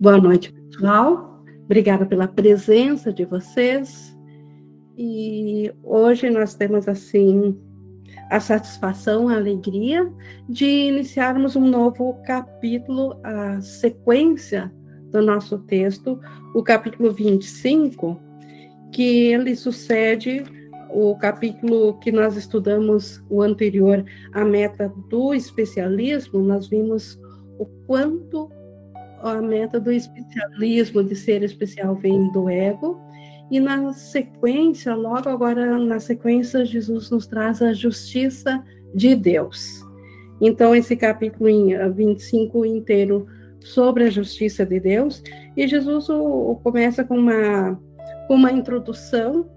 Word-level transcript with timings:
Boa 0.00 0.18
noite, 0.18 0.52
pessoal. 0.52 1.42
Obrigada 1.64 2.04
pela 2.04 2.28
presença 2.28 3.12
de 3.12 3.24
vocês. 3.24 4.16
E 4.96 5.72
hoje 5.82 6.28
nós 6.30 6.54
temos 6.54 6.88
assim 6.88 7.58
a 8.30 8.40
satisfação, 8.40 9.28
a 9.28 9.36
alegria 9.36 10.10
de 10.48 10.66
iniciarmos 10.66 11.56
um 11.56 11.66
novo 11.66 12.14
capítulo, 12.24 13.18
a 13.22 13.60
sequência 13.60 14.72
do 15.10 15.22
nosso 15.22 15.58
texto, 15.58 16.20
o 16.54 16.62
capítulo 16.62 17.12
25, 17.12 18.20
que 18.92 19.32
ele 19.32 19.54
sucede 19.56 20.44
o 20.90 21.16
capítulo 21.16 21.98
que 21.98 22.12
nós 22.12 22.36
estudamos, 22.36 23.22
o 23.28 23.42
anterior, 23.42 24.04
a 24.32 24.44
meta 24.44 24.92
do 25.08 25.34
especialismo, 25.34 26.40
nós 26.40 26.68
vimos 26.68 27.18
o 27.58 27.66
quanto 27.86 28.48
a 29.28 29.40
meta 29.40 29.80
do 29.80 29.90
especialismo, 29.90 31.02
de 31.02 31.16
ser 31.16 31.42
especial, 31.42 31.94
vem 31.94 32.30
do 32.32 32.48
ego, 32.48 33.00
e 33.50 33.60
na 33.60 33.92
sequência, 33.92 34.94
logo 34.94 35.28
agora 35.28 35.78
na 35.78 36.00
sequência, 36.00 36.64
Jesus 36.64 37.10
nos 37.10 37.26
traz 37.26 37.60
a 37.62 37.72
justiça 37.72 38.62
de 38.94 39.14
Deus. 39.14 39.84
Então, 40.40 40.74
esse 40.74 40.96
capítulo 40.96 41.48
em 41.48 41.74
25 41.92 42.64
inteiro 42.64 43.26
sobre 43.60 44.04
a 44.04 44.10
justiça 44.10 44.64
de 44.64 44.80
Deus, 44.80 45.22
e 45.56 45.66
Jesus 45.66 46.08
o, 46.08 46.58
começa 46.62 47.04
com 47.04 47.16
uma, 47.16 47.80
uma 48.28 48.52
introdução, 48.52 49.48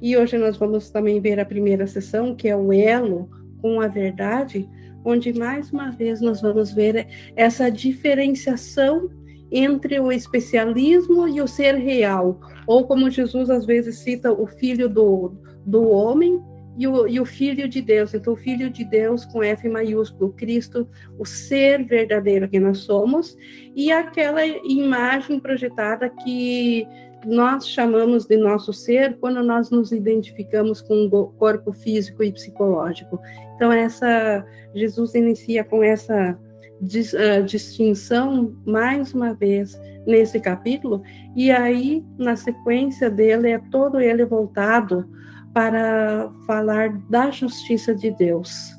e 0.00 0.16
hoje 0.16 0.38
nós 0.38 0.56
vamos 0.56 0.90
também 0.90 1.20
ver 1.20 1.38
a 1.38 1.44
primeira 1.44 1.86
sessão, 1.86 2.34
que 2.34 2.48
é 2.48 2.56
o 2.56 2.72
elo 2.72 3.28
com 3.60 3.80
a 3.80 3.88
verdade, 3.88 4.68
onde 5.04 5.32
mais 5.32 5.70
uma 5.70 5.90
vez 5.90 6.20
nós 6.20 6.40
vamos 6.40 6.72
ver 6.72 7.06
essa 7.34 7.70
diferenciação 7.70 9.10
entre 9.50 9.98
o 9.98 10.12
especialismo 10.12 11.26
e 11.26 11.40
o 11.40 11.48
ser 11.48 11.74
real, 11.74 12.40
ou 12.66 12.86
como 12.86 13.10
Jesus 13.10 13.50
às 13.50 13.66
vezes 13.66 13.98
cita 13.98 14.32
o 14.32 14.46
filho 14.46 14.88
do, 14.88 15.32
do 15.66 15.88
homem 15.88 16.40
e 16.78 16.86
o, 16.86 17.06
e 17.06 17.20
o 17.20 17.24
filho 17.24 17.68
de 17.68 17.82
Deus. 17.82 18.14
Então, 18.14 18.32
o 18.32 18.36
filho 18.36 18.70
de 18.70 18.84
Deus 18.84 19.24
com 19.26 19.42
F 19.42 19.68
maiúsculo, 19.68 20.32
Cristo, 20.32 20.88
o 21.18 21.26
ser 21.26 21.84
verdadeiro 21.84 22.48
que 22.48 22.60
nós 22.60 22.78
somos, 22.78 23.36
e 23.74 23.90
aquela 23.90 24.46
imagem 24.46 25.40
projetada 25.40 26.08
que 26.08 26.86
nós 27.26 27.68
chamamos 27.68 28.26
de 28.26 28.36
nosso 28.36 28.72
ser 28.72 29.16
quando 29.18 29.42
nós 29.42 29.70
nos 29.70 29.92
identificamos 29.92 30.80
com 30.80 31.06
o 31.06 31.26
corpo 31.32 31.72
físico 31.72 32.22
e 32.22 32.32
psicológico. 32.32 33.20
Então 33.56 33.70
essa 33.70 34.44
Jesus 34.74 35.14
inicia 35.14 35.64
com 35.64 35.82
essa 35.82 36.38
uh, 36.80 37.44
distinção 37.44 38.56
mais 38.64 39.12
uma 39.12 39.34
vez 39.34 39.78
nesse 40.06 40.40
capítulo 40.40 41.02
e 41.36 41.50
aí 41.50 42.04
na 42.16 42.36
sequência 42.36 43.10
dele 43.10 43.50
é 43.50 43.58
todo 43.70 44.00
ele 44.00 44.24
voltado 44.24 45.08
para 45.52 46.30
falar 46.46 46.96
da 47.10 47.30
justiça 47.30 47.94
de 47.94 48.10
Deus. 48.10 48.78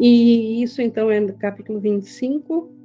E 0.00 0.62
isso 0.62 0.80
então 0.80 1.10
é 1.10 1.18
no 1.18 1.34
capítulo 1.34 1.80
25 1.80 2.77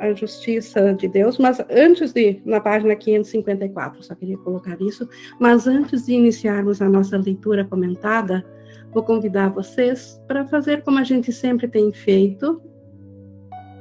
a 0.00 0.12
justiça 0.14 0.94
de 0.94 1.06
Deus, 1.06 1.38
mas 1.38 1.62
antes 1.70 2.12
de, 2.12 2.40
na 2.44 2.58
página 2.58 2.96
554, 2.96 4.02
só 4.02 4.14
queria 4.14 4.38
colocar 4.38 4.80
isso, 4.80 5.08
mas 5.38 5.66
antes 5.66 6.06
de 6.06 6.14
iniciarmos 6.14 6.80
a 6.80 6.88
nossa 6.88 7.18
leitura 7.18 7.64
comentada, 7.64 8.44
vou 8.92 9.02
convidar 9.02 9.50
vocês 9.50 10.20
para 10.26 10.46
fazer 10.46 10.82
como 10.82 10.98
a 10.98 11.04
gente 11.04 11.32
sempre 11.32 11.68
tem 11.68 11.92
feito, 11.92 12.60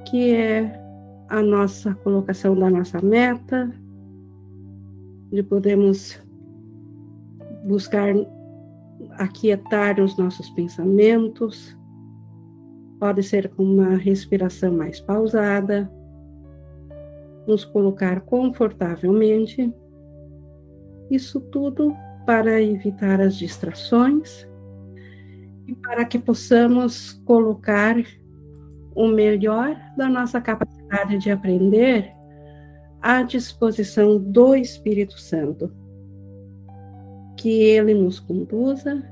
que 0.10 0.36
é 0.36 0.80
a 1.30 1.42
nossa 1.42 1.96
colocação 1.96 2.54
da 2.54 2.70
nossa 2.70 3.02
meta, 3.02 3.72
de 5.32 5.42
podermos 5.42 6.22
buscar 7.64 8.14
aquietar 9.18 10.00
os 10.02 10.18
nossos 10.18 10.50
pensamentos, 10.50 11.78
pode 13.00 13.24
ser 13.24 13.50
com 13.50 13.64
uma 13.64 13.96
respiração 13.96 14.74
mais 14.74 15.00
pausada, 15.00 15.90
nos 17.50 17.66
colocar 17.66 18.22
confortavelmente. 18.22 19.74
Isso 21.10 21.42
tudo 21.42 21.96
para 22.26 22.62
evitar 22.62 23.20
as 23.20 23.36
distrações 23.36 24.48
e 25.68 25.74
para 25.76 26.06
que 26.06 26.20
possamos 26.20 27.14
colocar 27.26 27.96
o 28.94 29.08
melhor 29.08 29.76
da 29.98 30.08
nossa 30.08 30.40
capacidade 30.40 31.18
de 31.18 31.32
aprender 31.32 32.14
à 33.02 33.24
disposição 33.24 34.20
do 34.20 34.56
Espírito 34.56 35.20
Santo. 35.20 35.74
Que 37.36 37.64
ele 37.64 37.96
nos 37.96 38.20
conduza 38.20 39.04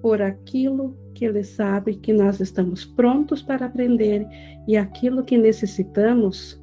por 0.00 0.20
aquilo 0.20 0.96
Ele 1.24 1.42
sabe 1.42 1.94
que 1.96 2.12
nós 2.12 2.40
estamos 2.40 2.84
prontos 2.84 3.42
para 3.42 3.66
aprender 3.66 4.26
e 4.66 4.76
aquilo 4.76 5.24
que 5.24 5.38
necessitamos 5.38 6.62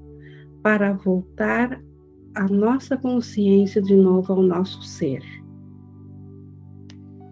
para 0.62 0.94
voltar 0.94 1.82
a 2.36 2.46
nossa 2.48 2.98
consciência 2.98 3.82
de 3.82 3.96
novo 3.96 4.34
ao 4.34 4.42
nosso 4.42 4.82
ser. 4.84 5.22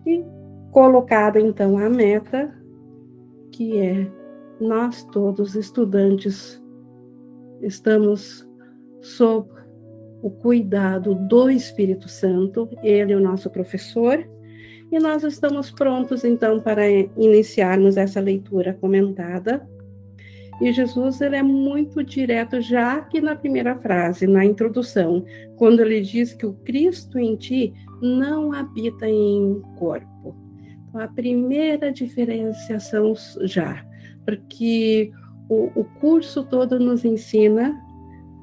E 0.06 0.24
colocada 0.72 1.40
então 1.40 1.78
a 1.78 1.90
meta, 1.90 2.54
que 3.52 3.78
é 3.78 4.12
nós 4.60 5.04
todos 5.04 5.56
estudantes 5.56 6.62
estamos 7.62 8.48
sob 9.02 9.50
o 10.22 10.30
cuidado 10.30 11.16
do 11.28 11.50
Espírito 11.50 12.10
Santo, 12.10 12.68
ele 12.82 13.14
é 13.14 13.16
o 13.16 13.20
nosso 13.20 13.50
professor, 13.50 14.28
e 14.92 15.00
nós 15.00 15.24
estamos 15.24 15.70
prontos 15.72 16.24
então 16.24 16.60
para 16.60 16.90
iniciarmos 16.90 17.98
essa 17.98 18.20
leitura 18.20 18.74
comentada. 18.74 19.68
E 20.62 20.72
Jesus 20.72 21.22
ele 21.22 21.36
é 21.36 21.44
muito 21.44 22.04
direto 22.04 22.60
já 22.62 22.94
aqui 22.94 23.22
na 23.22 23.36
primeira 23.36 23.76
frase, 23.76 24.26
na 24.26 24.44
introdução, 24.44 25.24
quando 25.56 25.82
ele 25.82 26.02
diz 26.02 26.34
que 26.34 26.46
o 26.46 26.54
Cristo 26.54 27.20
em 27.20 27.36
ti 27.36 27.74
não 28.02 28.52
habita 28.52 29.08
em 29.08 29.62
corpo. 29.78 30.36
Então, 30.88 31.02
a 31.02 31.08
primeira 31.08 31.92
diferenciação 31.92 33.14
já, 33.42 33.86
porque 34.26 35.12
o, 35.48 35.80
o 35.80 35.84
curso 36.00 36.44
todo 36.44 36.80
nos 36.80 37.06
ensina 37.06 37.80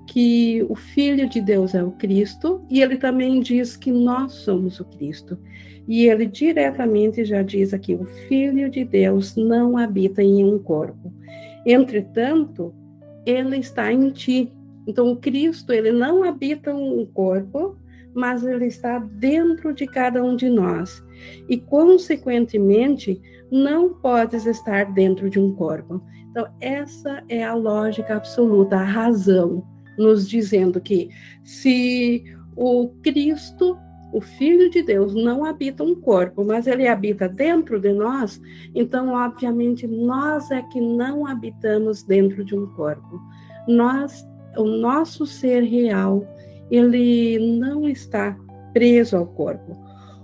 que 0.07 0.65
o 0.69 0.77
Filho 0.77 1.29
de 1.29 1.41
Deus 1.41 1.75
é 1.75 1.83
o 1.83 1.93
Cristo, 1.93 2.65
e 2.71 2.81
ele 2.81 2.97
também 2.97 3.41
diz 3.41 3.77
que 3.77 3.91
nós 3.91 4.33
somos 4.33 4.79
o 4.79 4.85
Cristo. 4.85 5.39
E 5.87 6.07
ele 6.07 6.27
diretamente 6.27 7.25
já 7.25 7.43
diz 7.43 7.75
aqui: 7.75 7.95
o 7.95 8.05
Filho 8.05 8.71
de 8.71 8.85
Deus 8.85 9.37
não 9.37 9.77
habita 9.77 10.23
em 10.23 10.45
um 10.45 10.59
corpo. 10.59 11.13
Entretanto, 11.67 12.75
ele 13.27 13.59
está 13.59 13.93
em 13.93 14.11
ti. 14.11 14.53
Então, 14.87 15.11
o 15.11 15.17
Cristo, 15.17 15.73
ele 15.73 15.93
não 15.93 16.23
habita 16.25 16.75
um 16.75 17.07
corpo, 17.07 17.77
mas 18.15 18.45
ele 18.45 18.67
está 18.67 18.99
dentro 18.99 19.73
de 19.73 19.87
cada 19.87 20.23
um 20.23 20.37
de 20.37 20.49
nós. 20.49 21.03
E, 21.49 21.57
consequentemente, 21.57 23.21
não 23.51 23.95
podes 23.95 24.47
estar 24.47 24.93
dentro 24.93 25.31
de 25.31 25.39
um 25.39 25.55
corpo. 25.55 26.03
Então, 26.31 26.47
essa 26.61 27.23
é 27.29 27.45
a 27.45 27.55
lógica 27.55 28.17
absoluta, 28.17 28.77
a 28.77 28.85
razão 28.85 29.65
nos 29.97 30.29
dizendo 30.29 30.81
que 30.81 31.09
se 31.43 32.25
o 32.57 32.89
Cristo, 33.03 33.77
o 34.15 34.21
Filho 34.21 34.71
de 34.71 34.81
Deus, 34.81 35.13
não 35.13 35.45
habita 35.45 35.83
um 35.83 35.93
corpo, 35.93 36.45
mas 36.45 36.69
ele 36.69 36.87
habita 36.87 37.29
dentro 37.29 37.81
de 37.81 37.93
nós, 37.93 38.41
então, 38.73 39.09
obviamente, 39.09 39.89
nós 39.89 40.53
é 40.53 40.63
que 40.63 40.81
não 40.81 41.27
habitamos 41.27 42.05
dentro 42.05 42.45
de 42.45 42.55
um 42.55 42.65
corpo. 42.75 43.21
Nós, 43.67 44.25
o 44.57 44.63
nosso 44.63 45.27
ser 45.27 45.65
real, 45.65 46.25
ele 46.71 47.59
não 47.59 47.89
está 47.89 48.39
preso 48.73 49.17
ao 49.17 49.27
corpo. 49.27 49.77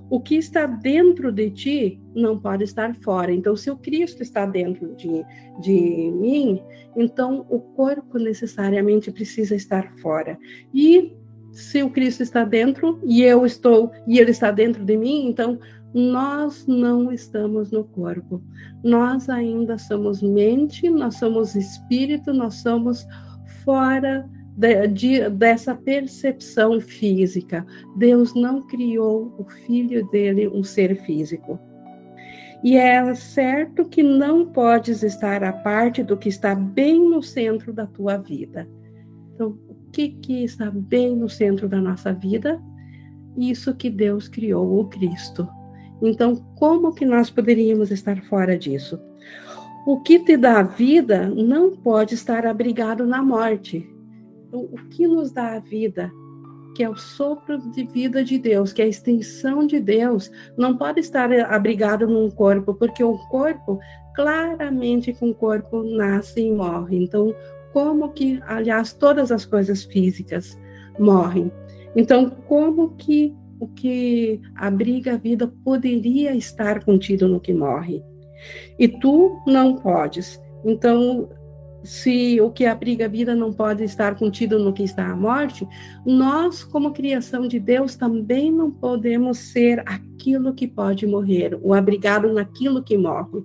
O 0.08 0.20
que 0.20 0.36
está 0.36 0.66
dentro 0.66 1.32
de 1.32 1.50
ti 1.50 2.00
não 2.14 2.38
pode 2.38 2.62
estar 2.62 2.94
fora. 2.94 3.32
Então, 3.32 3.56
se 3.56 3.72
o 3.72 3.76
Cristo 3.76 4.22
está 4.22 4.46
dentro 4.46 4.94
de, 4.94 5.24
de 5.60 6.12
mim, 6.12 6.62
então 6.96 7.44
o 7.48 7.58
corpo 7.58 8.18
necessariamente 8.18 9.10
precisa 9.10 9.56
estar 9.56 9.92
fora. 9.98 10.38
E 10.72 11.16
se 11.52 11.82
o 11.82 11.90
Cristo 11.90 12.22
está 12.22 12.44
dentro 12.44 13.00
e 13.04 13.22
eu 13.22 13.44
estou 13.44 13.92
e 14.06 14.18
ele 14.18 14.30
está 14.30 14.50
dentro 14.50 14.84
de 14.84 14.96
mim, 14.96 15.26
então 15.26 15.58
nós 15.92 16.66
não 16.66 17.12
estamos 17.12 17.70
no 17.70 17.84
corpo. 17.84 18.42
Nós 18.82 19.28
ainda 19.28 19.76
somos 19.78 20.22
mente, 20.22 20.88
nós 20.88 21.16
somos 21.16 21.54
espírito, 21.54 22.32
nós 22.32 22.56
somos 22.56 23.06
fora 23.64 24.28
de, 24.56 24.86
de, 24.88 25.28
dessa 25.30 25.74
percepção 25.74 26.80
física. 26.80 27.66
Deus 27.96 28.34
não 28.34 28.66
criou 28.66 29.34
o 29.38 29.44
filho 29.44 30.08
dele 30.10 30.48
um 30.48 30.62
ser 30.62 30.94
físico. 31.02 31.58
E 32.62 32.76
é 32.76 33.14
certo 33.14 33.86
que 33.86 34.02
não 34.02 34.46
podes 34.46 35.02
estar 35.02 35.42
à 35.42 35.52
parte 35.52 36.02
do 36.02 36.16
que 36.16 36.28
está 36.28 36.54
bem 36.54 37.08
no 37.08 37.22
centro 37.22 37.72
da 37.72 37.86
tua 37.86 38.18
vida. 38.18 38.68
Então, 39.34 39.58
que, 39.90 40.08
que 40.08 40.44
está 40.44 40.70
bem 40.70 41.16
no 41.16 41.28
centro 41.28 41.68
da 41.68 41.80
nossa 41.80 42.12
vida? 42.12 42.60
Isso 43.36 43.74
que 43.74 43.90
Deus 43.90 44.28
criou, 44.28 44.78
o 44.78 44.88
Cristo. 44.88 45.48
Então, 46.02 46.36
como 46.56 46.94
que 46.94 47.04
nós 47.04 47.30
poderíamos 47.30 47.90
estar 47.90 48.22
fora 48.24 48.56
disso? 48.56 48.98
O 49.86 50.00
que 50.00 50.18
te 50.18 50.36
dá 50.36 50.62
vida 50.62 51.28
não 51.28 51.76
pode 51.76 52.14
estar 52.14 52.46
abrigado 52.46 53.06
na 53.06 53.22
morte. 53.22 53.88
Então, 54.48 54.60
o 54.60 54.88
que 54.88 55.06
nos 55.06 55.30
dá 55.30 55.54
a 55.54 55.58
vida 55.58 56.10
que 56.74 56.84
é 56.84 56.88
o 56.88 56.96
sopro 56.96 57.58
de 57.72 57.84
vida 57.84 58.24
de 58.24 58.38
Deus, 58.38 58.72
que 58.72 58.80
é 58.80 58.84
a 58.84 58.88
extensão 58.88 59.66
de 59.66 59.80
Deus, 59.80 60.30
não 60.56 60.76
pode 60.76 61.00
estar 61.00 61.30
abrigado 61.52 62.06
num 62.06 62.30
corpo, 62.30 62.74
porque 62.74 63.02
o 63.02 63.18
corpo, 63.28 63.78
claramente 64.14 65.12
com 65.12 65.30
o 65.30 65.34
corpo, 65.34 65.82
nasce 65.82 66.40
e 66.40 66.52
morre. 66.52 66.96
Então, 66.96 67.34
como 67.72 68.10
que, 68.10 68.40
aliás, 68.46 68.92
todas 68.92 69.30
as 69.30 69.44
coisas 69.44 69.84
físicas 69.84 70.58
morrem. 70.98 71.50
Então, 71.94 72.30
como 72.30 72.90
que 72.96 73.34
o 73.58 73.68
que 73.68 74.40
abriga 74.56 75.14
a 75.14 75.18
vida 75.18 75.46
poderia 75.62 76.34
estar 76.34 76.82
contido 76.82 77.28
no 77.28 77.38
que 77.38 77.52
morre? 77.52 78.02
E 78.78 78.88
tu 78.88 79.38
não 79.46 79.76
podes. 79.76 80.40
Então, 80.64 81.28
se 81.82 82.40
o 82.40 82.50
que 82.50 82.66
abriga 82.66 83.04
a 83.06 83.08
vida 83.08 83.34
não 83.34 83.52
pode 83.52 83.84
estar 83.84 84.14
contido 84.16 84.58
no 84.58 84.72
que 84.72 84.82
está 84.82 85.06
a 85.06 85.16
morte, 85.16 85.66
nós, 86.04 86.64
como 86.64 86.92
criação 86.92 87.46
de 87.46 87.58
Deus, 87.58 87.96
também 87.96 88.50
não 88.50 88.70
podemos 88.70 89.38
ser 89.38 89.82
aquilo 89.86 90.54
que 90.54 90.66
pode 90.66 91.06
morrer, 91.06 91.58
o 91.62 91.74
abrigado 91.74 92.32
naquilo 92.32 92.82
que 92.82 92.96
morre. 92.96 93.42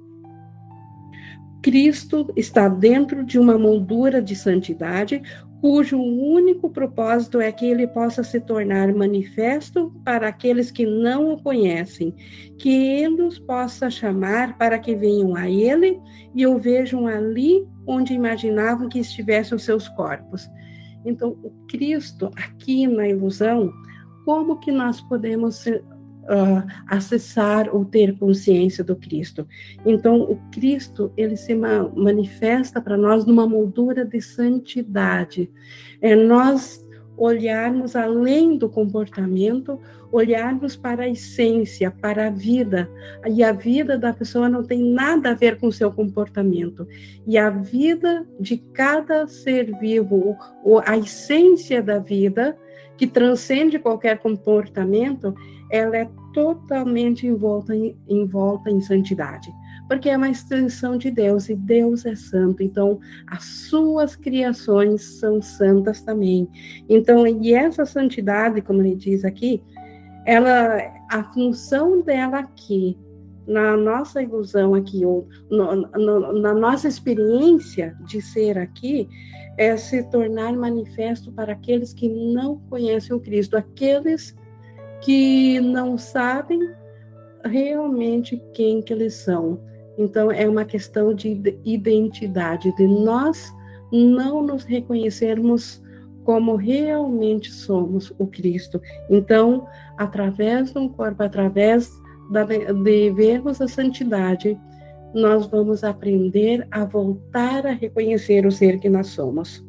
Cristo 1.65 2.31
está 2.35 2.69
dentro 2.69 3.23
de 3.23 3.39
uma 3.39 3.57
moldura 3.57 4.21
de 4.21 4.35
santidade, 4.35 5.19
cujo 5.59 5.97
único 5.97 6.69
propósito 6.69 7.41
é 7.41 7.51
que 7.51 7.65
ele 7.65 7.87
possa 7.87 8.23
se 8.23 8.39
tornar 8.39 8.93
manifesto 8.93 9.91
para 10.05 10.27
aqueles 10.27 10.69
que 10.69 10.85
não 10.85 11.33
o 11.33 11.41
conhecem, 11.41 12.13
que 12.59 12.69
ele 12.69 13.23
os 13.23 13.39
possa 13.39 13.89
chamar 13.89 14.55
para 14.59 14.77
que 14.77 14.95
venham 14.95 15.35
a 15.35 15.49
ele 15.49 15.99
e 16.35 16.45
o 16.45 16.59
vejam 16.59 17.07
ali 17.07 17.67
onde 17.87 18.13
imaginavam 18.13 18.87
que 18.87 18.99
estivessem 18.99 19.55
os 19.55 19.63
seus 19.63 19.87
corpos. 19.87 20.47
Então, 21.03 21.29
o 21.41 21.49
Cristo, 21.67 22.29
aqui 22.35 22.85
na 22.85 23.07
ilusão, 23.07 23.73
como 24.23 24.59
que 24.59 24.71
nós 24.71 25.01
podemos 25.01 25.65
uh, 26.25 26.65
acessar 26.87 27.73
ou 27.73 27.85
ter 27.85 28.17
consciência 28.17 28.83
do 28.83 28.95
Cristo? 28.95 29.47
Então, 29.85 30.21
o 30.21 30.35
Cristo, 30.51 31.11
ele 31.15 31.35
se 31.35 31.55
ma 31.55 31.89
manifesta 31.95 32.81
para 32.81 32.97
nós 32.97 33.25
numa 33.25 33.47
moldura 33.47 34.05
de 34.05 34.21
santidade. 34.21 35.49
É 36.01 36.15
nós 36.15 36.85
olharmos 37.17 37.95
além 37.95 38.57
do 38.57 38.69
comportamento, 38.69 39.79
olharmos 40.11 40.75
para 40.75 41.03
a 41.03 41.09
essência, 41.09 41.89
para 41.89 42.27
a 42.27 42.29
vida. 42.29 42.89
E 43.27 43.43
a 43.43 43.51
vida 43.51 43.97
da 43.97 44.13
pessoa 44.13 44.49
não 44.49 44.63
tem 44.63 44.83
nada 44.83 45.31
a 45.31 45.33
ver 45.33 45.57
com 45.57 45.67
o 45.67 45.73
seu 45.73 45.91
comportamento. 45.91 46.87
E 47.25 47.37
a 47.37 47.49
vida 47.49 48.25
de 48.39 48.57
cada 48.57 49.27
ser 49.27 49.77
vivo, 49.79 50.37
a 50.85 50.97
essência 50.97 51.81
da 51.81 51.99
vida, 51.99 52.57
que 52.97 53.07
transcende 53.07 53.79
qualquer 53.79 54.19
comportamento, 54.19 55.35
ela 55.71 55.97
é 55.97 56.09
totalmente 56.33 57.25
envolta 57.27 57.75
em, 57.75 57.97
envolta 58.07 58.69
em 58.69 58.81
santidade 58.81 59.51
porque 59.87 60.09
é 60.09 60.17
uma 60.17 60.29
extensão 60.29 60.97
de 60.97 61.11
Deus 61.11 61.49
e 61.49 61.55
Deus 61.55 62.05
é 62.05 62.15
santo. 62.15 62.63
Então, 62.63 62.99
as 63.27 63.43
suas 63.43 64.15
criações 64.15 65.03
são 65.19 65.41
santas 65.41 66.01
também. 66.01 66.47
Então, 66.89 67.25
e 67.27 67.53
essa 67.53 67.85
santidade, 67.85 68.61
como 68.61 68.81
ele 68.81 68.95
diz 68.95 69.23
aqui, 69.23 69.61
ela, 70.25 70.77
a 71.09 71.23
função 71.25 72.01
dela 72.01 72.39
aqui, 72.39 72.97
na 73.47 73.77
nossa 73.77 74.23
ilusão 74.23 74.73
aqui, 74.73 75.05
ou 75.05 75.27
no, 75.51 75.75
no, 75.75 76.33
na 76.41 76.53
nossa 76.53 76.87
experiência 76.87 77.95
de 78.07 78.19
ser 78.19 78.57
aqui, 78.57 79.07
é 79.57 79.77
se 79.77 80.03
tornar 80.03 80.53
manifesto 80.53 81.31
para 81.31 81.53
aqueles 81.53 81.93
que 81.93 82.09
não 82.09 82.57
conhecem 82.69 83.15
o 83.15 83.19
Cristo, 83.19 83.55
aqueles 83.55 84.35
que 85.01 85.59
não 85.59 85.97
sabem 85.97 86.59
realmente 87.43 88.41
quem 88.53 88.81
que 88.81 88.91
eles 88.91 89.13
são. 89.13 89.59
Então, 89.97 90.31
é 90.31 90.47
uma 90.47 90.65
questão 90.65 91.13
de 91.13 91.41
identidade, 91.63 92.75
de 92.75 92.85
nós 92.85 93.53
não 93.91 94.41
nos 94.41 94.63
reconhecermos 94.63 95.81
como 96.23 96.55
realmente 96.55 97.51
somos 97.51 98.11
o 98.17 98.25
Cristo. 98.25 98.81
Então, 99.09 99.67
através 99.95 100.71
do 100.71 100.89
corpo, 100.89 101.23
através 101.23 101.89
da, 102.31 102.43
de 102.43 103.11
vermos 103.11 103.61
a 103.61 103.67
santidade, 103.67 104.59
nós 105.15 105.45
vamos 105.47 105.83
aprender 105.83 106.67
a 106.69 106.83
voltar 106.83 107.65
a 107.65 107.71
reconhecer 107.71 108.45
o 108.45 108.51
ser 108.51 108.79
que 108.79 108.89
nós 108.89 109.07
somos. 109.07 109.65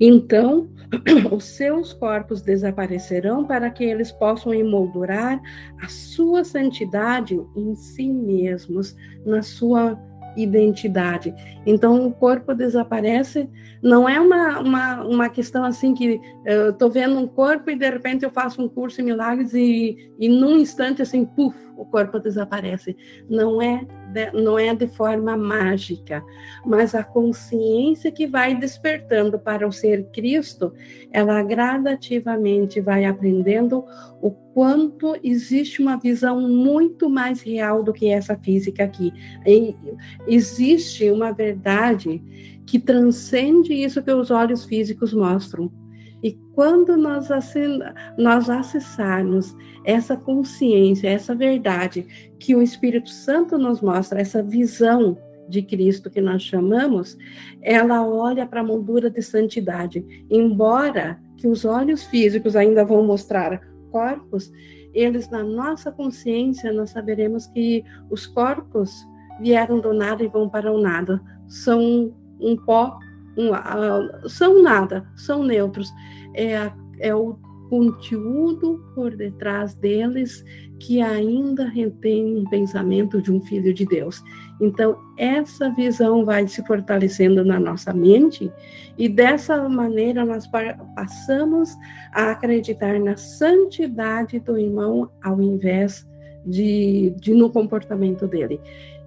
Então, 0.00 0.68
os 1.30 1.44
seus 1.44 1.92
corpos 1.92 2.40
desaparecerão 2.40 3.44
para 3.44 3.70
que 3.70 3.84
eles 3.84 4.10
possam 4.10 4.54
emoldurar 4.54 5.40
a 5.82 5.88
sua 5.88 6.42
santidade 6.42 7.38
em 7.54 7.74
si 7.74 8.10
mesmos, 8.10 8.96
na 9.24 9.42
sua 9.42 9.94
identidade. 10.36 11.34
Então, 11.64 12.06
o 12.06 12.12
corpo 12.12 12.54
desaparece, 12.54 13.48
não 13.82 14.08
é 14.08 14.20
uma, 14.20 14.60
uma, 14.60 15.02
uma 15.04 15.28
questão 15.28 15.64
assim 15.64 15.94
que 15.94 16.20
eu 16.44 16.70
estou 16.70 16.90
vendo 16.90 17.18
um 17.18 17.26
corpo 17.26 17.70
e 17.70 17.76
de 17.76 17.88
repente 17.88 18.24
eu 18.24 18.30
faço 18.30 18.62
um 18.62 18.68
curso 18.68 19.00
em 19.00 19.04
milagres 19.04 19.54
e, 19.54 20.12
e 20.18 20.28
num 20.28 20.56
instante 20.58 21.02
assim, 21.02 21.24
puf, 21.24 21.56
o 21.76 21.84
corpo 21.84 22.18
desaparece. 22.18 22.96
Não 23.28 23.60
é 23.60 23.86
de, 24.16 24.32
não 24.32 24.58
é 24.58 24.74
de 24.74 24.86
forma 24.86 25.36
mágica, 25.36 26.24
mas 26.64 26.94
a 26.94 27.04
consciência 27.04 28.10
que 28.10 28.26
vai 28.26 28.54
despertando 28.54 29.38
para 29.38 29.68
o 29.68 29.72
ser 29.72 30.06
Cristo, 30.06 30.72
ela 31.12 31.42
gradativamente 31.42 32.80
vai 32.80 33.04
aprendendo 33.04 33.84
o 34.22 34.30
quanto 34.30 35.14
existe 35.22 35.82
uma 35.82 35.98
visão 35.98 36.40
muito 36.40 37.10
mais 37.10 37.42
real 37.42 37.82
do 37.82 37.92
que 37.92 38.08
essa 38.08 38.34
física 38.36 38.84
aqui. 38.84 39.12
E 39.46 39.76
existe 40.26 41.10
uma 41.10 41.32
verdade 41.32 42.22
que 42.64 42.78
transcende 42.78 43.74
isso 43.74 44.02
que 44.02 44.10
os 44.10 44.30
olhos 44.30 44.64
físicos 44.64 45.12
mostram. 45.12 45.70
E 46.22 46.32
quando 46.54 46.96
nós, 46.96 47.28
nós 48.18 48.48
acessarmos 48.48 49.54
essa 49.84 50.16
consciência, 50.16 51.08
essa 51.08 51.34
verdade 51.34 52.32
que 52.38 52.54
o 52.54 52.62
Espírito 52.62 53.10
Santo 53.10 53.58
nos 53.58 53.80
mostra, 53.80 54.20
essa 54.20 54.42
visão 54.42 55.18
de 55.48 55.62
Cristo 55.62 56.10
que 56.10 56.20
nós 56.20 56.42
chamamos, 56.42 57.16
ela 57.62 58.06
olha 58.06 58.46
para 58.46 58.60
a 58.60 58.64
moldura 58.64 59.08
de 59.08 59.22
santidade. 59.22 60.04
Embora 60.30 61.20
que 61.36 61.46
os 61.46 61.64
olhos 61.64 62.04
físicos 62.04 62.56
ainda 62.56 62.84
vão 62.84 63.04
mostrar 63.04 63.60
corpos, 63.90 64.50
eles 64.92 65.28
na 65.30 65.42
nossa 65.42 65.92
consciência 65.92 66.72
nós 66.72 66.90
saberemos 66.90 67.46
que 67.46 67.84
os 68.10 68.26
corpos 68.26 69.06
vieram 69.40 69.78
do 69.78 69.92
nada 69.92 70.24
e 70.24 70.28
vão 70.28 70.48
para 70.48 70.72
o 70.72 70.80
nada. 70.80 71.20
São 71.46 72.14
um 72.40 72.56
pó 72.56 72.98
um, 73.36 73.50
uh, 73.50 74.28
são 74.28 74.62
nada, 74.62 75.06
são 75.14 75.42
neutros. 75.42 75.92
É, 76.34 76.70
é 76.98 77.14
o 77.14 77.38
conteúdo 77.68 78.84
por 78.94 79.16
detrás 79.16 79.74
deles 79.74 80.44
que 80.78 81.00
ainda 81.00 81.66
retém 81.66 82.36
um 82.36 82.44
pensamento 82.44 83.20
de 83.20 83.32
um 83.32 83.40
filho 83.40 83.72
de 83.72 83.84
Deus. 83.86 84.22
Então, 84.60 84.96
essa 85.16 85.70
visão 85.70 86.24
vai 86.24 86.46
se 86.46 86.64
fortalecendo 86.66 87.44
na 87.44 87.58
nossa 87.58 87.92
mente 87.92 88.52
e 88.98 89.08
dessa 89.08 89.68
maneira 89.68 90.24
nós 90.24 90.48
passamos 90.94 91.74
a 92.12 92.32
acreditar 92.32 92.98
na 93.00 93.16
santidade 93.16 94.38
do 94.40 94.58
irmão 94.58 95.10
ao 95.22 95.40
invés 95.40 96.06
de, 96.44 97.14
de 97.18 97.34
no 97.34 97.50
comportamento 97.50 98.26
dele. 98.26 98.60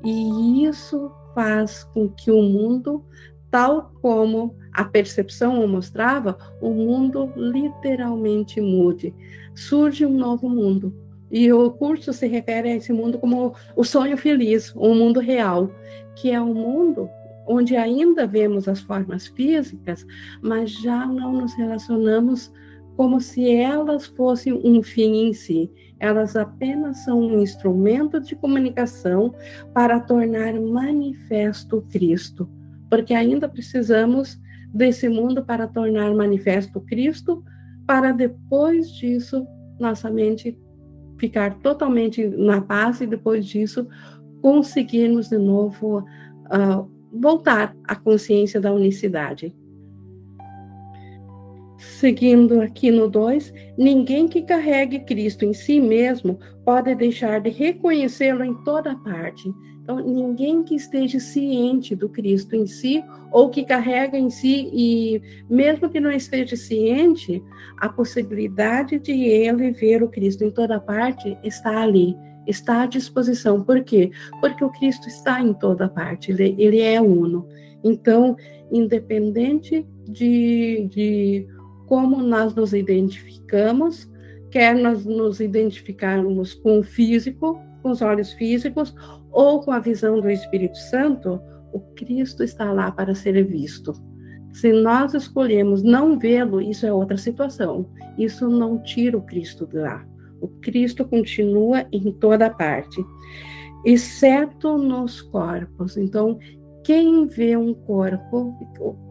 E 0.04 0.66
isso 0.66 1.12
faz 1.34 1.84
com 1.84 2.10
que 2.10 2.32
o 2.32 2.42
mundo 2.42 3.06
tal 3.52 3.92
como 4.02 4.56
a 4.74 4.84
percepção 4.84 5.64
o 5.64 5.68
mostrava, 5.68 6.38
o 6.62 6.70
mundo 6.70 7.32
literalmente 7.36 8.62
mude. 8.62 9.14
Surge 9.56 10.06
um 10.06 10.18
novo 10.18 10.50
mundo. 10.50 10.94
E 11.32 11.52
o 11.52 11.70
curso 11.72 12.12
se 12.12 12.28
refere 12.28 12.70
a 12.70 12.76
esse 12.76 12.92
mundo 12.92 13.20
como 13.20 13.54
o 13.76 13.84
sonho 13.84 14.18
feliz, 14.18 14.74
o 14.76 14.94
mundo 14.96 15.20
real, 15.20 15.70
que 16.16 16.32
é 16.32 16.42
um 16.42 16.54
mundo 16.54 17.10
onde 17.48 17.76
ainda 17.76 18.28
vemos 18.28 18.68
as 18.68 18.80
formas 18.80 19.28
físicas, 19.28 20.06
mas 20.42 20.72
já 20.72 21.06
não 21.06 21.34
nos 21.34 21.54
relacionamos 21.56 22.52
como 22.96 23.20
se 23.20 23.50
elas 23.50 24.06
fossem 24.06 24.54
um 24.54 24.84
fim 24.84 25.28
em 25.28 25.34
si. 25.34 25.72
Elas 26.00 26.36
apenas 26.36 26.98
são 27.04 27.20
um 27.20 27.40
instrumento 27.40 28.20
de 28.20 28.36
comunicação 28.36 29.34
para 29.74 30.00
tornar 30.00 30.54
manifesto 30.60 31.82
Cristo, 31.90 32.48
porque 32.90 33.14
ainda 33.14 33.48
precisamos 33.48 34.40
desse 34.74 35.08
mundo 35.10 35.44
para 35.44 35.68
tornar 35.68 36.14
manifesto 36.14 36.82
Cristo, 36.82 37.44
para 37.86 38.12
depois 38.12 38.92
disso 38.92 39.46
nossa 39.80 40.10
mente 40.10 40.58
ficar 41.18 41.60
totalmente 41.60 42.26
na 42.26 42.62
paz 42.62 43.02
e 43.02 43.08
depois 43.08 43.46
disso 43.46 43.88
conseguirmos 44.42 45.30
de 45.30 45.38
novo 45.38 46.00
uh, 46.00 46.90
voltar 47.12 47.76
à 47.86 47.96
consciência 47.96 48.60
da 48.60 48.74
unicidade. 48.74 49.54
Seguindo 51.78 52.62
aqui 52.62 52.92
no 52.92 53.10
2, 53.10 53.54
ninguém 53.78 54.28
que 54.28 54.42
carregue 54.42 55.00
Cristo 55.00 55.46
em 55.46 55.54
si 55.54 55.80
mesmo 55.80 56.38
pode 56.66 56.94
deixar 56.94 57.40
de 57.40 57.50
reconhecê-lo 57.50 58.44
em 58.44 58.54
toda 58.64 58.96
parte. 58.98 59.50
Então, 59.90 60.06
ninguém 60.06 60.62
que 60.62 60.76
esteja 60.76 61.20
ciente 61.20 61.96
do 61.96 62.08
Cristo 62.08 62.56
em 62.56 62.68
si, 62.68 63.04
ou 63.32 63.50
que 63.50 63.66
carrega 63.66 64.20
em 64.20 64.30
si, 64.30 64.70
e 64.72 65.20
mesmo 65.50 65.90
que 65.90 66.00
não 66.00 66.12
esteja 66.12 66.56
ciente, 66.56 67.44
a 67.76 67.90
possibilidade 67.90 69.00
de 69.00 69.12
ele 69.24 69.72
ver 69.72 70.04
o 70.04 70.08
Cristo 70.08 70.44
em 70.44 70.52
toda 70.52 70.80
parte 70.80 71.36
está 71.44 71.82
ali, 71.82 72.16
está 72.46 72.84
à 72.84 72.86
disposição. 72.86 73.64
Por 73.64 73.84
quê? 73.84 74.12
Porque 74.40 74.64
o 74.64 74.70
Cristo 74.70 75.08
está 75.08 75.42
em 75.42 75.56
toda 75.56 75.90
parte, 75.90 76.32
ele, 76.32 76.54
ele 76.60 76.82
é 76.82 77.02
uno. 77.02 77.48
Então, 77.84 78.36
independente 78.72 79.88
de, 80.08 80.88
de 80.88 81.48
como 81.88 82.22
nós 82.22 82.54
nos 82.54 82.74
identificamos, 82.74 84.08
quer 84.52 84.76
nós 84.76 85.04
nos 85.04 85.40
identificarmos 85.40 86.54
com 86.54 86.78
o 86.78 86.84
físico, 86.84 87.60
com 87.82 87.90
os 87.90 88.04
olhos 88.04 88.34
físicos, 88.34 88.94
ou 89.32 89.62
com 89.62 89.72
a 89.72 89.80
visão 89.80 90.20
do 90.20 90.30
Espírito 90.30 90.78
Santo, 90.78 91.42
o 91.72 91.80
Cristo 91.96 92.44
está 92.44 92.72
lá 92.72 92.92
para 92.92 93.14
ser 93.14 93.44
visto. 93.46 93.94
Se 94.52 94.72
nós 94.74 95.14
escolhemos 95.14 95.84
não 95.84 96.18
vê-lo, 96.18 96.62
isso 96.62 96.86
é 96.86 96.92
outra 96.92 97.18
situação. 97.18 97.90
Isso 98.18 98.50
não 98.50 98.82
tira 98.82 99.18
o 99.18 99.22
Cristo 99.22 99.66
de 99.68 99.78
lá. 99.78 100.06
O 100.42 100.48
Cristo 100.48 101.06
continua 101.06 101.86
em 101.92 102.12
toda 102.12 102.50
parte, 102.50 103.04
exceto 103.86 104.78
nos 104.78 105.22
corpos. 105.22 105.98
Então, 105.98 106.40
quem 106.84 107.28
vê 107.28 107.56
um 107.56 107.74
corpo, 107.74 108.58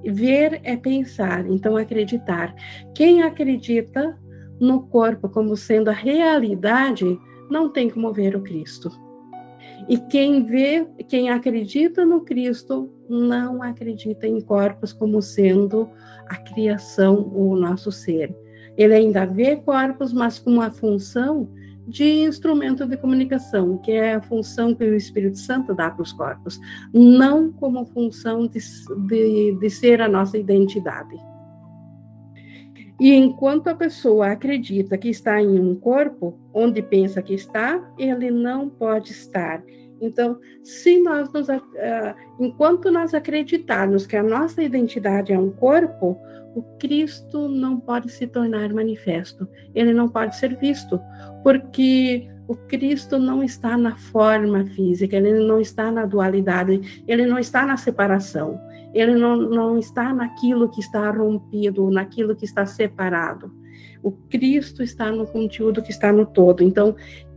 ver 0.05 0.61
é 0.65 0.77
pensar, 0.77 1.47
então 1.49 1.77
acreditar. 1.77 2.55
Quem 2.95 3.23
acredita 3.23 4.19
no 4.59 4.83
corpo 4.89 5.29
como 5.29 5.57
sendo 5.57 5.89
a 5.89 5.93
realidade, 5.93 7.19
não 7.51 7.71
tem 7.71 7.89
como 7.89 8.13
ver 8.13 8.35
o 8.35 8.43
Cristo. 8.43 8.91
E 9.89 9.97
quem 9.97 10.45
vê, 10.45 10.87
quem 11.09 11.31
acredita 11.31 12.05
no 12.05 12.21
Cristo, 12.21 12.93
não 13.09 13.63
acredita 13.63 14.27
em 14.27 14.41
corpos 14.41 14.93
como 14.93 15.23
sendo 15.23 15.89
a 16.29 16.37
criação, 16.37 17.33
o 17.35 17.57
nosso 17.57 17.91
ser. 17.91 18.37
Ele 18.77 18.95
ainda 18.95 19.25
vê 19.25 19.57
corpos, 19.57 20.13
mas 20.13 20.39
com 20.39 20.51
uma 20.51 20.71
função 20.71 21.49
de 21.87 22.05
instrumento 22.05 22.87
de 22.87 22.99
comunicação, 22.99 23.79
que 23.79 23.93
é 23.93 24.15
a 24.15 24.21
função 24.21 24.75
que 24.75 24.85
o 24.85 24.95
Espírito 24.95 25.39
Santo 25.39 25.75
dá 25.75 25.91
para 25.91 26.03
os 26.03 26.13
corpos, 26.13 26.61
não 26.93 27.51
como 27.51 27.87
função 27.87 28.47
de, 28.47 28.59
de, 29.07 29.59
de 29.59 29.71
ser 29.71 30.03
a 30.03 30.09
nossa 30.09 30.37
identidade. 30.37 31.17
E 33.01 33.15
enquanto 33.15 33.69
a 33.69 33.75
pessoa 33.75 34.33
acredita 34.33 34.99
que 34.99 35.09
está 35.09 35.41
em 35.41 35.61
um 35.61 35.75
corpo, 35.75 36.39
onde 36.53 36.83
pensa 36.83 37.23
que 37.23 37.35
está, 37.35 37.93
ele 37.97 38.31
não 38.31 38.69
pode 38.69 39.13
estar. 39.13 39.63
Então, 40.01 40.39
se 40.63 41.01
nós 41.01 41.33
nos, 41.33 41.49
uh, 41.49 41.55
enquanto 42.39 42.91
nós 42.91 43.15
acreditarmos 43.15 44.07
que 44.07 44.17
a 44.17 44.23
nossa 44.23 44.63
identidade 44.63 45.33
é 45.33 45.39
um 45.39 45.51
corpo, 45.51 46.19
o 46.55 46.63
Cristo 46.79 47.49
não 47.49 47.79
pode 47.79 48.11
se 48.11 48.27
tornar 48.27 48.73
manifesto, 48.73 49.47
ele 49.75 49.93
não 49.93 50.09
pode 50.09 50.37
ser 50.37 50.57
visto, 50.57 51.01
porque 51.43 52.29
o 52.49 52.57
Cristo 52.57 53.19
não 53.19 53.43
está 53.43 53.77
na 53.77 53.95
forma 53.95 54.65
física, 54.67 55.17
ele 55.17 55.47
não 55.47 55.61
está 55.61 55.93
na 55.93 56.07
dualidade, 56.07 57.03
ele 57.07 57.27
não 57.27 57.39
está 57.39 57.67
na 57.67 57.77
separação, 57.77 58.59
ele 58.95 59.15
não, 59.15 59.37
não 59.37 59.79
está 59.79 60.13
naquilo 60.13 60.69
que 60.69 60.81
está 60.81 61.11
rompido, 61.11 61.91
naquilo 61.91 62.35
que 62.35 62.45
está 62.45 62.67
separado. 62.67 63.53
O 64.03 64.13
Cristo 64.13 64.83
está 64.83 65.11
no 65.11 65.27
conteúdo 65.27 65.83
que 65.83 65.91
está 65.91 66.13
no 66.13 66.25
todo. 66.25 66.63
Então, 66.63 66.95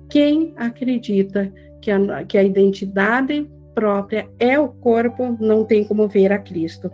quem 0.09 0.53
acredita 0.57 1.51
que 1.81 1.89
a, 1.89 2.23
que 2.23 2.37
a 2.37 2.43
identidade 2.43 3.49
própria 3.73 4.29
é 4.39 4.59
o 4.59 4.69
corpo, 4.69 5.37
não 5.39 5.65
tem 5.65 5.83
como 5.83 6.07
ver 6.07 6.31
a 6.31 6.39
Cristo. 6.39 6.91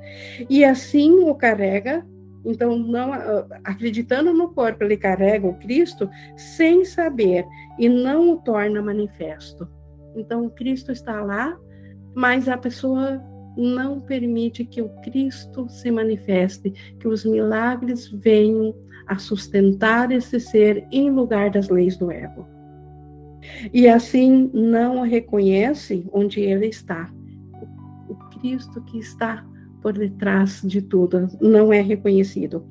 E 0.49 0.63
assim 0.63 1.11
o 1.23 1.35
carrega, 1.35 2.05
então 2.45 2.77
não 2.77 3.11
acreditando 3.63 4.31
no 4.33 4.53
corpo, 4.53 4.83
ele 4.83 4.95
carrega 4.95 5.47
o 5.47 5.55
Cristo 5.55 6.09
sem 6.35 6.85
saber 6.85 7.45
e 7.77 7.89
não 7.89 8.31
o 8.31 8.37
torna 8.37 8.81
manifesto. 8.81 9.67
Então 10.15 10.45
o 10.45 10.49
Cristo 10.49 10.91
está 10.91 11.21
lá, 11.21 11.57
mas 12.15 12.47
a 12.47 12.57
pessoa 12.57 13.21
não 13.57 13.99
permite 13.99 14.63
que 14.63 14.81
o 14.81 14.89
Cristo 15.01 15.67
se 15.67 15.89
manifeste, 15.89 16.69
que 16.99 17.07
os 17.07 17.25
milagres 17.25 18.07
venham 18.07 18.75
a 19.07 19.17
sustentar 19.17 20.11
esse 20.11 20.39
ser 20.39 20.85
em 20.91 21.09
lugar 21.09 21.49
das 21.49 21.69
leis 21.69 21.97
do 21.97 22.11
ego 22.11 22.57
e 23.73 23.87
assim 23.87 24.49
não 24.53 25.01
reconhece 25.01 26.05
onde 26.11 26.41
ele 26.41 26.67
está. 26.67 27.11
O 28.07 28.15
Cristo 28.39 28.81
que 28.81 28.99
está 28.99 29.45
por 29.81 29.93
detrás 29.93 30.61
de 30.63 30.81
tudo 30.81 31.27
não 31.41 31.71
é 31.71 31.81
reconhecido. 31.81 32.65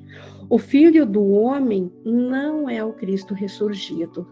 O 0.49 0.57
Filho 0.57 1.05
do 1.05 1.25
Homem 1.31 1.91
não 2.05 2.69
é 2.69 2.83
o 2.83 2.93
Cristo 2.93 3.33
ressurgido. 3.33 4.27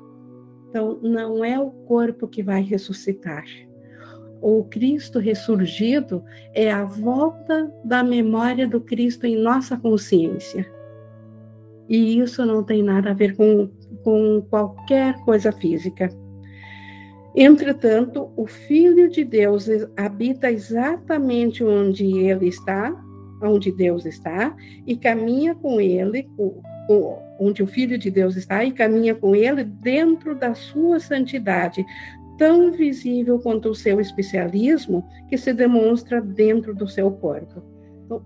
Então, 0.70 1.00
não 1.02 1.44
é 1.44 1.60
o 1.60 1.70
corpo 1.70 2.28
que 2.28 2.44
vai 2.44 2.62
ressuscitar. 2.62 3.46
O 4.42 4.64
Cristo 4.66 5.20
ressurgido 5.20 6.24
é 6.54 6.72
a 6.72 6.84
volta 6.84 7.72
da 7.84 8.04
memória 8.04 8.68
do 8.68 8.82
Cristo 8.82 9.26
em 9.26 9.36
nossa 9.36 9.78
consciência. 9.78 10.70
E 11.88 12.20
isso 12.20 12.46
não 12.46 12.64
tem 12.64 12.84
nada 12.84 13.12
a 13.12 13.14
ver 13.14 13.36
com, 13.36 13.70
com 14.04 14.42
qualquer 14.50 15.16
coisa 15.24 15.52
física. 15.52 16.10
Entretanto, 17.36 18.32
o 18.38 18.48
Filho 18.48 19.10
de 19.10 19.24
Deus 19.24 19.68
habita 19.98 20.50
exatamente 20.50 21.64
onde 21.64 22.06
ele 22.18 22.48
está, 22.48 22.96
onde 23.44 23.72
Deus 23.72 24.06
está, 24.06 24.56
e 24.88 24.96
caminha 24.96 25.54
com 25.54 25.82
ele, 25.82 26.30
onde 27.38 27.62
o 27.62 27.68
Filho 27.68 27.98
de 27.98 28.10
Deus 28.10 28.38
está, 28.38 28.64
e 28.64 28.72
caminha 28.72 29.14
com 29.14 29.36
ele 29.36 29.66
dentro 29.66 30.34
da 30.34 30.54
sua 30.54 31.00
santidade, 31.00 31.86
tão 32.38 32.72
visível 32.72 33.40
quanto 33.40 33.70
o 33.70 33.76
seu 33.76 34.00
especialismo, 34.00 35.08
que 35.30 35.38
se 35.38 35.54
demonstra 35.54 36.22
dentro 36.22 36.74
do 36.76 36.88
seu 36.88 37.12
corpo. 37.12 37.64
Então, 38.06 38.24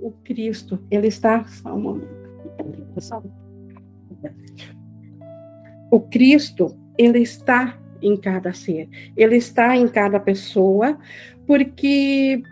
o 0.00 0.10
Cristo, 0.24 0.78
ele 0.90 1.08
está. 1.08 1.44
Só 1.44 1.74
um 1.74 1.80
momento. 1.80 2.20
O 5.90 6.00
Cristo, 6.00 6.76
ele 6.96 7.20
está 7.20 7.78
em 8.02 8.16
cada 8.16 8.52
ser, 8.52 8.88
ele 9.16 9.36
está 9.36 9.76
em 9.76 9.86
cada 9.86 10.18
pessoa, 10.18 10.98
porque 11.46 12.42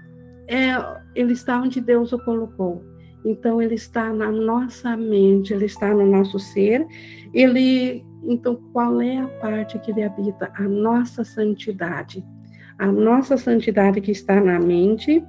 é, 0.46 0.74
ele 1.14 1.32
está 1.32 1.60
onde 1.60 1.80
Deus 1.80 2.12
o 2.12 2.18
colocou. 2.18 2.82
Então 3.28 3.60
ele 3.60 3.74
está 3.74 4.10
na 4.10 4.32
nossa 4.32 4.96
mente, 4.96 5.52
ele 5.52 5.66
está 5.66 5.92
no 5.92 6.06
nosso 6.06 6.38
ser. 6.38 6.86
Ele, 7.34 8.02
então 8.24 8.56
qual 8.72 9.02
é 9.02 9.18
a 9.18 9.28
parte 9.28 9.78
que 9.80 9.90
ele 9.90 10.02
habita? 10.02 10.50
A 10.54 10.62
nossa 10.62 11.22
santidade. 11.24 12.24
A 12.78 12.90
nossa 12.90 13.36
santidade 13.36 14.00
que 14.00 14.12
está 14.12 14.40
na 14.40 14.58
mente, 14.58 15.22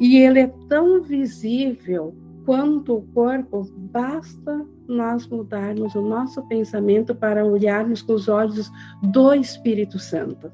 e 0.00 0.16
ele 0.16 0.38
é 0.38 0.52
tão 0.68 1.02
visível 1.02 2.16
quanto 2.46 2.96
o 2.96 3.02
corpo, 3.02 3.68
basta 3.92 4.64
nós 4.86 5.26
mudarmos 5.26 5.94
o 5.94 6.00
nosso 6.00 6.46
pensamento 6.46 7.14
para 7.14 7.44
olharmos 7.44 8.00
com 8.00 8.12
os 8.12 8.28
olhos 8.28 8.70
do 9.02 9.34
Espírito 9.34 9.98
Santo 9.98 10.52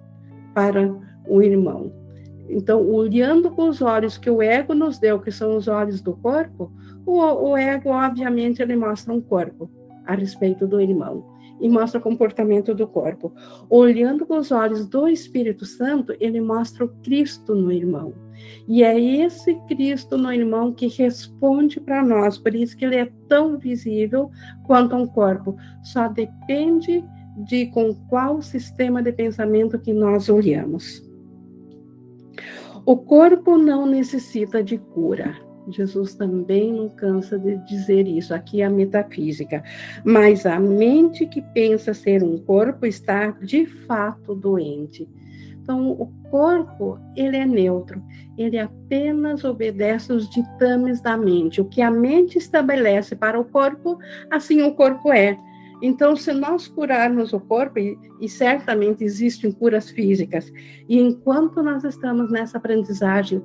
para 0.55 0.91
o 1.29 1.43
irmão. 1.43 2.00
Então, 2.51 2.85
olhando 2.87 3.51
com 3.51 3.69
os 3.69 3.81
olhos 3.81 4.19
que 4.19 4.31
o 4.31 4.43
ego 4.43 4.75
nos 4.75 4.99
deu, 4.99 5.21
que 5.21 5.31
são 5.31 5.57
os 5.57 5.69
olhos 5.69 6.01
do 6.01 6.15
corpo, 6.15 6.73
o, 7.07 7.19
o 7.51 7.57
ego, 7.57 7.91
obviamente, 7.91 8.61
ele 8.61 8.77
mostra 8.77 9.13
um 9.13 9.21
corpo 9.21 9.71
a 10.05 10.15
respeito 10.15 10.67
do 10.67 10.81
irmão. 10.81 11.25
e 11.61 11.69
mostra 11.69 12.01
o 12.01 12.03
comportamento 12.03 12.75
do 12.75 12.87
corpo. 12.87 13.33
Olhando 13.69 14.25
com 14.25 14.39
os 14.39 14.51
olhos 14.51 14.87
do 14.87 15.07
Espírito 15.07 15.67
Santo, 15.67 16.15
ele 16.19 16.41
mostra 16.41 16.87
o 16.87 16.89
Cristo 17.03 17.55
no 17.55 17.71
irmão. 17.71 18.15
E 18.67 18.83
é 18.83 18.99
esse 18.99 19.55
Cristo 19.69 20.17
no 20.17 20.33
irmão 20.33 20.73
que 20.73 20.87
responde 20.87 21.79
para 21.79 22.03
nós, 22.03 22.39
por 22.39 22.55
isso 22.55 22.75
que 22.75 22.85
ele 22.87 22.97
é 22.97 23.13
tão 23.29 23.59
visível 23.59 24.31
quanto 24.65 24.97
um 24.97 25.07
corpo. 25.07 25.55
Só 25.83 26.09
depende 26.09 27.05
de 27.37 27.67
com 27.67 27.95
qual 28.09 28.41
sistema 28.41 29.03
de 29.03 29.13
pensamento 29.13 29.79
que 29.79 29.93
nós 29.93 30.31
olhamos. 30.31 31.10
O 32.85 32.97
corpo 32.97 33.59
não 33.59 33.87
necessita 33.87 34.63
de 34.63 34.79
cura. 34.79 35.37
Jesus 35.69 36.15
também 36.15 36.73
não 36.73 36.89
cansa 36.89 37.39
de 37.39 37.57
dizer 37.67 38.09
isso. 38.09 38.35
Aqui 38.35 38.63
é 38.63 38.65
a 38.65 38.71
metafísica. 38.71 39.63
Mas 40.05 40.47
a 40.47 40.59
mente 40.59 41.27
que 41.27 41.43
pensa 41.43 41.95
ser 41.95 42.23
um 42.23 42.39
corpo 42.39 42.87
está 42.87 43.31
de 43.31 43.67
fato 43.67 44.35
doente. 44.35 45.09
Então, 45.63 45.91
o 45.93 46.07
corpo, 46.31 46.99
ele 47.15 47.37
é 47.37 47.47
neutro. 47.47 48.03
Ele 48.37 48.59
apenas 48.59 49.45
obedece 49.45 50.13
os 50.13 50.29
ditames 50.29 51.01
da 51.01 51.17
mente. 51.17 51.61
O 51.61 51.65
que 51.67 51.83
a 51.83 51.91
mente 51.91 52.39
estabelece 52.39 53.15
para 53.15 53.39
o 53.39 53.45
corpo, 53.45 53.99
assim 54.31 54.63
o 54.63 54.75
corpo 54.75 55.13
é. 55.13 55.39
Então, 55.83 56.15
se 56.15 56.33
nós 56.33 56.69
curarmos 56.69 57.33
o 57.33 57.41
corpo, 57.41 57.79
e, 57.79 57.99
e, 58.21 58.29
certamente 58.29 59.03
existem 59.03 59.51
curas 59.51 59.91
físicas, 59.91 60.53
e 60.89 60.99
enquanto 60.99 61.63
nós 61.63 61.85
estamos 61.85 62.31
nessa 62.31 62.59
aprendizagem, 62.59 63.43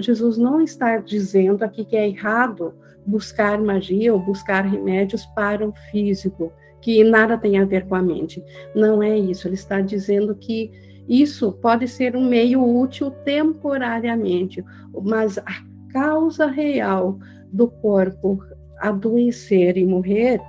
Jesus 0.00 0.36
não 0.36 0.60
está 0.60 0.98
dizendo 0.98 1.62
aqui 1.64 1.84
que 1.84 1.96
é 1.96 2.08
errado 2.08 2.74
buscar 3.06 3.58
magia 3.60 4.12
ou 4.12 4.20
buscar 4.20 4.64
remédios 4.64 5.24
para 5.26 5.66
o 5.66 5.72
físico, 5.90 6.52
que 6.80 7.02
nada 7.02 7.38
tem 7.38 7.58
a 7.58 7.64
ver 7.64 7.86
com 7.86 7.94
a 7.94 8.02
mente. 8.02 8.44
Não 8.74 9.02
é 9.02 9.18
isso. 9.18 9.48
Ele 9.48 9.54
está 9.54 9.80
dizendo 9.80 10.34
que 10.34 10.70
isso 11.08 11.52
pode 11.52 11.88
ser 11.88 12.14
um 12.14 12.28
meio 12.28 12.62
útil 12.62 13.10
temporariamente, 13.10 14.62
mas 15.02 15.38
a 15.38 15.64
causa 15.90 16.46
real 16.46 17.18
do 17.50 17.68
corpo 17.68 18.44
adoecer 18.78 19.78
e 19.78 19.86
morrer 19.86 20.40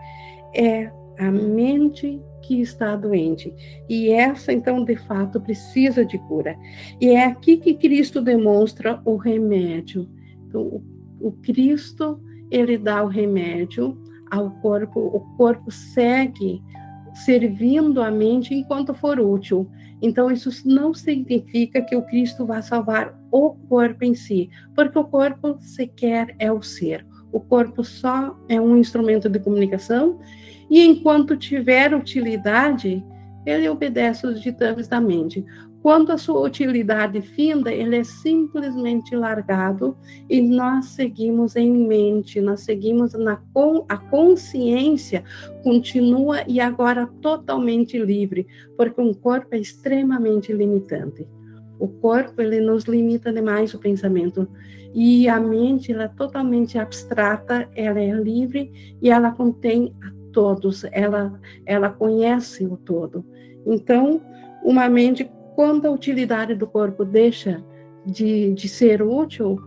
é 0.53 0.91
a 1.20 1.30
mente 1.30 2.22
que 2.42 2.62
está 2.62 2.96
doente. 2.96 3.54
E 3.88 4.10
essa, 4.10 4.54
então, 4.54 4.84
de 4.84 4.96
fato, 4.96 5.40
precisa 5.40 6.06
de 6.06 6.18
cura. 6.18 6.58
E 7.00 7.10
é 7.10 7.26
aqui 7.26 7.58
que 7.58 7.74
Cristo 7.74 8.22
demonstra 8.22 9.02
o 9.04 9.18
remédio. 9.18 10.10
Então, 10.48 10.62
o, 10.62 10.84
o 11.20 11.32
Cristo, 11.34 12.20
ele 12.50 12.78
dá 12.78 13.04
o 13.04 13.08
remédio 13.08 14.02
ao 14.32 14.50
corpo, 14.62 15.00
o 15.00 15.20
corpo 15.36 15.70
segue 15.70 16.62
servindo 17.14 18.02
a 18.02 18.10
mente 18.10 18.54
enquanto 18.54 18.94
for 18.94 19.20
útil. 19.20 19.70
Então, 20.02 20.32
isso 20.32 20.50
não 20.66 20.94
significa 20.94 21.82
que 21.82 21.96
o 21.96 22.04
Cristo 22.04 22.46
vai 22.46 22.64
salvar 22.64 23.20
o 23.30 23.52
corpo 23.68 24.06
em 24.06 24.16
si, 24.16 24.50
porque 24.74 24.98
o 24.98 25.04
corpo 25.04 25.58
sequer 25.60 26.34
é 26.40 26.50
o 26.50 26.62
ser. 26.62 27.06
O 27.32 27.40
corpo 27.40 27.84
só 27.84 28.40
é 28.48 28.60
um 28.60 28.78
instrumento 28.78 29.28
de 29.30 29.40
comunicação 29.40 30.20
e 30.70 30.86
enquanto 30.86 31.36
tiver 31.36 31.94
utilidade, 31.94 33.04
ele 33.46 33.68
obedece 33.68 34.28
os 34.28 34.42
ditames 34.42 34.88
da 34.88 35.02
mente. 35.02 35.44
Quando 35.82 36.12
a 36.12 36.18
sua 36.18 36.42
utilidade 36.42 37.22
finda, 37.22 37.72
ele 37.72 37.96
é 37.96 38.04
simplesmente 38.04 39.16
largado 39.16 39.98
e 40.30 40.42
nós 40.42 40.88
seguimos 40.88 41.56
em 41.56 41.72
mente, 41.72 42.42
nós 42.42 42.62
seguimos 42.62 43.14
na 43.14 43.42
a 43.88 43.98
consciência 43.98 45.24
continua 45.64 46.44
e 46.48 46.60
agora 46.60 47.08
totalmente 47.22 47.98
livre, 47.98 48.46
porque 48.76 49.00
um 49.00 49.14
corpo 49.14 49.56
é 49.56 49.58
extremamente 49.58 50.52
limitante. 50.52 51.26
O 51.80 51.88
corpo 51.88 52.42
ele 52.42 52.60
nos 52.60 52.84
limita 52.84 53.32
demais 53.32 53.74
o 53.74 53.80
pensamento 53.80 54.50
e 54.94 55.30
a 55.30 55.40
mente 55.40 55.94
ela 55.94 56.04
é 56.04 56.08
totalmente 56.10 56.78
abstrata, 56.78 57.70
ela 57.74 58.02
é 58.02 58.12
livre 58.12 58.98
e 59.02 59.10
ela 59.10 59.32
contém 59.32 59.96
a 60.04 60.19
todos, 60.39 60.86
ela, 60.93 61.38
ela 61.65 61.89
conhece 61.89 62.65
o 62.65 62.77
todo. 62.77 63.25
Então, 63.65 64.22
uma 64.63 64.88
mente, 64.88 65.29
quando 65.53 65.86
a 65.86 65.91
utilidade 65.91 66.55
do 66.55 66.65
corpo 66.65 67.03
deixa 67.03 67.62
de, 68.05 68.53
de 68.53 68.69
ser 68.69 69.01
útil, 69.01 69.60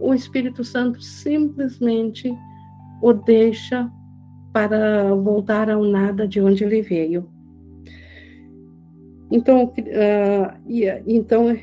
o 0.00 0.14
Espírito 0.14 0.64
Santo 0.64 1.02
simplesmente 1.02 2.34
o 3.02 3.12
deixa 3.12 3.92
para 4.50 5.14
voltar 5.14 5.68
ao 5.68 5.84
nada 5.84 6.26
de 6.26 6.40
onde 6.40 6.64
ele 6.64 6.80
veio. 6.80 7.28
Então, 9.30 9.64
uh, 9.64 11.02
então 11.06 11.54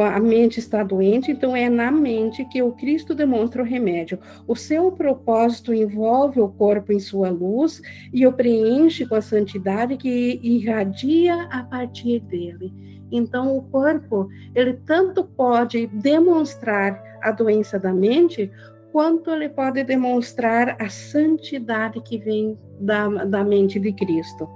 a 0.00 0.18
mente 0.18 0.58
está 0.58 0.82
doente, 0.82 1.30
então 1.30 1.54
é 1.54 1.68
na 1.68 1.90
mente 1.90 2.44
que 2.46 2.62
o 2.62 2.72
Cristo 2.72 3.14
demonstra 3.14 3.62
o 3.62 3.66
remédio. 3.66 4.18
O 4.46 4.56
seu 4.56 4.90
propósito 4.92 5.72
envolve 5.72 6.40
o 6.40 6.48
corpo 6.48 6.92
em 6.92 6.98
sua 6.98 7.30
luz 7.30 7.80
e 8.12 8.26
o 8.26 8.32
preenche 8.32 9.06
com 9.06 9.14
a 9.14 9.20
santidade 9.20 9.96
que 9.96 10.40
irradia 10.42 11.42
a 11.50 11.62
partir 11.62 12.20
dele. 12.20 12.72
Então, 13.12 13.56
o 13.56 13.62
corpo, 13.62 14.28
ele 14.54 14.74
tanto 14.86 15.22
pode 15.22 15.86
demonstrar 15.86 17.00
a 17.22 17.30
doença 17.30 17.78
da 17.78 17.92
mente, 17.92 18.50
quanto 18.90 19.30
ele 19.30 19.48
pode 19.48 19.82
demonstrar 19.84 20.76
a 20.80 20.88
santidade 20.88 22.00
que 22.00 22.18
vem 22.18 22.58
da, 22.80 23.08
da 23.24 23.44
mente 23.44 23.78
de 23.78 23.92
Cristo. 23.92 24.48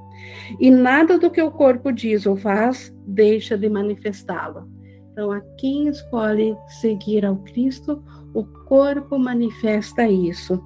E 0.60 0.70
nada 0.70 1.18
do 1.18 1.30
que 1.30 1.42
o 1.42 1.50
corpo 1.50 1.92
diz 1.92 2.26
ou 2.26 2.36
faz 2.36 2.94
deixa 3.06 3.56
de 3.56 3.68
manifestá-lo. 3.68 4.68
Então, 5.18 5.32
a 5.32 5.40
quem 5.56 5.88
escolhe 5.88 6.56
seguir 6.68 7.26
ao 7.26 7.34
Cristo, 7.38 8.00
o 8.32 8.44
corpo 8.44 9.18
manifesta 9.18 10.06
isso. 10.06 10.62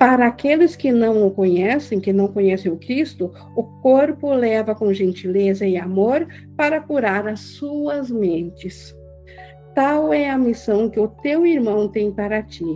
Para 0.00 0.26
aqueles 0.26 0.74
que 0.74 0.90
não 0.90 1.24
o 1.24 1.30
conhecem, 1.30 2.00
que 2.00 2.12
não 2.12 2.26
conhecem 2.26 2.72
o 2.72 2.76
Cristo, 2.76 3.32
o 3.54 3.62
corpo 3.82 4.34
leva 4.34 4.74
com 4.74 4.92
gentileza 4.92 5.64
e 5.64 5.76
amor 5.76 6.26
para 6.56 6.80
curar 6.80 7.28
as 7.28 7.38
suas 7.38 8.10
mentes. 8.10 8.92
Tal 9.76 10.12
é 10.12 10.28
a 10.28 10.36
missão 10.36 10.90
que 10.90 10.98
o 10.98 11.06
teu 11.06 11.46
irmão 11.46 11.86
tem 11.86 12.10
para 12.10 12.42
ti, 12.42 12.66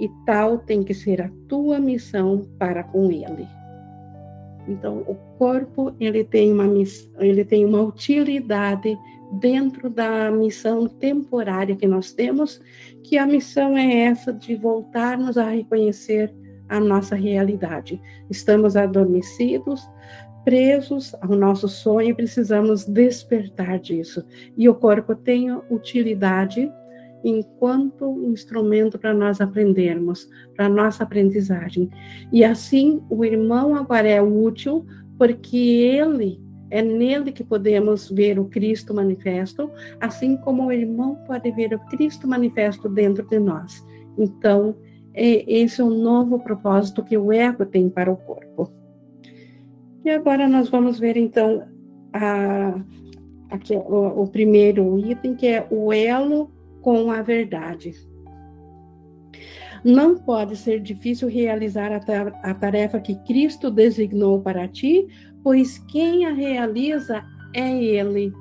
e 0.00 0.08
tal 0.24 0.56
tem 0.56 0.82
que 0.82 0.94
ser 0.94 1.20
a 1.20 1.30
tua 1.46 1.78
missão 1.78 2.48
para 2.58 2.82
com 2.82 3.12
ele. 3.12 3.46
Então, 4.66 5.04
o 5.06 5.14
corpo 5.36 5.94
ele 6.00 6.24
tem 6.24 6.50
uma 6.50 6.64
ele 7.18 7.44
tem 7.44 7.66
uma 7.66 7.82
utilidade 7.82 8.96
dentro 9.32 9.88
da 9.88 10.30
missão 10.30 10.86
temporária 10.86 11.76
que 11.76 11.86
nós 11.86 12.12
temos, 12.12 12.60
que 13.02 13.16
a 13.16 13.26
missão 13.26 13.76
é 13.76 14.02
essa 14.04 14.32
de 14.32 14.54
voltarmos 14.54 15.38
a 15.38 15.48
reconhecer 15.48 16.34
a 16.68 16.78
nossa 16.78 17.14
realidade. 17.14 18.00
Estamos 18.30 18.76
adormecidos, 18.76 19.88
presos 20.44 21.14
ao 21.20 21.36
nosso 21.36 21.68
sonho 21.68 22.10
e 22.10 22.14
precisamos 22.14 22.84
despertar 22.84 23.78
disso. 23.78 24.24
E 24.56 24.68
o 24.68 24.74
corpo 24.74 25.14
tem 25.14 25.52
utilidade 25.70 26.70
enquanto 27.24 28.04
um 28.04 28.32
instrumento 28.32 28.98
para 28.98 29.14
nós 29.14 29.40
aprendermos, 29.40 30.28
para 30.56 30.68
nossa 30.68 31.04
aprendizagem. 31.04 31.88
E 32.32 32.44
assim, 32.44 33.02
o 33.08 33.24
irmão 33.24 33.76
agora 33.76 34.08
é 34.08 34.20
útil 34.20 34.84
porque 35.16 35.56
ele 35.56 36.40
é 36.72 36.80
nele 36.80 37.30
que 37.32 37.44
podemos 37.44 38.10
ver 38.10 38.38
o 38.38 38.46
Cristo 38.46 38.94
manifesto, 38.94 39.70
assim 40.00 40.38
como 40.38 40.64
o 40.64 40.72
irmão 40.72 41.16
pode 41.26 41.50
ver 41.52 41.74
o 41.74 41.78
Cristo 41.90 42.26
manifesto 42.26 42.88
dentro 42.88 43.28
de 43.28 43.38
nós. 43.38 43.84
Então, 44.16 44.74
é, 45.12 45.44
esse 45.52 45.82
é 45.82 45.84
o 45.84 45.90
novo 45.90 46.38
propósito 46.38 47.04
que 47.04 47.18
o 47.18 47.30
ego 47.30 47.66
tem 47.66 47.90
para 47.90 48.10
o 48.10 48.16
corpo. 48.16 48.72
E 50.02 50.08
agora 50.08 50.48
nós 50.48 50.70
vamos 50.70 50.98
ver, 50.98 51.18
então, 51.18 51.62
a, 52.10 52.80
aqui, 53.50 53.76
o, 53.76 54.22
o 54.22 54.26
primeiro 54.28 54.98
item, 54.98 55.34
que 55.34 55.46
é 55.46 55.66
o 55.70 55.92
elo 55.92 56.50
com 56.80 57.10
a 57.10 57.20
verdade. 57.20 57.92
Não 59.84 60.16
pode 60.16 60.56
ser 60.56 60.80
difícil 60.80 61.28
realizar 61.28 61.92
a 61.92 62.54
tarefa 62.54 63.00
que 63.00 63.16
Cristo 63.26 63.70
designou 63.70 64.40
para 64.40 64.66
ti, 64.68 65.06
pois 65.42 65.78
quem 65.78 66.26
a 66.26 66.32
realiza 66.32 67.24
é 67.54 67.82
Ele. 67.82 68.32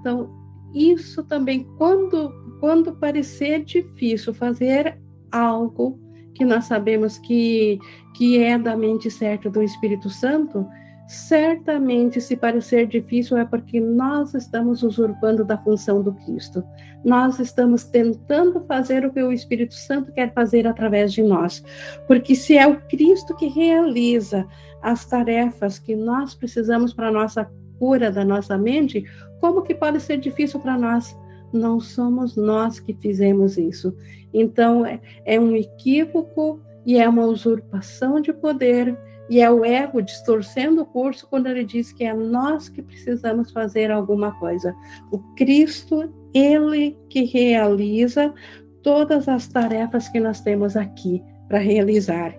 Então, 0.00 0.30
isso 0.74 1.22
também, 1.24 1.64
quando, 1.76 2.32
quando 2.60 2.96
parecer 2.96 3.64
difícil 3.64 4.32
fazer 4.34 4.98
algo 5.30 5.98
que 6.34 6.44
nós 6.44 6.64
sabemos 6.64 7.18
que, 7.18 7.78
que 8.14 8.42
é 8.42 8.58
da 8.58 8.76
mente 8.76 9.10
certa 9.10 9.50
do 9.50 9.62
Espírito 9.62 10.08
Santo, 10.08 10.66
Certamente, 11.12 12.22
se 12.22 12.34
parecer 12.36 12.86
difícil, 12.86 13.36
é 13.36 13.44
porque 13.44 13.78
nós 13.78 14.32
estamos 14.34 14.82
usurpando 14.82 15.44
da 15.44 15.58
função 15.58 16.02
do 16.02 16.14
Cristo. 16.14 16.64
Nós 17.04 17.38
estamos 17.38 17.84
tentando 17.84 18.64
fazer 18.64 19.04
o 19.04 19.12
que 19.12 19.22
o 19.22 19.30
Espírito 19.30 19.74
Santo 19.74 20.10
quer 20.12 20.32
fazer 20.32 20.66
através 20.66 21.12
de 21.12 21.22
nós. 21.22 21.62
Porque 22.06 22.34
se 22.34 22.56
é 22.56 22.66
o 22.66 22.80
Cristo 22.88 23.36
que 23.36 23.46
realiza 23.46 24.46
as 24.82 25.04
tarefas 25.04 25.78
que 25.78 25.94
nós 25.94 26.34
precisamos 26.34 26.92
para 26.92 27.08
a 27.08 27.12
nossa 27.12 27.50
cura 27.78 28.10
da 28.10 28.24
nossa 28.24 28.58
mente, 28.58 29.04
como 29.40 29.62
que 29.62 29.74
pode 29.74 30.00
ser 30.00 30.18
difícil 30.18 30.60
para 30.60 30.76
nós? 30.76 31.16
Não 31.52 31.80
somos 31.80 32.36
nós 32.36 32.80
que 32.80 32.94
fizemos 32.94 33.56
isso. 33.58 33.96
Então, 34.32 34.84
é, 34.84 35.00
é 35.24 35.38
um 35.38 35.54
equívoco 35.54 36.60
e 36.84 36.98
é 36.98 37.08
uma 37.08 37.26
usurpação 37.26 38.20
de 38.20 38.32
poder 38.32 38.96
e 39.28 39.40
é 39.40 39.50
o 39.50 39.64
ego 39.64 40.02
distorcendo 40.02 40.82
o 40.82 40.86
curso 40.86 41.26
quando 41.28 41.46
ele 41.46 41.64
diz 41.64 41.92
que 41.92 42.04
é 42.04 42.12
nós 42.12 42.68
que 42.68 42.82
precisamos 42.82 43.50
fazer 43.50 43.90
alguma 43.90 44.32
coisa. 44.38 44.74
O 45.10 45.18
Cristo, 45.34 46.12
ele 46.34 46.98
que 47.08 47.24
realiza 47.24 48.34
todas 48.82 49.28
as 49.28 49.46
tarefas 49.46 50.08
que 50.08 50.20
nós 50.20 50.40
temos 50.40 50.76
aqui 50.76 51.22
para 51.48 51.58
realizar. 51.58 52.34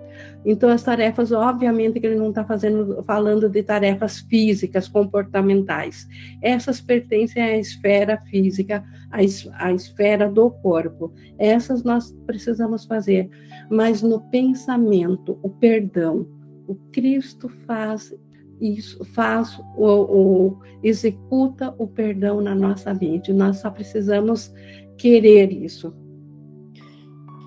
Então, 0.46 0.70
as 0.70 0.84
tarefas, 0.84 1.32
obviamente, 1.32 2.00
que 2.00 2.08
ele 2.08 2.16
não 2.16 2.30
está 2.30 2.44
fazendo, 2.44 3.04
falando 3.04 3.50
de 3.50 3.64
tarefas 3.64 4.20
físicas, 4.20 4.88
comportamentais. 4.88 6.08
Essas 6.42 6.82
pertencem 6.82 7.42
à 7.42 7.58
esfera 7.58 8.22
física, 8.30 8.84
à, 9.10 9.20
à 9.66 9.72
esfera 9.72 10.30
do 10.30 10.50
corpo. 10.50 11.14
Essas 11.38 11.84
nós 11.84 12.12
precisamos 12.26 12.86
fazer. 12.86 13.30
Mas 13.70 14.02
no 14.02 14.20
pensamento, 14.30 15.40
o 15.42 15.50
perdão, 15.50 16.28
o 16.68 16.76
Cristo 16.92 17.50
faz 17.66 18.14
isso, 18.60 19.04
faz 19.06 19.60
o, 19.78 20.58
executa 20.82 21.74
o 21.78 21.88
perdão 21.88 22.42
na 22.42 22.56
nossa 22.56 22.94
mente. 22.94 23.34
Nós 23.34 23.58
só 23.58 23.70
precisamos 23.70 24.54
querer 24.98 25.52
isso. 25.52 25.94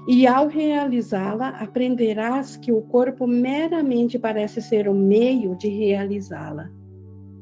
E 0.07 0.27
ao 0.27 0.47
realizá-la, 0.47 1.49
aprenderás 1.49 2.57
que 2.57 2.71
o 2.71 2.81
corpo 2.83 3.27
meramente 3.27 4.19
parece 4.19 4.63
ser 4.63 4.89
o 4.89 4.95
meio 4.95 5.57
de 5.57 5.69
realizá-la. 5.69 6.71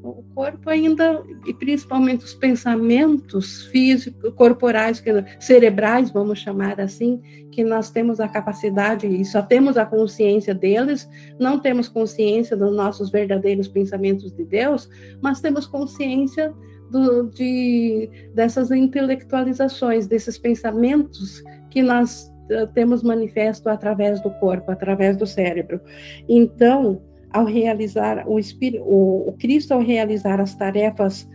O 0.03 0.23
corpo 0.35 0.69
ainda, 0.69 1.23
e 1.47 1.53
principalmente 1.53 2.25
os 2.25 2.33
pensamentos 2.35 3.65
físicos, 3.67 4.33
corporais, 4.35 5.03
cerebrais, 5.39 6.11
vamos 6.11 6.39
chamar 6.39 6.79
assim, 6.79 7.21
que 7.51 7.63
nós 7.63 7.89
temos 7.89 8.19
a 8.19 8.27
capacidade 8.27 9.07
e 9.07 9.25
só 9.25 9.41
temos 9.41 9.77
a 9.77 9.85
consciência 9.85 10.53
deles, 10.53 11.09
não 11.39 11.59
temos 11.59 11.87
consciência 11.87 12.55
dos 12.55 12.75
nossos 12.75 13.09
verdadeiros 13.09 13.67
pensamentos 13.67 14.31
de 14.31 14.43
Deus, 14.43 14.87
mas 15.21 15.41
temos 15.41 15.65
consciência 15.65 16.53
do, 16.91 17.29
de, 17.29 18.09
dessas 18.33 18.69
intelectualizações, 18.69 20.05
desses 20.05 20.37
pensamentos 20.37 21.43
que 21.71 21.81
nós 21.81 22.31
temos 22.73 23.03
manifesto 23.03 23.69
através 23.69 24.21
do 24.21 24.29
corpo, 24.31 24.71
através 24.71 25.17
do 25.17 25.25
cérebro. 25.25 25.79
Então, 26.27 27.01
ao 27.31 27.45
realizar 27.45 28.27
o 28.27 28.39
Espírito, 28.39 28.83
o, 28.83 29.29
o 29.29 29.33
Cristo 29.33 29.73
ao 29.73 29.81
realizar 29.81 30.39
as 30.39 30.55
tarefas 30.55 31.27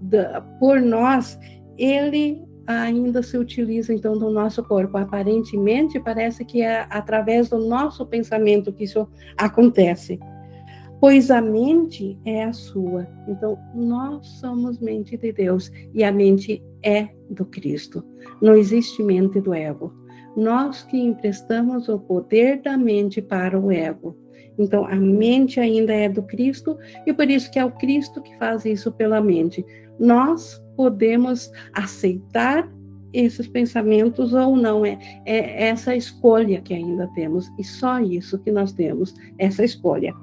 da, 0.00 0.40
por 0.60 0.80
nós, 0.80 1.38
ele 1.78 2.44
ainda 2.66 3.22
se 3.22 3.38
utiliza 3.38 3.94
então 3.94 4.18
do 4.18 4.30
nosso 4.30 4.62
corpo. 4.62 4.96
Aparentemente 4.98 6.00
parece 6.00 6.44
que 6.44 6.62
é 6.62 6.86
através 6.90 7.48
do 7.48 7.58
nosso 7.58 8.04
pensamento 8.04 8.72
que 8.72 8.84
isso 8.84 9.08
acontece. 9.36 10.18
Pois 11.00 11.30
a 11.30 11.40
mente 11.40 12.18
é 12.24 12.44
a 12.44 12.52
sua. 12.52 13.06
Então 13.28 13.58
nós 13.74 14.26
somos 14.40 14.78
mente 14.80 15.16
de 15.16 15.32
Deus 15.32 15.70
e 15.94 16.02
a 16.02 16.10
mente 16.10 16.62
é 16.82 17.08
do 17.30 17.44
Cristo. 17.44 18.04
Não 18.40 18.54
existe 18.56 19.02
mente 19.02 19.40
do 19.40 19.54
ego. 19.54 19.92
Nós 20.36 20.82
que 20.82 20.98
emprestamos 20.98 21.88
o 21.88 21.98
poder 21.98 22.60
da 22.60 22.76
mente 22.76 23.22
para 23.22 23.58
o 23.58 23.72
ego. 23.72 24.16
Então, 24.58 24.86
a 24.86 24.94
mente 24.94 25.60
ainda 25.60 25.92
é 25.92 26.08
do 26.08 26.22
Cristo 26.22 26.78
e 27.06 27.12
por 27.12 27.30
isso 27.30 27.50
que 27.50 27.58
é 27.58 27.64
o 27.64 27.72
Cristo 27.72 28.22
que 28.22 28.36
faz 28.36 28.64
isso 28.64 28.92
pela 28.92 29.20
mente. 29.20 29.64
Nós 29.98 30.62
podemos 30.76 31.50
aceitar 31.72 32.70
esses 33.12 33.48
pensamentos 33.48 34.34
ou 34.34 34.56
não. 34.56 34.84
É, 34.84 34.98
é 35.24 35.68
essa 35.68 35.96
escolha 35.96 36.60
que 36.60 36.74
ainda 36.74 37.06
temos 37.14 37.50
e 37.58 37.64
só 37.64 37.98
isso 38.00 38.38
que 38.38 38.50
nós 38.50 38.72
temos, 38.72 39.14
essa 39.38 39.64
escolha. 39.64 40.14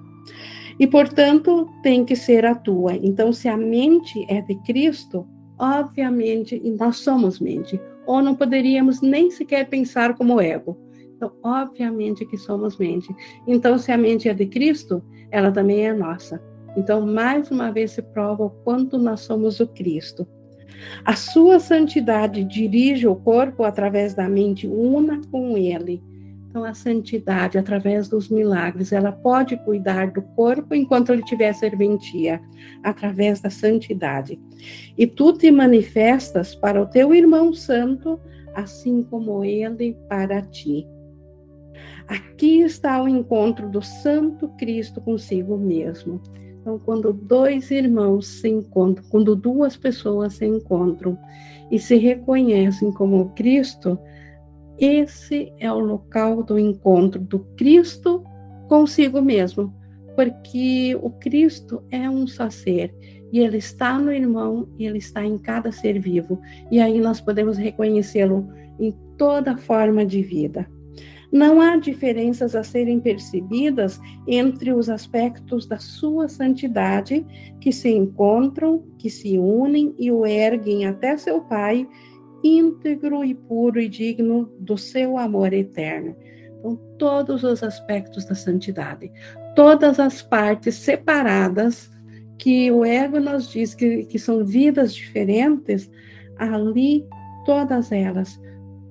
E, 0.79 0.87
portanto, 0.87 1.69
tem 1.83 2.03
que 2.03 2.15
ser 2.15 2.45
a 2.45 2.55
tua. 2.55 2.95
Então, 2.95 3.31
se 3.31 3.47
a 3.47 3.57
mente 3.57 4.25
é 4.27 4.41
de 4.41 4.55
Cristo, 4.63 5.27
obviamente, 5.57 6.59
nós 6.79 6.97
somos 6.97 7.39
mente. 7.39 7.79
Ou 8.05 8.21
não 8.21 8.35
poderíamos 8.35 9.01
nem 9.01 9.31
sequer 9.31 9.69
pensar 9.69 10.15
como 10.15 10.41
ego. 10.41 10.77
Então, 11.15 11.31
obviamente 11.41 12.25
que 12.25 12.37
somos 12.37 12.77
mente. 12.77 13.13
Então, 13.47 13.77
se 13.77 13.91
a 13.91 13.97
mente 13.97 14.27
é 14.27 14.33
de 14.33 14.45
Cristo, 14.45 15.01
ela 15.31 15.51
também 15.51 15.85
é 15.85 15.93
nossa. 15.93 16.41
Então, 16.75 17.05
mais 17.05 17.49
uma 17.51 17.71
vez 17.71 17.91
se 17.91 18.01
prova 18.01 18.45
o 18.45 18.49
quanto 18.49 18.97
nós 18.97 19.21
somos 19.21 19.59
o 19.59 19.67
Cristo. 19.67 20.27
A 21.05 21.15
sua 21.15 21.59
santidade 21.59 22.43
dirige 22.43 23.07
o 23.07 23.15
corpo 23.15 23.63
através 23.63 24.13
da 24.13 24.27
mente 24.27 24.67
una 24.67 25.21
com 25.31 25.57
ele. 25.57 26.03
Então, 26.53 26.65
a 26.65 26.75
santidade, 26.75 27.57
através 27.57 28.07
dos 28.07 28.29
milagres, 28.29 28.91
ela 28.91 29.11
pode 29.11 29.57
cuidar 29.65 30.11
do 30.11 30.21
corpo 30.21 30.75
enquanto 30.75 31.11
ele 31.11 31.23
tiver 31.23 31.51
serventia, 31.51 32.39
através 32.83 33.41
da 33.41 33.49
santidade. 33.49 34.39
E 34.95 35.07
tu 35.07 35.33
te 35.33 35.49
manifestas 35.49 36.53
para 36.53 36.79
o 36.79 36.85
teu 36.85 37.11
irmão 37.11 37.55
santo, 37.55 38.19
assim 38.53 39.01
como 39.01 39.43
ele 39.43 39.97
para 40.07 40.43
ti. 40.43 40.87
Aqui 42.07 42.61
está 42.61 43.01
o 43.01 43.07
encontro 43.07 43.67
do 43.67 43.81
Santo 43.81 44.47
Cristo 44.49 45.01
consigo 45.01 45.57
mesmo. 45.57 46.21
Então, 46.61 46.77
quando 46.77 47.11
dois 47.11 47.71
irmãos 47.71 48.27
se 48.27 48.47
encontram, 48.47 49.03
quando 49.09 49.35
duas 49.35 49.75
pessoas 49.75 50.35
se 50.35 50.45
encontram 50.45 51.17
e 51.71 51.79
se 51.79 51.95
reconhecem 51.95 52.91
como 52.91 53.31
Cristo, 53.31 53.97
esse 54.79 55.51
é 55.59 55.71
o 55.71 55.79
local 55.79 56.43
do 56.43 56.57
encontro 56.57 57.21
do 57.21 57.39
Cristo 57.55 58.23
consigo 58.67 59.21
mesmo, 59.21 59.73
porque 60.15 60.97
o 61.01 61.09
Cristo 61.09 61.83
é 61.91 62.09
um 62.09 62.25
só 62.27 62.49
ser 62.49 62.93
e 63.31 63.39
ele 63.39 63.57
está 63.57 63.97
no 63.97 64.11
irmão 64.11 64.69
e 64.77 64.85
ele 64.85 64.99
está 64.99 65.25
em 65.25 65.39
cada 65.39 65.71
ser 65.71 65.99
vivo, 65.99 66.39
e 66.69 66.79
aí 66.79 66.99
nós 66.99 67.19
podemos 67.19 67.57
reconhecê-lo 67.57 68.47
em 68.79 68.93
toda 69.17 69.57
forma 69.57 70.05
de 70.05 70.21
vida. 70.21 70.67
Não 71.31 71.59
há 71.59 71.77
diferenças 71.77 72.55
a 72.55 72.63
serem 72.63 72.99
percebidas 72.99 73.99
entre 74.27 74.71
os 74.71 74.87
aspectos 74.87 75.65
da 75.65 75.79
sua 75.79 76.29
santidade 76.29 77.25
que 77.59 77.71
se 77.71 77.89
encontram, 77.89 78.83
que 78.99 79.09
se 79.09 79.39
unem 79.39 79.95
e 79.97 80.11
o 80.11 80.27
erguem 80.27 80.85
até 80.85 81.17
seu 81.17 81.41
Pai, 81.41 81.87
íntegro 82.43 83.23
e 83.23 83.33
puro 83.33 83.79
e 83.79 83.87
digno 83.87 84.51
do 84.59 84.77
seu 84.77 85.17
amor 85.17 85.53
eterno. 85.53 86.15
Então, 86.59 86.75
todos 86.97 87.43
os 87.43 87.63
aspectos 87.63 88.25
da 88.25 88.35
santidade, 88.35 89.11
todas 89.55 89.99
as 89.99 90.21
partes 90.21 90.75
separadas 90.75 91.91
que 92.37 92.71
o 92.71 92.83
ego 92.83 93.19
nos 93.19 93.49
diz 93.49 93.73
que, 93.73 94.05
que 94.05 94.19
são 94.19 94.43
vidas 94.43 94.93
diferentes, 94.93 95.89
ali 96.37 97.05
todas 97.45 97.91
elas 97.91 98.39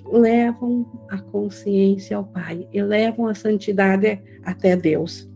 levam 0.05 0.87
a 1.11 1.19
consciência 1.19 2.17
ao 2.17 2.25
Pai 2.25 2.69
e 2.73 2.83
levam 2.83 3.27
a 3.27 3.35
santidade 3.35 4.21
até 4.43 4.77
Deus. 4.77 5.29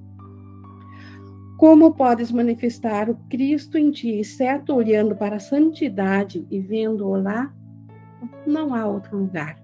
Como 1.56 1.94
podes 1.94 2.30
manifestar 2.30 3.08
o 3.08 3.16
Cristo 3.30 3.78
em 3.78 3.90
ti, 3.90 4.10
exceto 4.10 4.74
olhando 4.74 5.16
para 5.16 5.36
a 5.36 5.40
santidade 5.40 6.46
e 6.50 6.60
vendo-o 6.60 7.16
lá? 7.16 7.50
Não 8.46 8.74
há 8.74 8.86
outro 8.86 9.18
lugar. 9.18 9.56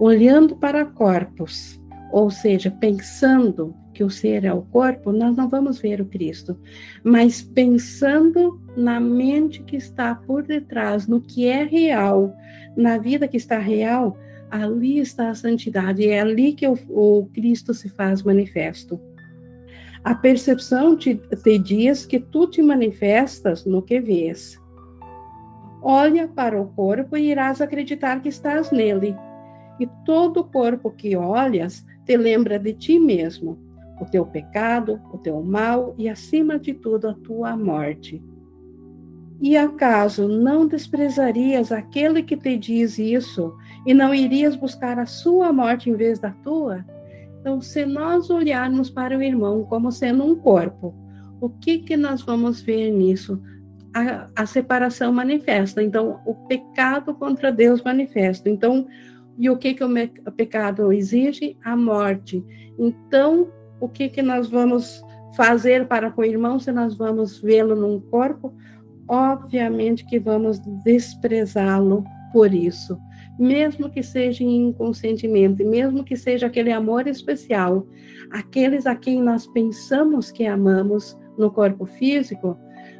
Olhando 0.00 0.56
para 0.56 0.84
corpos, 0.84 1.80
ou 2.12 2.30
seja, 2.30 2.70
pensando 2.70 3.74
que 3.92 4.04
o 4.04 4.10
ser 4.10 4.44
é 4.44 4.52
o 4.52 4.62
corpo, 4.62 5.10
nós 5.12 5.36
não 5.36 5.48
vamos 5.48 5.80
ver 5.80 6.00
o 6.00 6.06
Cristo, 6.06 6.56
mas 7.02 7.42
pensando 7.42 8.60
na 8.76 9.00
mente 9.00 9.62
que 9.64 9.76
está 9.76 10.14
por 10.14 10.44
detrás, 10.44 11.08
no 11.08 11.20
que 11.20 11.46
é 11.46 11.64
real, 11.64 12.32
na 12.76 12.96
vida 12.96 13.26
que 13.26 13.36
está 13.36 13.58
real, 13.58 14.16
ali 14.50 14.98
está 14.98 15.30
a 15.30 15.34
santidade, 15.34 16.08
é 16.08 16.20
ali 16.20 16.52
que 16.52 16.66
o, 16.66 16.78
o 16.88 17.26
Cristo 17.34 17.74
se 17.74 17.88
faz 17.88 18.22
manifesto. 18.22 19.00
A 20.04 20.14
percepção 20.14 20.96
te, 20.96 21.16
te 21.16 21.58
diz 21.58 22.06
que 22.06 22.20
tu 22.20 22.46
te 22.46 22.62
manifestas 22.62 23.64
no 23.64 23.82
que 23.82 24.00
vês. 24.00 24.58
Olha 25.90 26.28
para 26.28 26.60
o 26.60 26.66
corpo 26.66 27.16
e 27.16 27.30
irás 27.30 27.62
acreditar 27.62 28.20
que 28.20 28.28
estás 28.28 28.70
nele. 28.70 29.16
E 29.80 29.86
todo 30.04 30.44
corpo 30.44 30.90
que 30.90 31.16
olhas 31.16 31.82
te 32.04 32.14
lembra 32.14 32.58
de 32.58 32.74
ti 32.74 33.00
mesmo. 33.00 33.58
o 33.98 34.04
teu 34.04 34.26
pecado, 34.26 35.00
o 35.10 35.16
teu 35.16 35.42
mal 35.42 35.94
e, 35.96 36.06
acima 36.06 36.58
de 36.58 36.74
tudo, 36.74 37.08
a 37.08 37.14
tua 37.14 37.56
morte. 37.56 38.22
E 39.40 39.56
acaso 39.56 40.28
não 40.28 40.66
desprezarias 40.66 41.72
aquele 41.72 42.22
que 42.22 42.36
te 42.36 42.58
diz 42.58 42.98
isso 42.98 43.56
e 43.86 43.94
não 43.94 44.14
irias 44.14 44.54
buscar 44.54 44.98
a 44.98 45.06
sua 45.06 45.54
morte 45.54 45.88
em 45.88 45.94
vez 45.94 46.18
da 46.18 46.30
tua? 46.30 46.84
Então, 47.40 47.62
se 47.62 47.86
nós 47.86 48.28
olharmos 48.28 48.90
para 48.90 49.16
o 49.16 49.22
irmão 49.22 49.64
como 49.64 49.90
sendo 49.90 50.22
um 50.22 50.36
corpo, 50.36 50.94
o 51.40 51.48
que 51.48 51.78
que 51.78 51.96
nós 51.96 52.20
vamos 52.20 52.60
ver 52.60 52.90
nisso? 52.92 53.40
A, 53.94 54.28
a 54.36 54.46
separação 54.46 55.12
manifesta. 55.12 55.82
Então, 55.82 56.20
o 56.26 56.34
pecado 56.46 57.14
contra 57.14 57.50
Deus 57.50 57.82
manifesta. 57.82 58.48
Então, 58.48 58.86
e 59.38 59.48
o 59.48 59.56
que 59.56 59.74
que 59.74 59.84
o, 59.84 59.88
o 60.26 60.32
pecado 60.32 60.92
exige? 60.92 61.56
A 61.64 61.76
morte. 61.76 62.44
Então, 62.78 63.48
o 63.80 63.88
que 63.88 64.08
que 64.08 64.22
nós 64.22 64.48
vamos 64.48 65.02
fazer 65.36 65.86
para 65.86 66.10
com 66.10 66.22
o 66.22 66.24
irmão 66.24 66.58
se 66.58 66.72
nós 66.72 66.94
vamos 66.96 67.40
vê-lo 67.40 67.76
num 67.76 68.00
corpo? 68.00 68.54
Obviamente 69.06 70.04
que 70.04 70.18
vamos 70.18 70.58
desprezá-lo 70.84 72.04
por 72.32 72.52
isso, 72.52 72.98
mesmo 73.38 73.88
que 73.88 74.02
seja 74.02 74.44
inconscientemente, 74.44 75.64
mesmo 75.64 76.04
que 76.04 76.16
seja 76.16 76.46
aquele 76.46 76.70
amor 76.70 77.06
especial, 77.06 77.86
aqueles 78.30 78.86
a 78.86 78.94
quem 78.94 79.22
nós 79.22 79.46
pensamos 79.46 80.30
que 80.30 80.44
amamos 80.46 81.18
no 81.38 81.50
corpo 81.50 81.86
físico, 81.86 82.58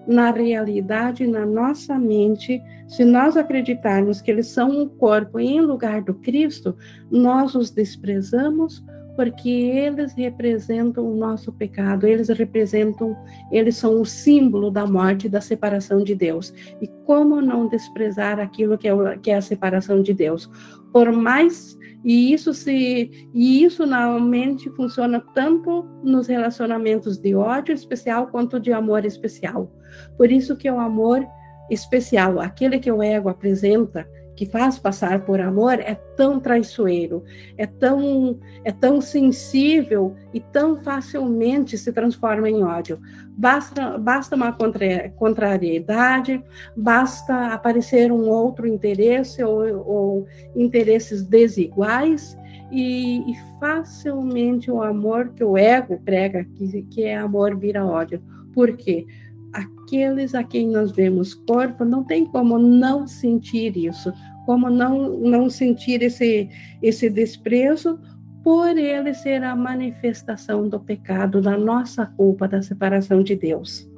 na 0.09 0.31
realidade, 0.31 1.27
na 1.27 1.45
nossa 1.45 1.99
mente, 1.99 2.63
se 2.89 3.05
nós 3.05 3.37
acreditarmos 3.37 4.23
que 4.23 4.31
eles 4.31 4.47
são 4.47 4.71
um 4.71 4.89
corpo 4.89 5.39
em 5.39 5.61
lugar 5.61 6.01
do 6.01 6.15
Cristo, 6.15 6.75
nós 7.11 7.55
os 7.55 7.71
desprezamos 7.71 8.83
porque 9.19 9.51
eles 9.51 10.13
representam 10.13 11.05
o 11.05 11.17
nosso 11.17 11.53
pecado, 11.53 12.07
eles 12.07 12.29
representam, 12.29 13.17
eles 13.51 13.75
são 13.75 14.01
o 14.01 14.07
símbolo 14.07 14.71
da 14.71 14.87
morte 14.87 15.29
da 15.29 15.41
separação 15.41 16.05
de 16.05 16.15
Deus. 16.15 16.55
E 16.81 16.87
como 17.05 17.41
não 17.41 17.67
desprezar 17.67 18.39
aquilo 18.39 18.79
que 18.79 18.87
é, 18.87 19.19
que 19.21 19.33
é 19.33 19.35
a 19.35 19.43
separação 19.43 20.03
de 20.03 20.15
Deus? 20.15 20.49
Por 20.93 21.11
mais 21.11 21.77
e 22.05 22.33
isso 22.33 22.55
se 22.55 23.29
e 23.35 23.65
isso 23.65 23.85
normalmente 23.85 24.71
funciona 24.77 25.19
tanto 25.35 25.83
nos 26.05 26.29
relacionamentos 26.29 27.19
de 27.19 27.35
ódio 27.35 27.75
especial 27.75 28.29
quanto 28.29 28.61
de 28.61 28.73
amor 28.73 29.05
especial. 29.05 29.69
Por 30.17 30.31
isso 30.31 30.57
que 30.57 30.71
o 30.71 30.79
amor 30.79 31.27
especial, 31.69 32.39
aquele 32.39 32.79
que 32.79 32.93
o 32.93 33.03
ego 33.03 33.29
apresenta, 33.29 34.09
que 34.39 34.47
faz 34.47 34.79
passar 34.79 35.25
por 35.25 35.41
amor 35.41 35.81
é 35.81 35.97
tão 36.17 36.39
traiçoeiro, 36.39 37.25
é 37.57 37.67
tão 37.67 38.39
é 38.63 38.71
tão 38.71 39.01
sensível 39.01 40.15
e 40.33 40.39
tão 40.39 40.81
facilmente 40.81 41.77
se 41.77 41.93
transforma 41.93 42.49
em 42.49 42.63
ódio. 42.63 43.01
Basta 43.37 43.99
basta 43.99 44.37
uma 44.37 44.53
contra, 44.53 45.09
contrariedade, 45.17 46.41
basta 46.77 47.53
aparecer 47.53 48.13
um 48.13 48.29
outro 48.29 48.65
interesse 48.69 49.43
ou, 49.43 49.85
ou 49.85 50.27
interesses 50.55 51.25
desiguais 51.25 52.39
e, 52.71 53.29
e, 53.29 53.35
facilmente 53.59 54.71
o 54.71 54.81
amor 54.81 55.31
que 55.31 55.43
o 55.43 55.59
ego 55.59 56.01
prega, 56.05 56.45
que, 56.45 56.83
que 56.83 57.03
é 57.03 57.17
amor, 57.17 57.57
vira 57.57 57.85
ódio. 57.85 58.23
Por 58.55 58.77
quê? 58.77 59.05
Aqueles 59.53 60.35
a 60.35 60.45
quem 60.45 60.69
nós 60.69 60.91
vemos 60.93 61.35
corpo, 61.35 61.85
não 61.85 62.05
tem 62.05 62.25
como 62.25 62.59
não 62.59 63.07
sentir 63.07 63.77
isso, 63.77 64.13
como 64.47 64.71
não, 64.71 65.19
não 65.19 65.51
sentir 65.51 66.03
esse, 66.03 66.49
esse 66.83 67.11
desprezo 67.11 67.99
por 68.43 68.77
ele 68.79 69.13
ser 69.13 69.43
a 69.43 69.55
manifestação 69.55 70.69
do 70.69 70.81
pecado, 70.81 71.41
da 71.41 71.57
nossa 71.59 72.07
culpa, 72.07 72.49
da 72.49 72.63
separação 72.63 73.23
de 73.23 73.37
Deus. 73.37 73.91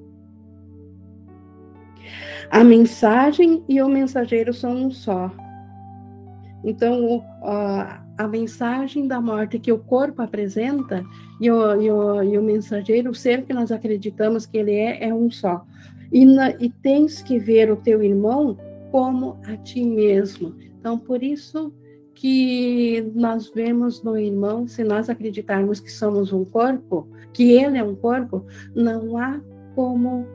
A 2.50 2.64
mensagem 2.64 3.62
e 3.68 3.80
o 3.80 3.88
mensageiro 3.88 4.52
são 4.52 4.72
um 4.72 4.90
só. 4.90 5.30
Então, 6.64 7.24
a, 7.42 7.99
a 8.20 8.28
mensagem 8.28 9.08
da 9.08 9.18
morte 9.18 9.58
que 9.58 9.72
o 9.72 9.78
corpo 9.78 10.20
apresenta 10.20 11.02
e 11.40 11.50
o, 11.50 11.80
e 11.80 11.90
o, 11.90 12.22
e 12.22 12.36
o 12.36 12.42
mensageiro, 12.42 13.10
o 13.10 13.14
ser 13.14 13.46
que 13.46 13.54
nós 13.54 13.72
acreditamos 13.72 14.44
que 14.44 14.58
ele 14.58 14.74
é, 14.74 15.08
é 15.08 15.14
um 15.14 15.30
só. 15.30 15.64
E, 16.12 16.26
na, 16.26 16.50
e 16.50 16.68
tens 16.68 17.22
que 17.22 17.38
ver 17.38 17.72
o 17.72 17.76
teu 17.76 18.02
irmão 18.02 18.58
como 18.90 19.40
a 19.44 19.56
ti 19.56 19.82
mesmo. 19.82 20.54
Então, 20.78 20.98
por 20.98 21.22
isso 21.22 21.72
que 22.14 23.10
nós 23.14 23.48
vemos 23.48 24.02
no 24.02 24.18
irmão, 24.18 24.68
se 24.68 24.84
nós 24.84 25.08
acreditarmos 25.08 25.80
que 25.80 25.90
somos 25.90 26.30
um 26.30 26.44
corpo, 26.44 27.08
que 27.32 27.52
ele 27.52 27.78
é 27.78 27.82
um 27.82 27.94
corpo, 27.94 28.44
não 28.74 29.16
há 29.16 29.40
como 29.74 30.26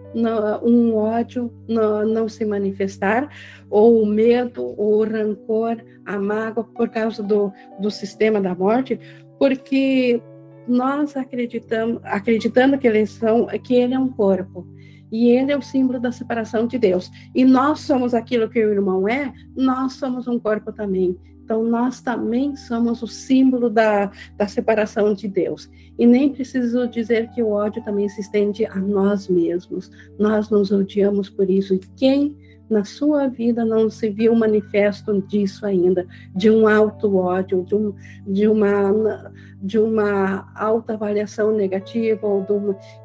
um 0.64 0.96
ódio 0.96 1.52
não, 1.68 2.28
se 2.28 2.46
manifestar, 2.46 3.30
ou 3.70 4.02
o 4.02 4.06
medo, 4.06 4.74
ou 4.78 5.00
o 5.00 5.04
rancor, 5.04 5.78
a 6.06 6.18
mágoa 6.18 6.64
por 6.64 6.90
causa 6.90 7.22
do, 7.22 7.52
do 7.80 7.92
sistema 7.92 8.40
da 8.40 8.56
morte, 8.56 9.00
porque 9.40 10.22
nós 10.68 11.16
acreditamos, 11.16 12.02
acreditando 12.04 12.78
que 12.78 12.88
eles 12.88 13.12
são, 13.12 13.48
que 13.48 13.76
ele 13.76 13.94
é 13.94 14.00
um 14.00 14.10
corpo. 14.10 14.68
E 15.12 15.30
ele 15.30 15.52
é 15.52 15.58
o 15.58 15.62
símbolo 15.62 16.00
da 16.00 16.12
separação 16.12 16.66
de 16.66 16.78
Deus. 16.78 17.12
E 17.34 17.46
nós 17.46 17.82
somos 17.82 18.14
aquilo 18.14 18.50
que 18.50 18.64
o 18.66 18.72
irmão 18.72 19.08
é, 19.08 19.32
nós 19.56 19.94
somos 19.94 20.28
um 20.28 20.40
corpo 20.40 20.74
também. 20.74 21.18
Então, 21.46 21.64
nós 21.64 22.02
também 22.02 22.56
somos 22.56 23.04
o 23.04 23.08
símbolo 23.08 23.70
da, 23.70 24.12
da 24.36 24.48
separação 24.48 25.14
de 25.14 25.28
Deus. 25.28 25.70
E 25.98 26.08
nem 26.08 26.34
preciso 26.34 26.88
dizer 26.88 27.30
que 27.30 27.44
o 27.44 27.52
ódio 27.52 27.84
também 27.84 28.10
se 28.10 28.20
estende 28.20 28.66
a 28.66 28.76
nós 28.76 29.28
mesmos. 29.28 29.92
Nós 30.18 30.50
nos 30.50 30.72
odiamos 30.72 31.30
por 31.30 31.48
isso. 31.48 31.76
E 31.76 31.80
quem 31.96 32.36
na 32.68 32.84
sua 32.84 33.28
vida 33.28 33.64
não 33.64 33.92
se 33.92 34.10
viu 34.10 34.34
manifesto 34.34 35.22
disso 35.22 35.68
ainda, 35.68 36.08
de 36.36 36.50
um 36.50 36.68
alto 36.68 37.16
ódio, 37.16 37.64
de, 37.64 37.76
um, 37.76 37.94
de 38.26 38.48
uma 38.48 39.32
de 39.62 39.80
uma 39.80 40.52
alta 40.56 40.94
avaliação 40.94 41.52
negativa 41.52 42.28
ou 42.28 42.46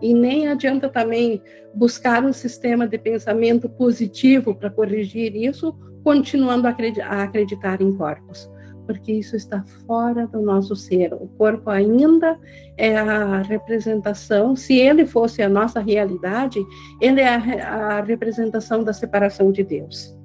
e 0.03 0.13
nem 0.13 0.47
adianta 0.47 0.91
também 0.91 1.41
buscar 1.75 2.23
um 2.23 2.35
sistema 2.35 2.87
de 2.87 2.99
pensamento 2.99 3.67
positivo 3.67 4.55
para 4.55 4.69
corrigir 4.69 5.35
isso, 5.35 5.75
continuando 6.03 6.67
a 6.67 7.23
acreditar 7.23 7.81
em 7.81 7.93
corpos 7.93 8.51
porque 8.91 9.13
isso 9.13 9.37
está 9.37 9.63
fora 9.87 10.27
do 10.27 10.43
nosso 10.43 10.75
ser. 10.75 11.15
O 11.15 11.29
corpo 11.39 11.71
ainda 11.71 12.37
é 12.77 12.97
a 12.97 13.41
representação, 13.41 14.57
se 14.57 14.77
ele 14.77 15.07
fosse 15.07 15.41
a 15.43 15.49
nossa 15.49 15.79
realidade, 15.79 16.59
ele 17.01 17.21
é 17.21 17.63
a, 17.63 18.01
representação 18.01 18.83
da 18.83 18.93
separação 18.93 19.53
de 19.53 19.63
Deus. 19.63 20.19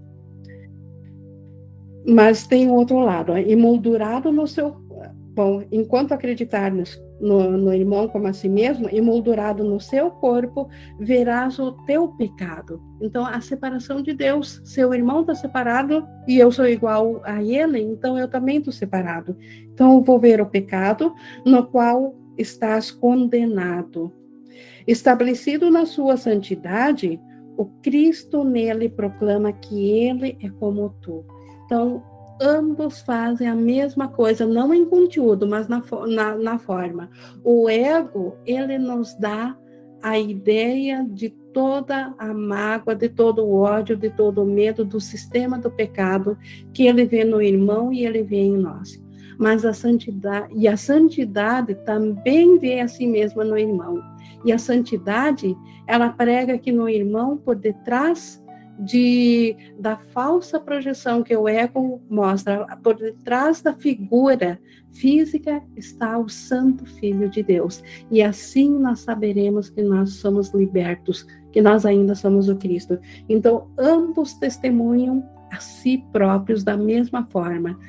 Mas 2.07 2.47
tem 2.47 2.71
outro 2.71 2.97
lado, 2.97 3.37
emoldurado 3.37 4.31
no 4.31 4.47
seu. 4.47 4.75
Bom, 5.35 5.63
enquanto 5.71 6.13
acreditarmos 6.13 6.99
no, 7.25 7.57
no 7.57 7.73
irmão 7.73 8.07
como 8.07 8.27
a 8.27 8.33
si 8.33 8.47
mesmo, 8.47 8.87
emoldurado 8.89 9.63
no 9.63 9.79
seu 9.79 10.11
corpo, 10.11 10.69
verás 10.99 11.57
o 11.57 11.71
teu 11.85 12.09
pecado. 12.09 12.79
Então, 13.01 13.25
a 13.25 13.41
separação 13.41 14.01
de 14.01 14.13
Deus. 14.13 14.61
Seu 14.63 14.93
irmão 14.93 15.21
está 15.21 15.33
separado 15.33 16.07
e 16.27 16.37
eu 16.37 16.51
sou 16.51 16.67
igual 16.67 17.21
a 17.23 17.41
ele, 17.43 17.81
então 17.81 18.17
eu 18.17 18.27
também 18.27 18.57
estou 18.57 18.71
separado. 18.71 19.35
Então, 19.73 20.01
vou 20.01 20.19
ver 20.19 20.39
o 20.39 20.45
pecado 20.45 21.13
no 21.43 21.65
qual 21.65 22.15
estás 22.37 22.91
condenado. 22.91 24.13
Estabelecido 24.87 25.71
na 25.71 25.85
sua 25.87 26.15
santidade, 26.17 27.19
o 27.57 27.65
Cristo 27.81 28.43
nele 28.43 28.87
proclama 28.87 29.51
que 29.51 29.89
ele 29.89 30.37
é 30.43 30.49
como 30.49 30.89
tu. 31.01 31.25
Então, 31.65 32.03
ambos 32.41 33.01
fazem 33.01 33.47
a 33.47 33.55
mesma 33.55 34.07
coisa, 34.07 34.45
não 34.45 34.73
em 34.73 34.85
conteúdo, 34.85 35.47
mas 35.47 35.67
na, 35.67 35.81
na, 36.07 36.35
na 36.35 36.59
forma. 36.59 37.09
O 37.43 37.69
ego, 37.69 38.35
ele 38.45 38.77
nos 38.77 39.13
dá 39.15 39.55
a 40.01 40.19
ideia 40.19 41.05
de 41.09 41.29
toda 41.53 42.13
a 42.17 42.33
mágoa, 42.33 42.93
de 42.93 43.09
todo 43.09 43.43
o 43.43 43.61
ódio, 43.61 43.95
de 43.95 44.09
todo 44.09 44.43
o 44.43 44.45
medo 44.45 44.83
do 44.83 44.99
sistema 44.99 45.57
do 45.57 45.71
pecado 45.71 46.37
que 46.73 46.85
ele 46.85 47.05
vê 47.05 47.23
no 47.23 47.41
irmão 47.41 47.91
e 47.91 48.05
ele 48.05 48.21
vê 48.21 48.41
em 48.41 48.57
nós. 48.57 49.01
Mas 49.37 49.65
a 49.65 49.73
santidade, 49.73 50.53
e 50.55 50.67
a 50.67 50.77
santidade 50.77 51.75
também 51.85 52.59
vê 52.59 52.79
a 52.79 52.87
si 52.87 53.07
mesma 53.07 53.43
no 53.43 53.57
irmão. 53.57 54.01
E 54.45 54.51
a 54.51 54.57
santidade, 54.57 55.55
ela 55.87 56.09
prega 56.09 56.57
que 56.57 56.71
no 56.71 56.87
irmão, 56.87 57.37
por 57.37 57.55
detrás 57.55 58.43
de, 58.79 59.55
da 59.79 59.97
falsa 59.97 60.59
projeção 60.59 61.23
que 61.23 61.35
o 61.35 61.47
ego 61.47 62.01
mostra. 62.09 62.65
Por 62.83 62.95
detrás 62.95 63.61
da 63.61 63.73
figura 63.73 64.59
física 64.91 65.61
está 65.75 66.17
o 66.17 66.29
Santo 66.29 66.85
Filho 66.85 67.29
de 67.29 67.41
Deus. 67.41 67.83
E 68.11 68.21
assim 68.21 68.69
nós 68.77 68.99
saberemos 68.99 69.69
que 69.69 69.81
nós 69.81 70.13
somos 70.15 70.53
libertos, 70.53 71.25
que 71.51 71.61
nós 71.61 71.85
ainda 71.85 72.15
somos 72.15 72.49
o 72.49 72.55
Cristo. 72.55 72.99
Então, 73.29 73.69
ambos 73.77 74.33
testemunham 74.33 75.23
a 75.51 75.57
si 75.57 76.03
próprios 76.11 76.63
da 76.63 76.75
mesma 76.75 77.25
forma. 77.25 77.79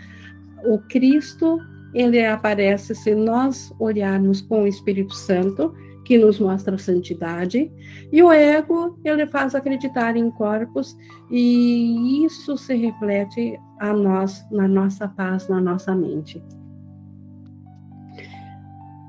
O 0.64 0.78
Cristo 0.78 1.58
ele 1.94 2.24
aparece 2.24 2.94
se 2.94 3.14
nós 3.14 3.72
olharmos 3.78 4.42
com 4.42 4.64
o 4.64 4.66
Espírito 4.66 5.14
Santo, 5.14 5.72
que 6.06 6.16
nos 6.16 6.38
mostra 6.38 6.76
a 6.76 6.78
santidade, 6.78 7.68
e 8.12 8.22
o 8.22 8.30
ego, 8.30 8.96
ele 9.04 9.26
faz 9.26 9.56
acreditar 9.56 10.16
em 10.16 10.30
corpos, 10.30 10.96
e 11.28 12.24
isso 12.24 12.56
se 12.56 12.76
reflete 12.76 13.58
a 13.80 13.92
nós, 13.92 14.46
na 14.52 14.68
nossa 14.68 15.08
paz, 15.08 15.48
na 15.48 15.60
nossa 15.60 15.96
mente. 15.96 16.40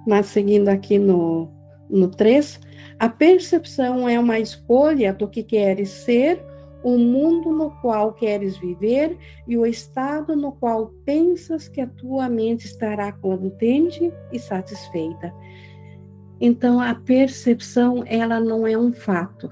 Mas 0.08 0.26
seguindo 0.26 0.70
aqui 0.70 0.98
no, 0.98 1.52
no 1.88 2.08
3, 2.08 2.60
a 2.98 3.08
percepção 3.08 4.10
é 4.10 4.20
uma 4.20 4.40
escolha 4.40 5.14
do 5.14 5.28
que 5.28 5.44
queres 5.44 5.90
ser 5.90 6.44
o 6.84 6.98
mundo 6.98 7.52
no 7.52 7.70
qual 7.80 8.14
queres 8.14 8.58
viver 8.58 9.20
e 9.48 9.56
o 9.56 9.68
estado 9.68 10.36
no 10.36 10.52
qual 10.52 10.88
pensas 11.06 11.68
que 11.68 11.80
a 11.80 11.86
tua 11.86 12.28
mente 12.28 12.66
estará 12.66 13.12
contente 13.12 14.12
e 14.32 14.40
satisfeita. 14.40 15.32
Então, 16.40 16.80
a 16.80 16.94
percepção, 16.94 18.04
ela 18.06 18.40
não 18.40 18.68
é 18.68 18.78
um 18.78 18.92
fato, 18.92 19.50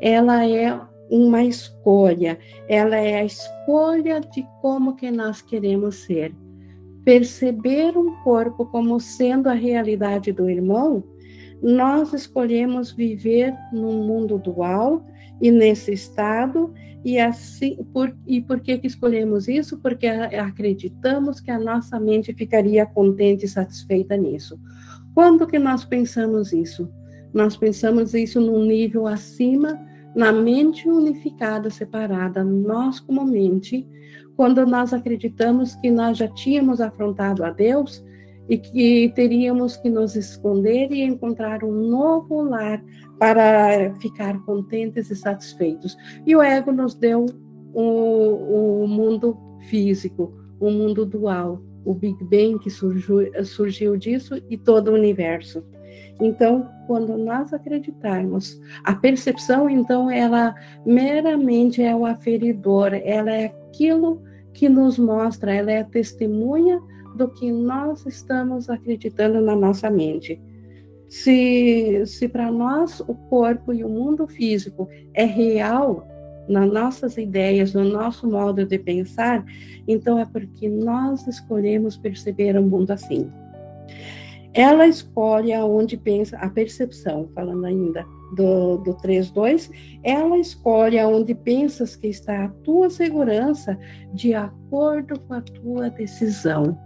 ela 0.00 0.46
é 0.46 0.80
uma 1.10 1.42
escolha, 1.42 2.38
ela 2.68 2.96
é 2.96 3.20
a 3.20 3.24
escolha 3.24 4.20
de 4.20 4.46
como 4.62 4.96
que 4.96 5.10
nós 5.10 5.42
queremos 5.42 5.96
ser. 5.96 6.34
Perceber 7.04 7.98
um 7.98 8.14
corpo 8.22 8.66
como 8.66 9.00
sendo 9.00 9.48
a 9.48 9.54
realidade 9.54 10.32
do 10.32 10.48
irmão, 10.48 11.02
nós 11.62 12.12
escolhemos 12.12 12.92
viver 12.92 13.54
num 13.72 14.04
mundo 14.04 14.38
dual 14.38 15.04
e 15.40 15.50
nesse 15.50 15.92
estado 15.92 16.72
e 17.04 17.18
assim 17.18 17.76
por, 17.92 18.14
e 18.26 18.40
por 18.40 18.60
que, 18.60 18.78
que 18.78 18.86
escolhemos 18.86 19.48
isso? 19.48 19.78
Porque 19.78 20.06
acreditamos 20.06 21.40
que 21.40 21.50
a 21.50 21.58
nossa 21.58 21.98
mente 21.98 22.32
ficaria 22.32 22.84
contente 22.86 23.46
e 23.46 23.48
satisfeita 23.48 24.16
nisso. 24.16 24.58
Quando 25.20 25.46
que 25.46 25.58
nós 25.58 25.84
pensamos 25.84 26.50
isso? 26.50 26.90
Nós 27.30 27.54
pensamos 27.54 28.14
isso 28.14 28.40
num 28.40 28.64
nível 28.64 29.06
acima, 29.06 29.78
na 30.16 30.32
mente 30.32 30.88
unificada, 30.88 31.68
separada, 31.68 32.42
nós 32.42 33.00
como 33.00 33.26
mente, 33.26 33.86
quando 34.34 34.64
nós 34.64 34.94
acreditamos 34.94 35.74
que 35.74 35.90
nós 35.90 36.16
já 36.16 36.26
tínhamos 36.26 36.80
afrontado 36.80 37.44
a 37.44 37.50
Deus 37.50 38.02
e 38.48 38.56
que 38.56 39.12
teríamos 39.14 39.76
que 39.76 39.90
nos 39.90 40.16
esconder 40.16 40.90
e 40.90 41.02
encontrar 41.02 41.62
um 41.64 41.90
novo 41.90 42.40
lar 42.40 42.82
para 43.18 43.94
ficar 43.96 44.42
contentes 44.46 45.10
e 45.10 45.16
satisfeitos. 45.16 45.98
E 46.26 46.34
o 46.34 46.40
ego 46.40 46.72
nos 46.72 46.94
deu 46.94 47.26
o, 47.74 48.84
o 48.84 48.88
mundo 48.88 49.36
físico, 49.68 50.32
o 50.58 50.70
mundo 50.70 51.04
dual, 51.04 51.60
o 51.84 51.94
Big 51.94 52.22
Bang 52.24 52.58
que 52.58 52.70
surgiu, 52.70 53.30
surgiu 53.44 53.96
disso 53.96 54.40
e 54.48 54.56
todo 54.56 54.88
o 54.88 54.94
universo. 54.94 55.64
Então, 56.20 56.68
quando 56.86 57.16
nós 57.16 57.52
acreditarmos, 57.52 58.60
a 58.84 58.94
percepção, 58.94 59.70
então, 59.70 60.10
ela 60.10 60.54
meramente 60.84 61.82
é 61.82 61.94
o 61.96 62.04
aferidor, 62.04 62.92
ela 62.92 63.30
é 63.30 63.46
aquilo 63.46 64.22
que 64.52 64.68
nos 64.68 64.98
mostra, 64.98 65.54
ela 65.54 65.72
é 65.72 65.80
a 65.80 65.84
testemunha 65.84 66.80
do 67.16 67.28
que 67.28 67.50
nós 67.50 68.04
estamos 68.06 68.68
acreditando 68.68 69.40
na 69.40 69.56
nossa 69.56 69.90
mente. 69.90 70.40
Se, 71.08 72.04
se 72.06 72.28
para 72.28 72.52
nós 72.52 73.00
o 73.00 73.14
corpo 73.14 73.72
e 73.72 73.82
o 73.82 73.88
mundo 73.88 74.28
físico 74.28 74.88
é 75.14 75.24
real 75.24 76.06
nas 76.48 76.70
nossas 76.72 77.16
ideias, 77.16 77.74
no 77.74 77.84
nosso 77.84 78.28
modo 78.28 78.64
de 78.64 78.78
pensar, 78.78 79.44
então 79.86 80.18
é 80.18 80.24
porque 80.24 80.68
nós 80.68 81.26
escolhemos 81.26 81.96
perceber 81.96 82.56
o 82.58 82.62
mundo 82.62 82.90
assim. 82.90 83.30
Ela 84.52 84.88
escolhe 84.88 85.52
aonde 85.52 85.96
pensa, 85.96 86.36
a 86.38 86.48
percepção, 86.48 87.30
falando 87.34 87.64
ainda 87.64 88.04
do, 88.34 88.78
do 88.78 88.94
3.2, 88.96 89.70
ela 90.02 90.36
escolhe 90.38 90.98
aonde 90.98 91.34
pensas 91.34 91.94
que 91.94 92.08
está 92.08 92.44
a 92.44 92.48
tua 92.48 92.90
segurança 92.90 93.78
de 94.12 94.34
acordo 94.34 95.20
com 95.20 95.34
a 95.34 95.40
tua 95.40 95.88
decisão. 95.88 96.76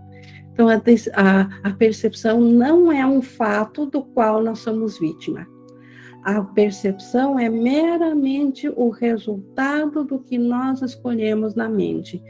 Então, 0.52 0.68
a, 0.68 0.80
a, 1.14 1.68
a 1.68 1.72
percepção 1.72 2.40
não 2.40 2.92
é 2.92 3.04
um 3.06 3.22
fato 3.22 3.86
do 3.86 4.02
qual 4.04 4.42
nós 4.42 4.58
somos 4.58 4.98
vítima. 4.98 5.46
A 6.24 6.40
percepção 6.40 7.38
é 7.38 7.50
meramente 7.50 8.66
o 8.68 8.88
resultado 8.88 10.02
do 10.02 10.18
que 10.18 10.38
nós 10.38 10.80
escolhemos 10.80 11.54
na 11.54 11.68
mente. 11.68 12.22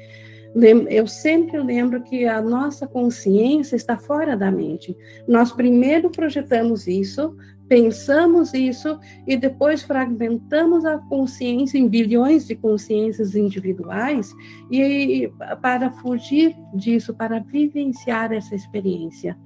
Eu 0.88 1.06
sempre 1.06 1.58
lembro 1.60 2.02
que 2.02 2.26
a 2.26 2.40
nossa 2.42 2.88
consciência 2.88 3.76
está 3.76 3.96
fora 3.96 4.36
da 4.36 4.50
mente. 4.50 4.96
Nós 5.28 5.52
primeiro 5.52 6.10
projetamos 6.10 6.88
isso, 6.88 7.36
pensamos 7.68 8.52
isso 8.52 8.98
e 9.26 9.36
depois 9.36 9.82
fragmentamos 9.82 10.84
a 10.84 10.98
consciência 10.98 11.78
em 11.78 11.88
bilhões 11.88 12.46
de 12.48 12.56
consciências 12.56 13.36
individuais 13.36 14.32
e 14.70 15.32
para 15.62 15.90
fugir 15.90 16.56
disso, 16.74 17.14
para 17.14 17.38
vivenciar 17.38 18.32
essa 18.32 18.54
experiência. 18.56 19.36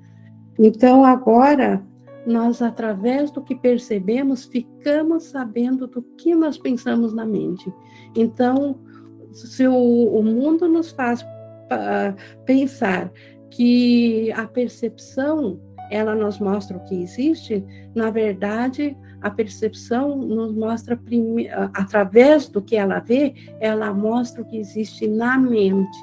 Então 0.58 1.04
agora 1.04 1.82
nós 2.26 2.60
através 2.60 3.30
do 3.30 3.42
que 3.42 3.54
percebemos 3.54 4.44
ficamos 4.44 5.24
sabendo 5.24 5.86
do 5.86 6.02
que 6.02 6.34
nós 6.34 6.58
pensamos 6.58 7.14
na 7.14 7.24
mente. 7.24 7.72
Então, 8.14 8.78
se 9.32 9.66
o, 9.66 9.74
o 9.74 10.22
mundo 10.22 10.68
nos 10.68 10.90
faz 10.90 11.22
uh, 11.22 12.14
pensar 12.44 13.10
que 13.50 14.30
a 14.32 14.46
percepção 14.46 15.60
ela 15.90 16.14
nos 16.14 16.38
mostra 16.38 16.76
o 16.76 16.84
que 16.84 17.02
existe, 17.02 17.64
na 17.94 18.10
verdade, 18.10 18.96
a 19.20 19.30
percepção 19.30 20.16
nos 20.16 20.52
mostra, 20.54 20.96
prime... 20.96 21.48
através 21.72 22.48
do 22.48 22.60
que 22.60 22.76
ela 22.76 23.00
vê, 23.00 23.34
ela 23.58 23.92
mostra 23.92 24.42
o 24.42 24.44
que 24.44 24.58
existe 24.58 25.08
na 25.08 25.38
mente, 25.38 25.98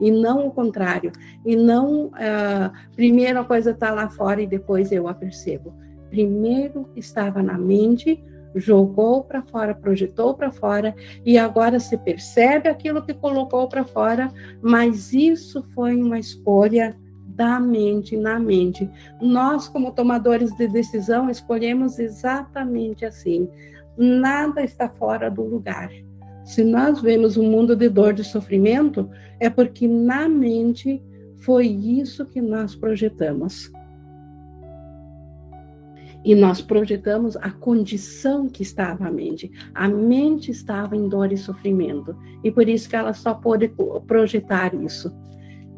e 0.00 0.10
não 0.10 0.46
o 0.46 0.50
contrário. 0.50 1.12
E 1.44 1.56
não, 1.56 2.06
uh, 2.06 2.72
primeiro 2.94 3.40
a 3.40 3.44
coisa 3.44 3.70
está 3.70 3.90
lá 3.90 4.08
fora 4.08 4.40
e 4.42 4.46
depois 4.46 4.92
eu 4.92 5.08
a 5.08 5.14
percebo. 5.14 5.74
Primeiro 6.10 6.88
estava 6.94 7.42
na 7.42 7.58
mente, 7.58 8.22
jogou 8.54 9.24
para 9.24 9.42
fora, 9.42 9.74
projetou 9.74 10.34
para 10.34 10.50
fora, 10.50 10.94
e 11.24 11.36
agora 11.38 11.80
se 11.80 11.96
percebe 11.98 12.68
aquilo 12.68 13.02
que 13.02 13.14
colocou 13.14 13.68
para 13.68 13.84
fora, 13.84 14.32
mas 14.62 15.12
isso 15.12 15.62
foi 15.74 16.00
uma 16.00 16.18
escolha 16.18 16.96
da 17.34 17.58
mente, 17.58 18.16
na 18.16 18.38
mente. 18.38 18.88
Nós, 19.20 19.66
como 19.66 19.90
tomadores 19.90 20.52
de 20.56 20.68
decisão, 20.68 21.28
escolhemos 21.28 21.98
exatamente 21.98 23.04
assim. 23.04 23.48
Nada 23.96 24.62
está 24.62 24.88
fora 24.88 25.28
do 25.28 25.42
lugar. 25.42 25.90
Se 26.44 26.62
nós 26.62 27.00
vemos 27.00 27.36
um 27.36 27.50
mundo 27.50 27.74
de 27.74 27.88
dor, 27.88 28.12
de 28.12 28.22
sofrimento, 28.22 29.08
é 29.40 29.48
porque 29.48 29.88
na 29.88 30.28
mente 30.28 31.02
foi 31.38 31.66
isso 31.66 32.26
que 32.26 32.40
nós 32.40 32.74
projetamos. 32.74 33.72
E 36.24 36.34
nós 36.34 36.62
projetamos 36.62 37.36
a 37.36 37.50
condição 37.50 38.48
que 38.48 38.62
estava 38.62 39.06
a 39.06 39.10
mente. 39.10 39.50
A 39.74 39.88
mente 39.88 40.50
estava 40.50 40.96
em 40.96 41.08
dor 41.08 41.32
e 41.32 41.36
sofrimento. 41.36 42.16
E 42.42 42.50
por 42.50 42.68
isso 42.68 42.88
que 42.88 42.96
ela 42.96 43.12
só 43.12 43.34
pôde 43.34 43.70
projetar 44.06 44.74
isso. 44.74 45.14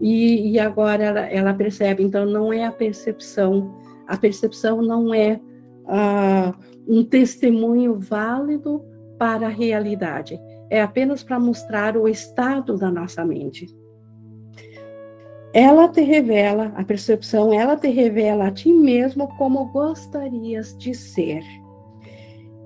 E, 0.01 0.53
e 0.53 0.59
agora 0.59 1.03
ela, 1.03 1.21
ela, 1.21 1.55
percebe, 1.55 2.03
então 2.03 2.27
não 2.27 2.53
é 2.53 2.65
a 2.65 2.73
percepção, 2.73 3.75
a 4.07 4.17
percepção 4.17 4.83
não 4.83 5.13
é 5.13 5.41
uh, 5.85 6.55
um 6.87 7.03
testemunho 7.03 7.99
válido 7.99 8.85
para 9.19 9.47
a 9.47 9.51
realidade, 9.51 10.39
é 10.71 10.83
apenas 10.83 11.23
para 11.23 11.39
mostrar 11.39 11.97
o 11.97 12.09
estado 12.09 12.77
da 12.77 12.91
nossa 12.91 13.25
mente. 13.25 13.67
Ela 15.53 15.89
te 15.89 16.03
revela, 16.03 16.73
a 16.77 16.85
percepção, 16.85 17.53
ela 17.53 17.77
te 17.77 17.89
revela 17.89 18.49
a 18.49 18.51
ti 18.51 18.73
mesmo 18.73 19.29
como 19.37 19.67
gostarias 19.67 20.77
de 20.77 20.95
ser 20.95 21.43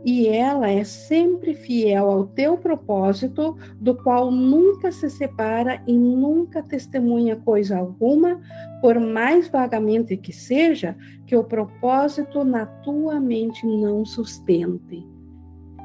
e 0.05 0.29
ela 0.29 0.71
é 0.71 0.83
sempre 0.83 1.55
fiel 1.55 2.11
ao 2.11 2.27
teu 2.27 2.57
propósito, 2.57 3.57
do 3.77 3.95
qual 3.95 4.31
nunca 4.31 4.91
se 4.91 5.11
separa 5.11 5.83
e 5.87 5.93
nunca 5.93 6.63
testemunha 6.63 7.37
coisa 7.37 7.79
alguma, 7.79 8.41
por 8.81 8.99
mais 8.99 9.49
vagamente 9.49 10.17
que 10.17 10.33
seja, 10.33 10.97
que 11.27 11.37
o 11.37 11.45
propósito 11.45 12.45
na 12.45 12.65
tua 12.65 13.21
mente 13.21 13.67
não 13.67 14.05
sustente. 14.05 15.07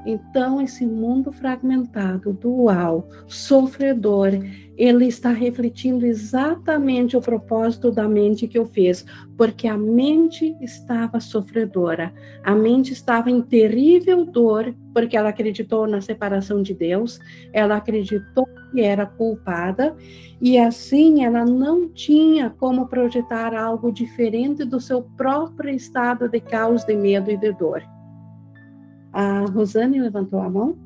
Então, 0.06 0.62
esse 0.62 0.86
mundo 0.86 1.32
fragmentado, 1.32 2.32
dual, 2.32 3.10
sofredor, 3.28 4.32
ele 4.78 5.06
está 5.08 5.32
refletindo 5.32 6.06
exatamente 6.06 7.18
o 7.18 7.22
propósito 7.22 7.90
da 7.90 8.08
mente 8.08 8.48
que 8.48 8.58
eu 8.58 8.66
fiz, 8.66 9.06
porque 9.38 9.68
a 9.68 9.78
mente 9.78 10.56
estava 10.62 11.20
sofredora, 11.20 12.14
a 12.44 12.54
mente 12.54 12.94
estava 12.94 13.32
em 13.32 13.42
terrível 13.42 14.26
dor, 14.26 14.76
porque 14.94 15.18
ela 15.18 15.30
acreditou 15.30 15.88
na 15.88 16.02
separação 16.02 16.62
de 16.62 16.74
Deus, 16.74 17.20
ela 17.52 17.78
acreditou 17.78 18.48
que 18.72 18.82
era 18.82 19.06
culpada, 19.06 19.96
e 20.40 20.58
assim 20.58 21.24
ela 21.24 21.46
não 21.46 21.90
tinha 21.90 22.50
como 22.50 22.88
projetar 22.88 23.56
algo 23.56 23.92
diferente 23.92 24.66
do 24.66 24.80
seu 24.80 25.02
próprio 25.02 25.74
estado 25.74 26.30
de 26.30 26.40
caos, 26.42 26.84
de 26.84 26.96
medo 26.96 27.32
e 27.32 27.38
de 27.38 27.54
dor. 27.54 27.95
A 29.16 29.46
Rosane 29.46 30.02
levantou 30.02 30.42
a 30.42 30.50
mão. 30.50 30.78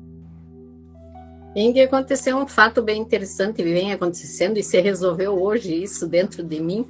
Em 1.52 1.82
aconteceu 1.82 2.36
um 2.36 2.46
fato 2.46 2.80
bem 2.80 3.02
interessante, 3.02 3.60
vem 3.60 3.92
acontecendo 3.92 4.56
e 4.56 4.62
se 4.62 4.80
resolveu 4.80 5.32
hoje 5.32 5.74
isso 5.74 6.06
dentro 6.06 6.44
de 6.44 6.60
mim. 6.60 6.86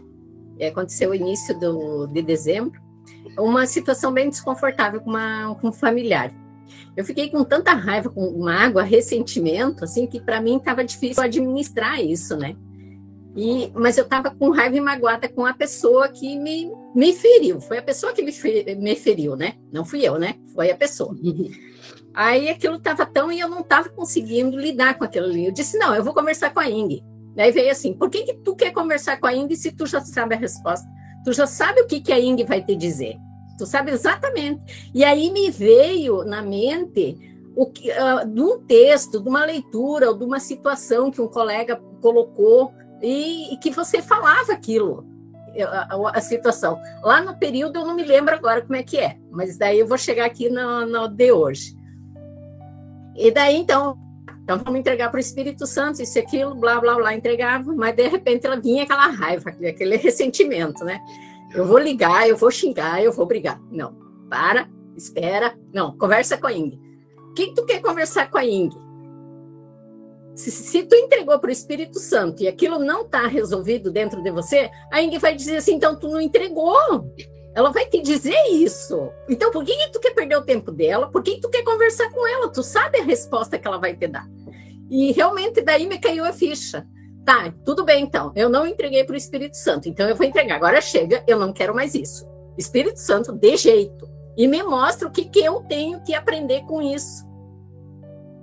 E 0.59 0.67
aconteceu 0.67 1.13
o 1.13 1.15
início 1.15 1.59
do, 1.59 2.07
de 2.09 2.21
dezembro. 2.21 2.79
Uma 3.39 3.65
situação 3.65 4.13
bem 4.13 4.29
desconfortável 4.29 5.01
com, 5.01 5.09
uma, 5.09 5.55
com 5.55 5.69
um 5.69 5.73
familiar. 5.73 6.31
Eu 6.95 7.07
fiquei 7.07 7.31
com 7.31 7.43
tanta 7.43 7.73
raiva, 7.73 8.11
com 8.11 8.39
mágoa, 8.39 8.83
ressentimento, 8.83 9.83
assim, 9.83 10.07
que 10.07 10.21
para 10.21 10.43
mim 10.43 10.59
estava 10.59 10.85
difícil 10.85 11.23
administrar 11.23 11.99
isso, 12.05 12.37
né? 12.37 12.55
E, 13.35 13.73
mas 13.75 13.97
eu 13.97 14.05
estava 14.05 14.31
com 14.31 14.51
raiva 14.51 14.77
e 14.77 14.81
magoada 14.81 15.27
com 15.27 15.47
a 15.47 15.55
pessoa 15.55 16.07
que 16.11 16.39
me, 16.39 16.71
me 16.95 17.13
feriu. 17.13 17.61
Foi 17.61 17.79
a 17.79 17.83
pessoa 17.83 18.13
que 18.13 18.23
me, 18.23 18.33
me 18.77 18.97
feriu, 18.97 19.37
né? 19.37 19.55
Não 19.73 19.85
fui 19.85 20.07
eu, 20.07 20.19
né? 20.19 20.37
Foi 20.55 20.71
a 20.71 20.77
pessoa. 20.77 21.17
Aí 22.13 22.49
aquilo 22.49 22.77
estava 22.77 23.07
tão 23.07 23.31
e 23.31 23.39
eu 23.39 23.49
não 23.49 23.61
estava 23.61 23.89
conseguindo 23.89 24.59
lidar 24.59 24.99
com 24.99 25.05
aquilo 25.05 25.27
ali. 25.27 25.47
Eu 25.47 25.53
disse, 25.53 25.79
não, 25.79 25.95
eu 25.95 26.03
vou 26.03 26.13
conversar 26.13 26.53
com 26.53 26.61
a 26.61 26.69
Ing. 26.69 27.03
Daí 27.37 27.53
veio 27.53 27.71
assim, 27.71 27.95
por 27.95 28.11
que, 28.11 28.25
que 28.25 28.35
tu 28.35 28.57
quer 28.57 28.73
conversar 28.73 29.19
com 29.21 29.27
a 29.27 29.35
Ing 29.35 29.55
se 29.55 29.73
tu 29.73 29.87
já 29.87 30.01
sabe 30.01 30.35
a 30.35 30.39
resposta? 30.39 30.87
Tu 31.25 31.33
já 31.33 31.47
sabe 31.47 31.81
o 31.83 31.87
que, 31.87 32.01
que 32.01 32.13
a 32.13 32.19
Ing 32.19 32.43
vai 32.45 32.63
te 32.63 32.75
dizer. 32.75 33.17
Tu 33.57 33.67
sabe 33.67 33.93
exatamente. 33.93 34.91
E 34.93 35.05
aí 35.05 35.31
me 35.31 35.51
veio 35.51 36.25
na 36.25 36.43
mente 36.43 37.17
o 37.55 37.67
que, 37.67 37.91
uh, 37.91 38.27
de 38.27 38.41
um 38.41 38.59
texto, 38.61 39.21
de 39.21 39.29
uma 39.29 39.45
leitura, 39.45 40.09
ou 40.09 40.17
de 40.17 40.25
uma 40.25 40.41
situação 40.41 41.11
que 41.11 41.21
um 41.21 41.29
colega 41.29 41.77
colocou 42.01 42.73
e, 43.03 43.55
e 43.55 43.57
que 43.59 43.71
você 43.71 44.03
falava 44.03 44.53
aquilo, 44.53 45.05
a, 45.63 46.19
a, 46.19 46.21
situação. 46.21 46.81
Lá 47.03 47.21
no 47.21 47.37
período 47.37 47.79
eu 47.79 47.87
não 47.87 47.95
me 47.95 48.05
lembro 48.05 48.35
agora 48.35 48.63
como 48.63 48.77
é 48.77 48.83
que 48.83 48.99
é, 48.99 49.17
mas 49.31 49.57
daí 49.59 49.79
eu 49.79 49.87
vou 49.87 49.99
chegar 49.99 50.27
aqui 50.27 50.49
no, 50.49 50.87
no 50.87 51.09
de 51.09 51.33
hoje. 51.33 51.75
E 53.17 53.31
daí 53.31 53.57
então, 53.57 53.99
então 54.43 54.59
vamos 54.59 54.81
entregar 54.81 55.11
para 55.11 55.19
o 55.19 55.21
Espírito 55.21 55.67
Santo, 55.67 56.03
isso 56.03 56.19
aquilo, 56.19 56.55
blá, 56.55 56.81
blá, 56.81 56.95
blá, 56.95 57.15
entregava, 57.15 57.73
mas 57.75 57.95
de 57.95 58.09
repente 58.09 58.47
ela 58.47 58.61
vinha 58.61 58.85
aquela 58.85 59.07
raiva, 59.09 59.51
aquele 59.51 59.97
ressentimento, 59.97 60.85
né? 60.85 61.01
Eu 61.55 61.67
vou 61.67 61.79
ligar, 61.79 62.29
eu 62.29 62.37
vou 62.37 62.51
xingar, 62.51 63.03
eu 63.03 63.13
vou 63.13 63.27
brigar. 63.27 63.61
Não, 63.71 63.93
para, 64.29 64.69
espera, 64.97 65.59
não, 65.73 65.97
conversa 65.97 66.37
com 66.37 66.47
a 66.47 66.53
Ing. 66.53 66.81
O 67.31 67.35
que 67.35 67.55
tu 67.55 67.65
quer 67.65 67.81
conversar 67.81 68.31
com 68.31 68.39
a 68.39 68.45
Ing? 68.45 68.71
Se, 70.35 70.51
se 70.51 70.83
tu 70.85 70.95
entregou 70.95 71.39
para 71.39 71.49
o 71.49 71.53
Espírito 71.53 71.99
Santo 71.99 72.43
e 72.43 72.49
aquilo 72.49 72.79
não 72.79 73.03
está 73.03 73.27
resolvido 73.27 73.91
dentro 73.91 74.23
de 74.23 74.31
você, 74.31 74.71
a 74.93 75.03
Ing 75.03 75.17
vai 75.19 75.35
dizer 75.35 75.57
assim, 75.57 75.75
então 75.75 75.97
tu 75.97 76.09
não 76.09 76.21
entregou. 76.21 77.13
Ela 77.55 77.71
vai 77.71 77.87
te 77.87 78.01
dizer 78.01 78.37
isso. 78.51 79.11
Então, 79.29 79.51
por 79.51 79.65
que, 79.65 79.77
que 79.77 79.93
tu 79.93 80.01
quer 80.01 80.15
perder 80.15 80.37
o 80.37 80.43
tempo 80.43 80.71
dela? 80.71 81.11
Por 81.11 81.23
que, 81.23 81.35
que 81.35 81.41
tu 81.41 81.51
quer 81.51 81.65
conversar 81.65 82.11
com 82.11 82.27
ela? 82.27 82.49
Tu 82.49 82.63
sabe 82.63 83.01
a 83.01 83.05
resposta 83.05 83.59
que 83.59 83.67
ela 83.67 83.79
vai 83.79 83.95
te 83.97 84.07
dar. 84.07 84.29
E 84.89 85.13
realmente 85.13 85.61
daí 85.61 85.87
me 85.87 85.99
caiu 85.99 86.25
a 86.25 86.33
ficha. 86.33 86.87
Tá, 87.25 87.53
tudo 87.65 87.85
bem 87.85 88.05
então. 88.05 88.33
Eu 88.35 88.49
não 88.49 88.67
entreguei 88.67 89.05
para 89.05 89.15
o 89.15 89.17
Espírito 89.17 89.57
Santo, 89.57 89.89
então 89.89 90.09
eu 90.09 90.17
vou 90.17 90.27
entregar. 90.27 90.57
Agora 90.57 90.81
chega, 90.81 91.23
eu 91.27 91.39
não 91.39 91.53
quero 91.53 91.75
mais 91.75 91.95
isso. 91.95 92.25
Espírito 92.57 92.99
Santo, 92.99 93.33
de 93.33 93.57
jeito. 93.57 94.09
E 94.37 94.47
me 94.47 94.63
mostra 94.63 95.07
o 95.07 95.11
que, 95.11 95.25
que 95.25 95.41
eu 95.41 95.61
tenho 95.63 96.03
que 96.03 96.15
aprender 96.15 96.63
com 96.63 96.81
isso. 96.81 97.30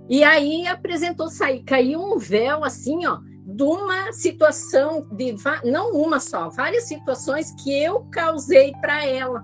E 0.09 0.23
aí 0.23 0.65
apresentou 0.67 1.29
sair, 1.29 1.63
caiu 1.63 2.01
um 2.01 2.17
véu 2.17 2.63
assim, 2.63 3.05
ó, 3.05 3.19
de 3.45 3.63
uma 3.63 4.11
situação 4.11 5.07
de 5.11 5.35
não 5.63 5.93
uma 5.93 6.19
só, 6.19 6.49
várias 6.49 6.83
situações 6.83 7.51
que 7.63 7.71
eu 7.71 8.05
causei 8.11 8.73
para 8.81 9.05
ela. 9.05 9.43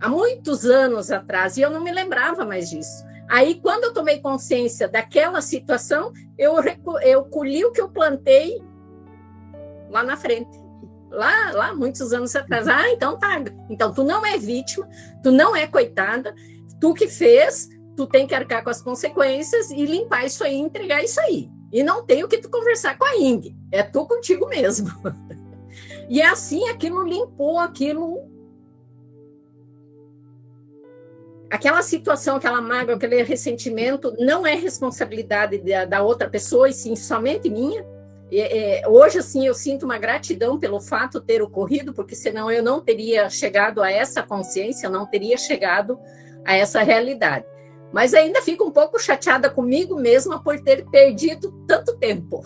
Há 0.00 0.08
muitos 0.08 0.66
anos 0.66 1.10
atrás, 1.10 1.56
e 1.56 1.62
eu 1.62 1.70
não 1.70 1.82
me 1.82 1.90
lembrava 1.90 2.44
mais 2.44 2.68
disso. 2.68 3.04
Aí, 3.28 3.60
quando 3.60 3.84
eu 3.84 3.94
tomei 3.94 4.20
consciência 4.20 4.86
daquela 4.86 5.40
situação, 5.40 6.12
eu, 6.38 6.54
eu 7.02 7.24
colhi 7.24 7.64
o 7.64 7.72
que 7.72 7.80
eu 7.80 7.88
plantei 7.88 8.62
lá 9.90 10.02
na 10.02 10.16
frente. 10.16 10.50
Lá, 11.10 11.50
lá, 11.52 11.74
muitos 11.74 12.12
anos 12.12 12.36
atrás. 12.36 12.68
Ah, 12.68 12.90
então 12.90 13.18
tá. 13.18 13.42
Então, 13.70 13.92
tu 13.92 14.04
não 14.04 14.24
é 14.24 14.38
vítima, 14.38 14.86
tu 15.22 15.30
não 15.30 15.56
é 15.56 15.66
coitada, 15.66 16.34
tu 16.80 16.92
que 16.94 17.08
fez, 17.08 17.68
tu 17.96 18.06
tem 18.06 18.26
que 18.26 18.34
arcar 18.34 18.62
com 18.62 18.70
as 18.70 18.82
consequências 18.82 19.70
e 19.70 19.84
limpar 19.86 20.26
isso 20.26 20.44
aí, 20.44 20.54
entregar 20.54 21.02
isso 21.02 21.18
aí. 21.20 21.48
E 21.72 21.82
não 21.82 22.04
tem 22.04 22.22
o 22.22 22.28
que 22.28 22.38
tu 22.38 22.50
conversar 22.50 22.96
com 22.96 23.04
a 23.04 23.16
Ing, 23.16 23.56
é 23.72 23.82
tu 23.82 24.06
contigo 24.06 24.46
mesmo. 24.46 24.90
e 26.08 26.20
é 26.20 26.26
assim, 26.26 26.68
aquilo 26.68 27.02
limpou, 27.02 27.58
aquilo. 27.58 28.30
Aquela 31.50 31.80
situação, 31.80 32.36
aquela 32.36 32.60
mágoa, 32.60 32.96
aquele 32.96 33.22
ressentimento 33.22 34.14
não 34.18 34.46
é 34.46 34.54
responsabilidade 34.54 35.58
da, 35.58 35.84
da 35.84 36.02
outra 36.02 36.28
pessoa, 36.28 36.68
e 36.68 36.72
sim 36.72 36.94
somente 36.94 37.48
minha. 37.48 37.84
É, 38.30 38.80
é, 38.80 38.88
hoje, 38.88 39.18
assim, 39.18 39.46
eu 39.46 39.54
sinto 39.54 39.84
uma 39.84 39.96
gratidão 39.96 40.58
pelo 40.58 40.80
fato 40.80 41.20
ter 41.20 41.40
ocorrido, 41.40 41.94
porque 41.94 42.16
senão 42.16 42.50
eu 42.50 42.62
não 42.62 42.80
teria 42.80 43.30
chegado 43.30 43.80
a 43.80 43.90
essa 43.90 44.22
consciência, 44.22 44.88
eu 44.88 44.90
não 44.90 45.06
teria 45.06 45.36
chegado 45.38 45.98
a 46.44 46.56
essa 46.56 46.82
realidade 46.82 47.46
mas 47.92 48.14
ainda 48.14 48.42
fico 48.42 48.64
um 48.64 48.70
pouco 48.70 48.98
chateada 48.98 49.48
comigo 49.48 49.96
mesma 49.96 50.42
por 50.42 50.60
ter 50.60 50.84
perdido 50.86 51.52
tanto 51.66 51.96
tempo. 51.98 52.42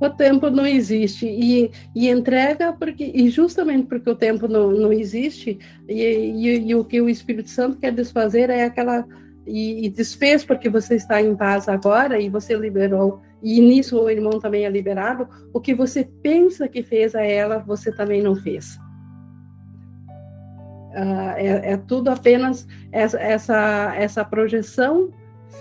O 0.00 0.10
tempo 0.10 0.50
não 0.50 0.66
existe. 0.66 1.26
E, 1.26 1.70
e 1.94 2.08
entrega 2.08 2.72
porque 2.72 3.12
e 3.14 3.30
justamente 3.30 3.86
porque 3.86 4.10
o 4.10 4.16
tempo 4.16 4.48
não, 4.48 4.72
não 4.72 4.92
existe 4.92 5.58
e, 5.88 6.02
e, 6.02 6.68
e 6.68 6.74
o 6.74 6.84
que 6.84 7.00
o 7.00 7.08
Espírito 7.08 7.48
Santo 7.48 7.78
quer 7.78 7.92
desfazer 7.92 8.50
é 8.50 8.64
aquela 8.64 9.06
e, 9.46 9.86
e, 9.86 9.88
desfez 9.88 10.44
porque 10.44 10.68
você 10.68 10.96
está 10.96 11.20
em 11.20 11.36
paz 11.36 11.68
agora 11.68 12.20
e 12.20 12.28
você 12.28 12.56
liberou 12.56 13.20
e 13.42 13.60
nisso 13.60 14.00
o 14.00 14.10
irmão 14.10 14.40
também 14.40 14.64
é 14.64 14.70
liberado. 14.70 15.28
O 15.52 15.60
que 15.60 15.74
você 15.74 16.08
pensa 16.20 16.66
que 16.68 16.82
fez 16.82 17.14
a 17.14 17.22
ela 17.22 17.58
você 17.58 17.92
também 17.92 18.20
não 18.20 18.34
fez 18.34 18.76
Uh, 20.92 21.32
é, 21.36 21.72
é, 21.72 21.76
tudo 21.76 22.10
apenas 22.10 22.66
essa, 22.90 23.18
essa, 23.18 23.94
essa 23.96 24.24
projeção 24.24 25.10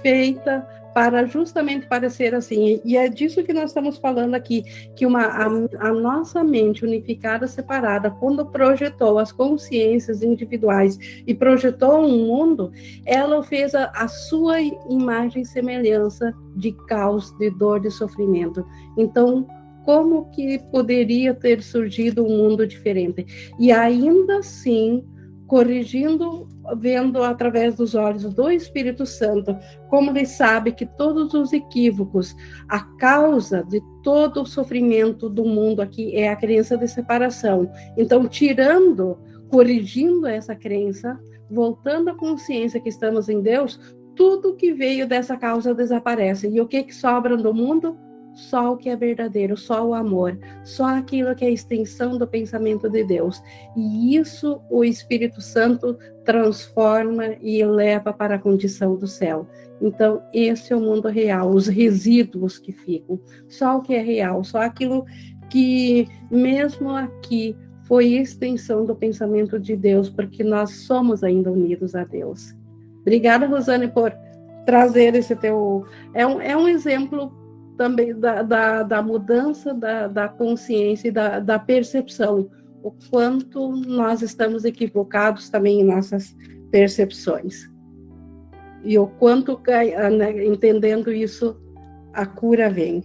feita 0.02 0.68
para 0.94 1.26
justamente 1.26 1.88
parecer 1.88 2.36
assim. 2.36 2.82
E 2.84 2.98
é 2.98 3.08
disso 3.08 3.44
que 3.44 3.54
nós 3.54 3.70
estamos 3.70 3.98
falando 3.98 4.36
aqui, 4.36 4.64
que 4.96 5.06
uma, 5.06 5.24
a, 5.24 5.46
a, 5.80 5.94
nossa 5.94 6.44
mente 6.44 6.86
unificada, 6.86 7.48
separada, 7.48 8.12
quando 8.12 8.46
projetou 8.46 9.18
as 9.18 9.32
consciências 9.32 10.22
individuais 10.22 10.98
e 11.26 11.34
projetou 11.34 12.06
um 12.06 12.26
mundo, 12.26 12.72
ela 13.06 13.42
fez 13.44 13.74
a, 13.74 13.86
a 13.96 14.08
sua 14.08 14.62
imagem 14.62 15.44
e 15.44 15.46
semelhança 15.46 16.34
de 16.56 16.72
caos, 16.88 17.32
de 17.38 17.50
dor, 17.52 17.80
de 17.80 17.90
sofrimento. 17.90 18.66
Então, 18.98 19.48
como 19.86 20.30
que 20.32 20.60
poderia 20.72 21.34
ter 21.34 21.64
surgido 21.64 22.24
um 22.24 22.30
mundo 22.30 22.68
diferente? 22.68 23.54
E 23.60 23.72
ainda 23.72 24.38
assim, 24.38 25.04
corrigindo, 25.52 26.48
vendo 26.78 27.22
através 27.22 27.76
dos 27.76 27.94
olhos 27.94 28.24
do 28.34 28.50
Espírito 28.50 29.06
Santo, 29.06 29.54
como 29.90 30.10
ele 30.10 30.26
sabe 30.26 30.72
que 30.72 30.86
todos 30.86 31.34
os 31.34 31.52
equívocos, 31.52 32.34
a 32.70 32.80
causa 32.96 33.62
de 33.62 33.82
todo 34.02 34.44
o 34.44 34.46
sofrimento 34.46 35.28
do 35.28 35.44
mundo 35.44 35.82
aqui 35.82 36.16
é 36.16 36.30
a 36.30 36.38
crença 36.38 36.78
de 36.78 36.88
separação. 36.88 37.70
Então, 37.98 38.30
tirando, 38.30 39.18
corrigindo 39.50 40.26
essa 40.26 40.56
crença, 40.56 41.20
voltando 41.50 42.12
à 42.12 42.16
consciência 42.16 42.80
que 42.80 42.88
estamos 42.88 43.28
em 43.28 43.42
Deus, 43.42 43.78
tudo 44.16 44.56
que 44.56 44.72
veio 44.72 45.06
dessa 45.06 45.36
causa 45.36 45.76
desaparece. 45.76 46.48
E 46.48 46.62
o 46.62 46.66
que, 46.66 46.82
que 46.82 46.96
sobra 46.96 47.36
do 47.36 47.54
mundo? 47.54 47.98
Só 48.34 48.74
o 48.74 48.78
que 48.78 48.90
é 48.90 48.96
verdadeiro, 48.96 49.58
só 49.58 49.86
o 49.86 49.94
amor, 49.94 50.38
só 50.64 50.86
aquilo 50.86 51.36
que 51.36 51.44
é 51.44 51.48
a 51.48 51.52
extensão 51.52 52.18
do 52.18 52.28
pensamento 52.28 52.90
de 52.90 53.04
Deus. 53.04 53.42
E 53.76 54.16
isso 54.16 54.62
o 54.70 54.84
Espírito 54.84 55.42
Santo 55.42 55.98
transforma 56.24 57.36
e 57.42 57.64
leva 57.66 58.14
para 58.14 58.36
a 58.36 58.40
condição 58.40 58.96
do 58.96 59.08
céu. 59.08 59.48
Então, 59.82 60.22
esse 60.34 60.72
é 60.72 60.76
o 60.76 60.80
mundo 60.80 61.08
real, 61.08 61.50
os 61.50 61.68
resíduos 61.68 62.60
que 62.60 62.72
ficam, 62.72 63.20
só 63.50 63.78
o 63.78 63.82
que 63.82 63.96
é 63.96 64.02
real, 64.02 64.44
só 64.44 64.62
aquilo 64.62 65.06
que, 65.50 66.08
mesmo 66.30 66.92
aqui, 66.92 67.56
foi 67.84 68.14
extensão 68.14 68.86
do 68.86 68.96
pensamento 68.96 69.60
de 69.60 69.76
Deus, 69.76 70.10
porque 70.10 70.44
nós 70.44 70.86
somos 70.86 71.24
ainda 71.24 71.52
unidos 71.52 71.96
a 71.96 72.06
Deus. 72.06 72.56
Obrigada, 73.02 73.48
Rosane, 73.48 73.88
por 73.88 74.14
trazer 74.66 75.16
esse 75.16 75.36
teu. 75.36 75.86
É 76.14 76.26
um, 76.26 76.40
é 76.40 76.56
um 76.56 76.68
exemplo 76.68 77.41
também 77.78 78.18
da, 78.18 78.42
da, 78.44 78.84
da 78.84 79.02
mudança 79.02 79.74
da, 79.74 80.08
da 80.08 80.28
consciência 80.28 81.08
e 81.08 81.12
da, 81.12 81.40
da 81.40 81.60
percepção. 81.60 82.50
O 82.84 82.92
quanto 83.10 83.72
nós 83.72 84.22
estamos 84.22 84.66
equivocados 84.66 85.50
também 85.50 85.82
em 85.82 85.84
nossas 85.84 86.36
percepções. 86.72 87.70
E 88.84 88.98
o 88.98 89.08
quanto, 89.08 89.60
né, 90.18 90.46
entendendo 90.46 91.12
isso, 91.12 91.56
a 92.14 92.26
cura 92.26 92.70
vem. 92.70 93.04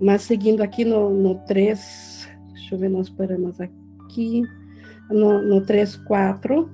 Mas 0.00 0.22
seguindo 0.22 0.62
aqui 0.62 0.84
no, 0.84 1.10
no 1.10 1.34
3, 1.46 2.28
deixa 2.52 2.74
eu 2.74 2.78
ver, 2.78 2.88
nós 2.88 3.08
paramos 3.10 3.60
aqui, 3.60 4.42
no, 5.10 5.42
no 5.42 5.60
3, 5.60 5.96
4. 5.96 6.70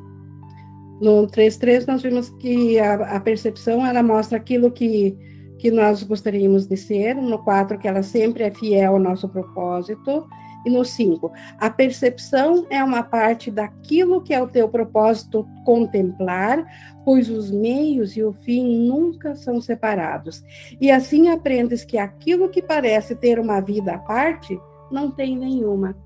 No 1.00 1.26
3.3 1.26 1.86
nós 1.86 2.02
vimos 2.02 2.30
que 2.30 2.78
a, 2.78 3.16
a, 3.16 3.20
percepção 3.20 3.84
ela 3.84 4.02
mostra 4.02 4.38
aquilo 4.38 4.70
que, 4.70 5.16
que 5.58 5.70
nós 5.70 6.02
gostaríamos 6.02 6.66
de 6.66 6.76
ser, 6.76 7.14
no 7.14 7.38
4 7.42 7.78
que 7.78 7.88
ela 7.88 8.02
sempre 8.02 8.44
é 8.44 8.50
fiel 8.50 8.94
ao 8.94 8.98
nosso 8.98 9.28
propósito, 9.28 10.26
e 10.66 10.70
no 10.70 10.84
5, 10.84 11.32
a 11.58 11.70
percepção 11.70 12.66
é 12.68 12.82
uma 12.82 13.04
parte 13.04 13.52
daquilo 13.52 14.20
que 14.20 14.34
é 14.34 14.42
o 14.42 14.48
teu 14.48 14.68
propósito 14.68 15.46
contemplar, 15.64 16.66
pois 17.04 17.30
os 17.30 17.52
meios 17.52 18.16
e 18.16 18.24
o 18.24 18.32
fim 18.32 18.84
nunca 18.84 19.36
são 19.36 19.60
separados. 19.60 20.42
E 20.80 20.90
assim 20.90 21.28
aprendes 21.28 21.84
que 21.84 21.96
aquilo 21.96 22.48
que 22.48 22.60
parece 22.60 23.14
ter 23.14 23.38
uma 23.38 23.60
vida 23.60 23.94
à 23.94 23.98
parte, 23.98 24.58
não 24.90 25.08
tem 25.08 25.36
nenhuma. 25.38 25.96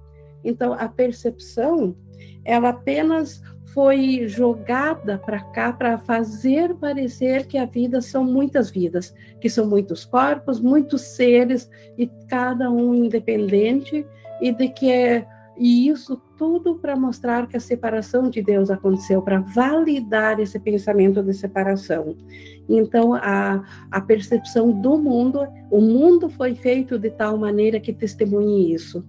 Então, 0.44 0.74
a 0.74 0.88
percepção, 0.88 1.96
ela 2.44 2.68
apenas 2.68 3.42
foi 3.72 4.26
jogada 4.26 5.18
para 5.18 5.40
cá 5.40 5.72
para 5.72 5.98
fazer 5.98 6.74
parecer 6.74 7.46
que 7.46 7.56
a 7.56 7.64
vida 7.64 8.00
são 8.00 8.24
muitas 8.24 8.70
vidas, 8.70 9.14
que 9.40 9.48
são 9.48 9.68
muitos 9.68 10.04
corpos, 10.04 10.60
muitos 10.60 11.02
seres 11.02 11.70
e 11.96 12.06
cada 12.28 12.70
um 12.70 12.94
independente 12.94 14.04
e 14.40 14.52
de 14.52 14.68
que 14.68 14.90
é 14.90 15.26
e 15.60 15.88
isso 15.88 16.16
tudo 16.38 16.76
para 16.76 16.96
mostrar 16.96 17.46
que 17.46 17.54
a 17.54 17.60
separação 17.60 18.30
de 18.30 18.40
Deus 18.40 18.70
aconteceu, 18.70 19.20
para 19.20 19.40
validar 19.40 20.40
esse 20.40 20.58
pensamento 20.58 21.22
de 21.22 21.34
separação. 21.34 22.16
Então, 22.66 23.12
a, 23.12 23.62
a 23.90 24.00
percepção 24.00 24.72
do 24.72 24.96
mundo, 24.96 25.46
o 25.70 25.82
mundo 25.82 26.30
foi 26.30 26.54
feito 26.54 26.98
de 26.98 27.10
tal 27.10 27.36
maneira 27.36 27.78
que 27.78 27.92
testemunhe 27.92 28.72
isso. 28.72 29.04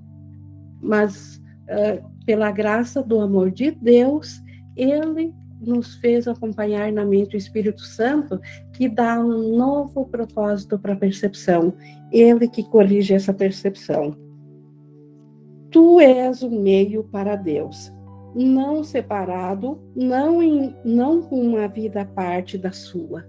Mas, 0.82 1.38
uh, 1.38 2.06
pela 2.26 2.52
graça 2.52 3.02
do 3.02 3.22
amor 3.22 3.50
de 3.50 3.72
Deus, 3.72 4.42
ele 4.76 5.34
nos 5.62 5.96
fez 5.96 6.28
acompanhar 6.28 6.92
na 6.92 7.06
mente 7.06 7.36
o 7.36 7.38
Espírito 7.38 7.82
Santo, 7.82 8.40
que 8.74 8.90
dá 8.90 9.20
um 9.20 9.56
novo 9.56 10.06
propósito 10.06 10.80
para 10.80 10.94
a 10.94 10.98
percepção. 10.98 11.74
Ele 12.12 12.48
que 12.48 12.64
corrige 12.64 13.14
essa 13.14 13.34
percepção. 13.34 14.16
Tu 15.70 16.00
és 16.02 16.42
o 16.42 16.50
meio 16.50 17.04
para 17.06 17.36
Deus, 17.36 17.94
não 18.36 18.84
separado, 18.84 19.80
não, 19.96 20.44
em, 20.44 20.76
não 20.84 21.22
com 21.22 21.40
uma 21.40 21.68
vida 21.68 22.02
à 22.02 22.06
parte 22.06 22.58
da 22.58 22.72
sua. 22.72 23.26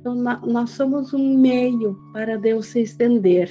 Então, 0.00 0.14
nós 0.14 0.70
somos 0.70 1.14
um 1.14 1.36
meio 1.38 1.98
para 2.12 2.36
Deus 2.36 2.66
se 2.66 2.80
estender. 2.80 3.50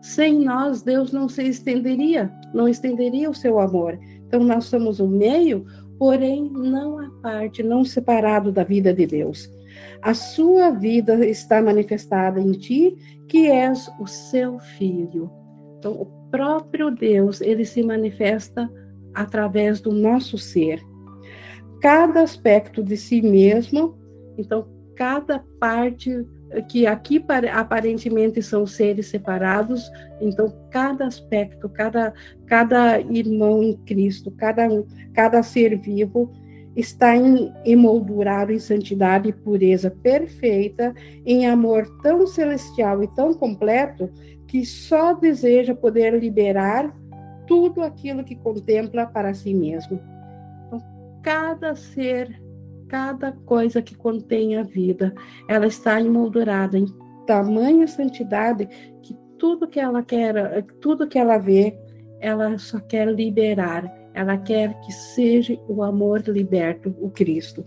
Sem 0.00 0.38
nós, 0.38 0.82
Deus 0.82 1.10
não 1.10 1.28
se 1.28 1.42
estenderia, 1.42 2.30
não 2.54 2.68
estenderia 2.68 3.30
o 3.30 3.34
seu 3.34 3.58
amor. 3.58 3.98
Então, 4.26 4.44
nós 4.44 4.66
somos 4.66 5.00
um 5.00 5.08
meio 5.08 5.66
porém 5.98 6.50
não 6.50 6.98
a 6.98 7.10
parte, 7.22 7.62
não 7.62 7.84
separado 7.84 8.52
da 8.52 8.64
vida 8.64 8.92
de 8.92 9.06
Deus. 9.06 9.50
A 10.02 10.14
sua 10.14 10.70
vida 10.70 11.26
está 11.26 11.60
manifestada 11.60 12.40
em 12.40 12.52
ti, 12.52 12.96
que 13.28 13.48
és 13.50 13.90
o 13.98 14.06
seu 14.06 14.58
filho. 14.58 15.30
Então, 15.78 15.92
o 15.92 16.06
próprio 16.30 16.90
Deus, 16.90 17.40
ele 17.40 17.64
se 17.64 17.82
manifesta 17.82 18.70
através 19.14 19.80
do 19.80 19.92
nosso 19.92 20.38
ser. 20.38 20.80
Cada 21.80 22.22
aspecto 22.22 22.82
de 22.82 22.96
si 22.96 23.22
mesmo, 23.22 23.98
então, 24.38 24.66
cada 24.94 25.44
parte 25.58 26.26
que 26.68 26.86
aqui 26.86 27.24
aparentemente 27.52 28.42
são 28.42 28.66
seres 28.66 29.06
separados, 29.06 29.90
então 30.20 30.52
cada 30.70 31.06
aspecto, 31.06 31.68
cada, 31.68 32.14
cada 32.46 33.00
irmão 33.00 33.62
em 33.62 33.76
Cristo, 33.78 34.30
cada, 34.30 34.68
cada 35.12 35.42
ser 35.42 35.76
vivo 35.76 36.32
está 36.76 37.16
em, 37.16 37.52
emoldurado 37.64 38.52
em 38.52 38.58
santidade 38.58 39.28
e 39.28 39.32
pureza 39.32 39.90
perfeita, 39.90 40.94
em 41.24 41.46
amor 41.46 41.86
tão 42.02 42.26
celestial 42.26 43.02
e 43.02 43.08
tão 43.08 43.32
completo, 43.32 44.10
que 44.46 44.64
só 44.64 45.14
deseja 45.14 45.74
poder 45.74 46.18
liberar 46.18 46.94
tudo 47.46 47.82
aquilo 47.82 48.22
que 48.22 48.36
contempla 48.36 49.06
para 49.06 49.32
si 49.34 49.54
mesmo. 49.54 50.00
Então, 50.66 50.82
cada 51.22 51.74
ser 51.74 52.40
cada 52.88 53.32
coisa 53.32 53.82
que 53.82 53.94
contém 53.94 54.56
a 54.56 54.62
vida. 54.62 55.14
Ela 55.48 55.66
está 55.66 56.00
emoldurada 56.00 56.78
em 56.78 56.86
tamanha 57.26 57.86
santidade 57.86 58.66
que 59.02 59.16
tudo 59.38 59.68
que 59.68 59.80
ela 59.80 60.02
quer, 60.02 60.62
tudo 60.80 61.08
que 61.08 61.18
ela 61.18 61.38
vê, 61.38 61.76
ela 62.20 62.56
só 62.58 62.78
quer 62.80 63.08
liberar. 63.08 63.92
Ela 64.14 64.38
quer 64.38 64.80
que 64.80 64.92
seja 64.92 65.58
o 65.68 65.82
amor 65.82 66.22
liberto, 66.26 66.94
o 67.00 67.10
Cristo. 67.10 67.64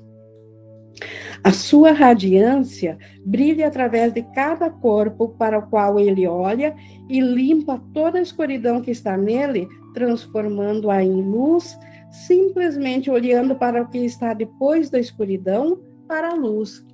A 1.44 1.52
sua 1.52 1.92
radiância 1.92 2.98
brilha 3.24 3.68
através 3.68 4.12
de 4.12 4.24
cada 4.34 4.70
corpo 4.70 5.30
para 5.30 5.60
o 5.60 5.68
qual 5.70 6.00
ele 6.00 6.28
olha 6.28 6.76
e 7.08 7.22
limpa 7.22 7.82
toda 7.94 8.20
a 8.20 8.22
escuridão 8.22 8.82
que 8.82 8.92
está 8.92 9.16
nele, 9.16 9.68
transformando-a 9.94 11.02
em 11.04 11.22
luz 11.22 11.78
simplesmente 12.12 13.10
olhando 13.10 13.56
para 13.56 13.82
o 13.82 13.88
que 13.88 14.00
está 14.00 14.34
depois 14.34 14.90
da 14.90 15.00
escuridão, 15.00 15.80
para 16.08 16.30
a 16.30 16.36
luz. 16.36 16.86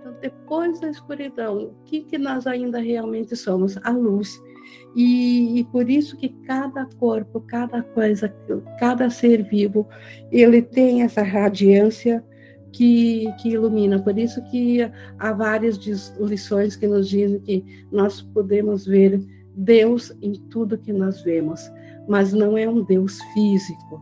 Então, 0.00 0.14
depois 0.20 0.80
da 0.80 0.90
escuridão, 0.90 1.64
o 1.64 1.74
que, 1.84 2.00
que 2.00 2.18
nós 2.18 2.46
ainda 2.46 2.78
realmente 2.78 3.34
somos? 3.36 3.78
A 3.82 3.90
luz. 3.90 4.40
E, 4.94 5.60
e, 5.60 5.64
por 5.64 5.88
isso 5.88 6.16
que 6.16 6.28
cada 6.28 6.84
corpo, 6.98 7.40
cada 7.40 7.82
coisa, 7.82 8.28
cada 8.78 9.08
ser 9.08 9.44
vivo, 9.44 9.88
ele 10.30 10.60
tem 10.62 11.02
essa 11.02 11.22
radiância 11.22 12.24
que, 12.72 13.32
que 13.40 13.50
ilumina. 13.50 14.02
Por 14.02 14.18
isso 14.18 14.42
que 14.50 14.80
há 15.18 15.32
várias 15.32 15.76
lições 16.18 16.76
que 16.76 16.86
nos 16.86 17.08
dizem 17.08 17.40
que 17.40 17.64
nós 17.90 18.20
podemos 18.20 18.86
ver 18.86 19.20
Deus 19.54 20.12
em 20.22 20.32
tudo 20.32 20.78
que 20.78 20.92
nós 20.92 21.22
vemos, 21.22 21.70
mas 22.08 22.32
não 22.32 22.56
é 22.56 22.68
um 22.68 22.82
Deus 22.82 23.20
físico, 23.32 24.00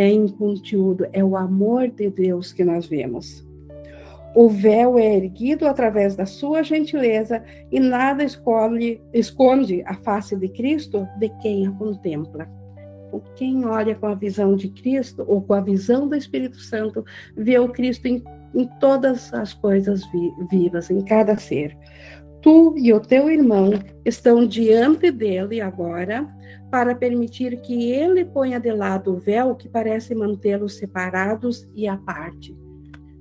é 0.00 0.08
em 0.08 0.26
conteúdo, 0.26 1.06
é 1.12 1.22
o 1.22 1.36
amor 1.36 1.88
de 1.88 2.08
Deus 2.08 2.54
que 2.54 2.64
nós 2.64 2.86
vemos. 2.86 3.46
O 4.34 4.48
véu 4.48 4.98
é 4.98 5.16
erguido 5.16 5.66
através 5.66 6.16
da 6.16 6.24
sua 6.24 6.62
gentileza 6.62 7.44
e 7.70 7.78
nada 7.78 8.24
escolhe, 8.24 9.02
esconde 9.12 9.82
a 9.84 9.92
face 9.92 10.34
de 10.36 10.48
Cristo 10.48 11.06
de 11.18 11.28
quem 11.42 11.66
a 11.66 11.70
contempla. 11.72 12.48
Quem 13.36 13.66
olha 13.66 13.94
com 13.94 14.06
a 14.06 14.14
visão 14.14 14.56
de 14.56 14.70
Cristo 14.70 15.22
ou 15.28 15.42
com 15.42 15.52
a 15.52 15.60
visão 15.60 16.08
do 16.08 16.16
Espírito 16.16 16.56
Santo 16.56 17.04
vê 17.36 17.58
o 17.58 17.68
Cristo 17.68 18.06
em, 18.06 18.24
em 18.54 18.66
todas 18.78 19.34
as 19.34 19.52
coisas 19.52 20.02
vi, 20.10 20.32
vivas, 20.50 20.90
em 20.90 21.04
cada 21.04 21.36
ser. 21.36 21.76
Tu 22.42 22.74
e 22.78 22.92
o 22.92 23.00
teu 23.00 23.30
irmão 23.30 23.72
estão 24.04 24.46
diante 24.46 25.10
dele 25.10 25.60
agora 25.60 26.26
para 26.70 26.94
permitir 26.94 27.60
que 27.60 27.90
ele 27.90 28.24
ponha 28.24 28.58
de 28.58 28.72
lado 28.72 29.12
o 29.12 29.18
véu 29.18 29.54
que 29.54 29.68
parece 29.68 30.14
mantê-los 30.14 30.76
separados 30.76 31.68
e 31.74 31.86
à 31.86 31.96
parte. 31.96 32.56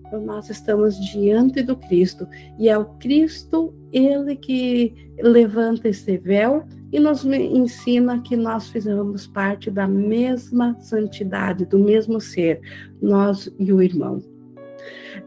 Então, 0.06 0.22
nós 0.22 0.50
estamos 0.50 1.00
diante 1.12 1.62
do 1.62 1.76
Cristo 1.76 2.28
e 2.58 2.70
é 2.70 2.78
o 2.78 2.86
Cristo, 2.98 3.74
ele 3.92 4.36
que 4.36 5.14
levanta 5.20 5.90
esse 5.90 6.18
véu 6.18 6.64
e 6.92 7.00
nos 7.00 7.24
ensina 7.26 8.20
que 8.22 8.36
nós 8.36 8.70
fizemos 8.70 9.28
parte 9.28 9.70
da 9.70 9.88
mesma 9.88 10.76
santidade, 10.80 11.66
do 11.66 11.78
mesmo 11.78 12.20
ser, 12.20 12.60
nós 13.02 13.52
e 13.60 13.72
o 13.72 13.82
irmão. 13.82 14.20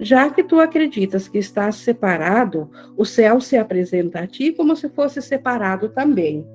Já 0.00 0.30
que 0.30 0.42
tu 0.42 0.60
acreditas 0.60 1.28
que 1.28 1.38
estás 1.38 1.76
separado, 1.76 2.70
o 2.96 3.04
céu 3.04 3.40
se 3.40 3.56
apresenta 3.56 4.20
a 4.20 4.26
ti 4.26 4.52
como 4.52 4.74
se 4.76 4.88
fosse 4.88 5.20
separado 5.20 5.88
também. 5.88 6.46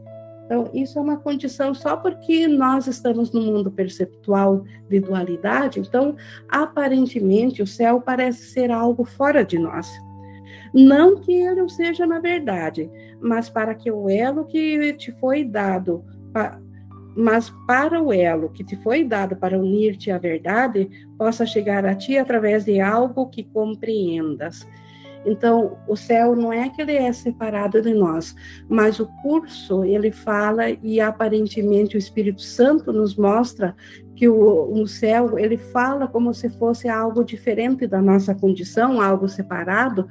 Então, 0.45 0.69
isso 0.73 0.97
é 0.97 1.01
uma 1.01 1.17
condição 1.17 1.73
só 1.73 1.97
porque 1.97 2.47
nós 2.47 2.87
estamos 2.87 3.33
no 3.33 3.41
mundo 3.41 3.69
perceptual 3.69 4.63
de 4.89 5.01
dualidade, 5.01 5.81
então, 5.81 6.15
aparentemente, 6.47 7.61
o 7.61 7.67
céu 7.67 7.99
parece 7.99 8.45
ser 8.45 8.71
algo 8.71 9.03
fora 9.03 9.43
de 9.43 9.59
nós. 9.59 9.87
Não 10.73 11.17
que 11.17 11.33
ele 11.33 11.55
não 11.55 11.67
seja 11.67 12.05
na 12.05 12.19
verdade, 12.19 12.89
mas 13.19 13.49
para 13.49 13.75
que 13.75 13.91
o 13.91 14.09
elo 14.09 14.45
que 14.45 14.93
te 14.93 15.11
foi 15.13 15.43
dado 15.43 16.05
mas 17.17 17.49
para 17.65 17.99
o 17.99 18.13
elo 18.13 18.49
que 18.49 18.63
te 18.63 18.75
foi 18.75 19.03
dado 19.03 19.35
para 19.35 19.57
unir-te 19.57 20.11
à 20.11 20.19
verdade, 20.19 20.87
possa 21.17 21.47
chegar 21.47 21.83
a 21.83 21.95
ti 21.95 22.15
através 22.15 22.63
de 22.63 22.79
algo 22.79 23.27
que 23.27 23.43
compreendas. 23.43 24.67
Então, 25.25 25.77
o 25.87 25.95
céu 25.95 26.35
não 26.35 26.53
é 26.53 26.69
que 26.69 26.81
ele 26.81 26.95
é 26.95 27.11
separado 27.11 27.81
de 27.81 27.93
nós, 27.93 28.35
mas 28.69 28.99
o 28.99 29.07
curso 29.23 29.83
ele 29.83 30.11
fala 30.11 30.69
e 30.69 31.01
aparentemente 31.01 31.97
o 31.97 31.99
Espírito 31.99 32.41
Santo 32.41 32.93
nos 32.93 33.15
mostra 33.15 33.75
que 34.15 34.29
o, 34.29 34.71
o 34.71 34.87
céu 34.87 35.37
ele 35.37 35.57
fala 35.57 36.07
como 36.07 36.33
se 36.33 36.49
fosse 36.49 36.87
algo 36.87 37.25
diferente 37.25 37.87
da 37.87 38.01
nossa 38.01 38.33
condição, 38.35 39.01
algo 39.01 39.27
separado, 39.27 40.07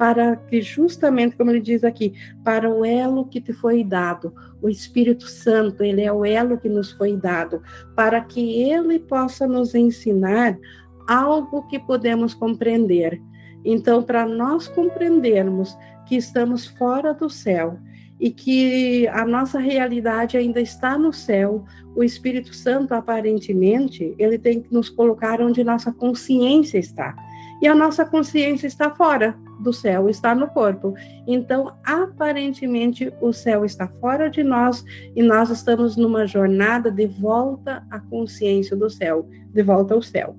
para 0.00 0.34
que 0.34 0.62
justamente, 0.62 1.36
como 1.36 1.50
ele 1.50 1.60
diz 1.60 1.84
aqui, 1.84 2.14
para 2.42 2.70
o 2.70 2.86
elo 2.86 3.26
que 3.26 3.38
te 3.38 3.52
foi 3.52 3.84
dado, 3.84 4.32
o 4.62 4.70
Espírito 4.70 5.28
Santo, 5.28 5.84
ele 5.84 6.00
é 6.00 6.10
o 6.10 6.24
elo 6.24 6.56
que 6.56 6.70
nos 6.70 6.90
foi 6.90 7.18
dado, 7.18 7.60
para 7.94 8.18
que 8.22 8.62
ele 8.62 8.98
possa 8.98 9.46
nos 9.46 9.74
ensinar 9.74 10.58
algo 11.06 11.68
que 11.68 11.78
podemos 11.78 12.32
compreender. 12.32 13.20
Então, 13.62 14.02
para 14.02 14.24
nós 14.24 14.66
compreendermos 14.68 15.76
que 16.06 16.16
estamos 16.16 16.66
fora 16.66 17.12
do 17.12 17.28
céu 17.28 17.78
e 18.18 18.30
que 18.30 19.06
a 19.08 19.26
nossa 19.26 19.58
realidade 19.58 20.38
ainda 20.38 20.62
está 20.62 20.96
no 20.96 21.12
céu, 21.12 21.66
o 21.94 22.02
Espírito 22.02 22.54
Santo, 22.54 22.94
aparentemente, 22.94 24.14
ele 24.18 24.38
tem 24.38 24.62
que 24.62 24.72
nos 24.72 24.88
colocar 24.88 25.42
onde 25.42 25.62
nossa 25.62 25.92
consciência 25.92 26.78
está. 26.78 27.14
E 27.60 27.68
a 27.68 27.74
nossa 27.74 28.04
consciência 28.04 28.66
está 28.66 28.90
fora 28.90 29.36
do 29.60 29.72
céu, 29.72 30.08
está 30.08 30.34
no 30.34 30.48
corpo. 30.48 30.94
Então, 31.26 31.72
aparentemente, 31.84 33.12
o 33.20 33.32
céu 33.32 33.64
está 33.64 33.86
fora 33.86 34.30
de 34.30 34.42
nós 34.42 34.84
e 35.14 35.22
nós 35.22 35.50
estamos 35.50 35.96
numa 35.96 36.26
jornada 36.26 36.90
de 36.90 37.06
volta 37.06 37.86
à 37.90 38.00
consciência 38.00 38.74
do 38.74 38.88
céu, 38.88 39.28
de 39.52 39.62
volta 39.62 39.94
ao 39.94 40.00
céu. 40.00 40.34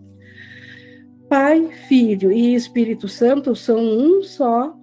Pai, 1.29 1.69
Filho 1.87 2.31
e 2.31 2.55
Espírito 2.55 3.07
Santo 3.07 3.55
são 3.55 3.79
um 3.79 4.21
só, 4.23 4.75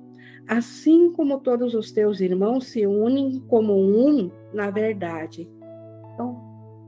assim 0.47 1.13
como 1.13 1.41
todos 1.41 1.75
os 1.75 1.93
teus 1.93 2.21
irmãos 2.21 2.69
se 2.69 2.87
unem 2.87 3.45
como 3.49 3.75
um 3.75 4.31
na 4.55 4.71
verdade. 4.71 5.51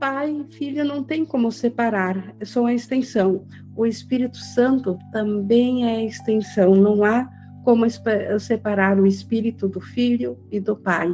Pai 0.01 0.31
e 0.31 0.51
Filho 0.51 0.83
não 0.83 1.03
tem 1.03 1.23
como 1.23 1.51
separar, 1.51 2.35
é 2.39 2.43
só 2.43 2.61
uma 2.61 2.73
extensão. 2.73 3.45
O 3.75 3.85
Espírito 3.85 4.35
Santo 4.35 4.97
também 5.11 5.87
é 5.87 6.03
extensão, 6.03 6.73
não 6.73 7.03
há 7.03 7.29
como 7.63 7.85
separar 8.39 8.99
o 8.99 9.05
Espírito 9.05 9.69
do 9.69 9.79
Filho 9.79 10.39
e 10.51 10.59
do 10.59 10.75
Pai. 10.75 11.13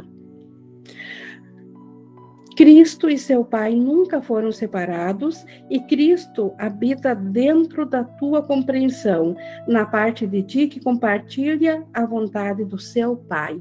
Cristo 2.56 3.10
e 3.10 3.18
seu 3.18 3.44
Pai 3.44 3.74
nunca 3.74 4.22
foram 4.22 4.50
separados 4.50 5.44
e 5.68 5.80
Cristo 5.80 6.54
habita 6.56 7.14
dentro 7.14 7.84
da 7.84 8.02
tua 8.02 8.42
compreensão, 8.42 9.36
na 9.68 9.84
parte 9.84 10.26
de 10.26 10.42
ti 10.42 10.66
que 10.66 10.80
compartilha 10.80 11.86
a 11.92 12.06
vontade 12.06 12.64
do 12.64 12.78
seu 12.78 13.18
Pai. 13.18 13.60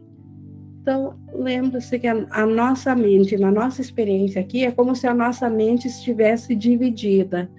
Então, 0.87 1.19
lembra-se 1.33 1.99
que 1.99 2.07
a, 2.07 2.25
a, 2.31 2.45
nossa 2.45 2.95
mente, 2.95 3.35
na 3.35 3.51
nossa 3.51 3.81
experiência 3.81 4.39
aqui, 4.39 4.63
é 4.63 4.71
como 4.71 4.95
se 4.95 5.05
a 5.05 5.13
nossa 5.13 5.49
mente 5.49 5.85
estivesse 5.85 6.55
dividida. 6.55 7.51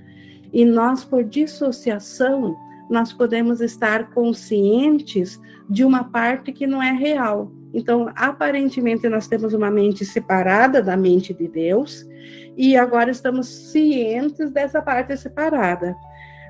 E 0.51 0.65
nós, 0.65 1.05
por 1.05 1.23
dissociação, 1.23 2.57
nós 2.89 3.13
podemos 3.13 3.61
estar 3.61 4.09
conscientes 4.13 5.39
de 5.69 5.85
uma 5.85 6.05
parte 6.05 6.53
que 6.53 6.67
não 6.67 6.83
é 6.83 6.91
real. 6.91 7.53
Então, 7.75 8.11
aparentemente, 8.17 9.07
nós 9.11 9.29
temos 9.29 9.53
uma 9.53 9.71
mente 9.71 10.07
separada 10.07 10.81
da 10.81 10.97
mente 10.97 11.35
de 11.35 11.47
Deus, 11.49 12.09
e 12.57 12.79
agora 12.79 13.11
estamos 13.11 13.47
cientes 13.47 14.51
dessa 14.51 14.81
parte 14.81 15.15
separada. 15.19 15.95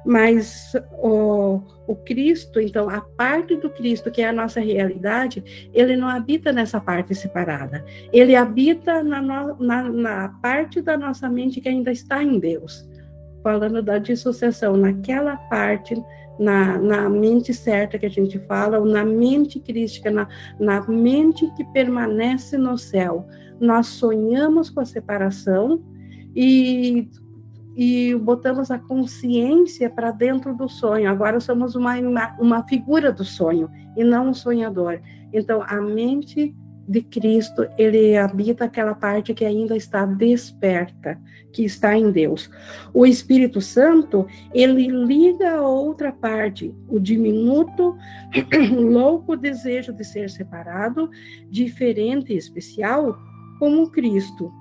Mas 0.09 0.73
o, 1.03 1.61
o 1.87 1.95
Cristo, 1.95 2.59
então, 2.59 2.89
a 2.89 2.99
parte 2.99 3.55
do 3.57 3.69
Cristo, 3.69 4.11
que 4.11 4.23
é 4.23 4.29
a 4.31 4.33
nossa 4.33 4.59
realidade, 4.59 5.69
ele 5.75 5.99
não 5.99 6.09
habita 6.09 6.51
nessa 6.51 6.81
parte 6.81 7.15
separada. 7.15 7.85
Ele 8.11 8.35
habita 8.35 9.05
na, 9.05 9.21
na, 9.21 9.83
na 9.83 10.29
parte 10.41 10.81
da 10.81 10.97
nossa 10.97 11.29
mente 11.29 11.61
que 11.61 11.69
ainda 11.69 11.93
está 11.93 12.23
em 12.23 12.39
Deus. 12.39 12.89
Falando 13.43 13.83
da 13.83 13.99
dissociação, 13.99 14.79
naquela 14.79 15.37
parte 15.37 15.95
na, 16.39 16.79
na, 16.79 17.11
mente 17.11 17.53
certa 17.53 17.99
que 17.99 18.07
a 18.07 18.11
gente 18.11 18.39
fala, 18.39 18.79
ou 18.79 18.87
na 18.87 19.05
mente 19.05 19.61
crística, 19.61 20.11
na, 20.11 20.27
na 20.59 20.81
mente 20.89 21.47
que 21.55 21.65
permanece 21.67 22.57
no 22.57 22.79
céu. 22.79 23.29
Nós 23.61 23.89
sonhamos 23.89 24.71
com 24.71 24.81
a 24.81 24.87
separação 24.87 25.83
e 26.35 27.11
e 27.79 28.13
botamos 28.17 28.73
a 28.73 28.79
consciência 28.79 29.89
para 29.89 30.11
dentro 30.11 30.53
do 30.53 30.69
sonho. 30.69 31.09
Agora 31.09 31.39
somos 31.39 31.77
uma, 31.77 31.95
uma 32.41 32.65
figura 32.65 33.13
do 33.13 33.25
sonho 33.25 33.71
e 33.97 34.03
não 34.03 34.31
um 34.31 34.35
sonhador. 34.35 35.01
Então, 35.33 35.63
a 35.63 35.81
mente 35.81 36.57
de 36.89 37.03
Cristo, 37.03 37.69
ele 37.79 38.17
habita 38.17 38.65
aquela 38.65 38.97
parte 38.97 39.33
que 39.33 39.45
ainda 39.45 39.77
está 39.77 40.05
desperta, 40.05 41.21
que 41.53 41.65
está 41.65 41.97
em 41.97 42.11
Deus. 42.11 42.51
O 42.93 43.07
Espírito 43.07 43.61
Santo, 43.61 44.27
ele 44.53 44.89
liga 44.89 45.59
a 45.59 45.63
outra 45.63 46.11
parte, 46.11 46.75
o 46.89 46.99
diminuto, 46.99 47.97
louco 48.75 49.37
desejo 49.37 49.93
de 49.93 50.03
ser 50.03 50.29
separado, 50.31 51.09
diferente 51.49 52.33
e 52.33 52.37
especial, 52.37 53.17
como 53.61 53.89
Cristo. 53.89 54.53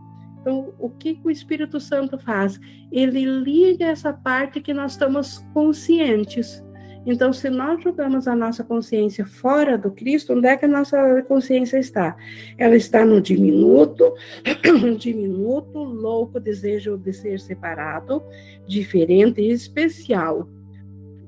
Então, 0.48 0.74
o 0.80 0.90
que 0.90 1.20
o 1.26 1.30
Espírito 1.30 1.78
Santo 1.78 2.18
faz? 2.18 2.58
Ele 2.90 3.26
liga 3.26 3.84
essa 3.84 4.14
parte 4.14 4.62
que 4.62 4.74
nós 4.74 4.94
estamos 4.94 5.40
conscientes. 5.54 6.64
Então, 7.06 7.34
se 7.34 7.50
nós 7.50 7.84
jogamos 7.84 8.30
a 8.30 8.36
nossa 8.36 8.64
consciência 8.64 9.26
fora 9.26 9.78
do 9.78 9.92
Cristo, 9.92 10.32
onde 10.32 10.48
é 10.48 10.56
que 10.56 10.64
a 10.64 10.70
nossa 10.70 11.22
consciência 11.24 11.78
está? 11.78 12.16
Ela 12.58 12.78
está 12.78 13.04
no 13.04 13.20
diminuto, 13.20 14.14
diminuto, 14.98 15.80
louco 15.80 16.40
desejo 16.40 16.98
de 16.98 17.12
ser 17.12 17.42
separado, 17.42 18.24
diferente 18.66 19.42
e 19.42 19.52
especial. 19.52 20.48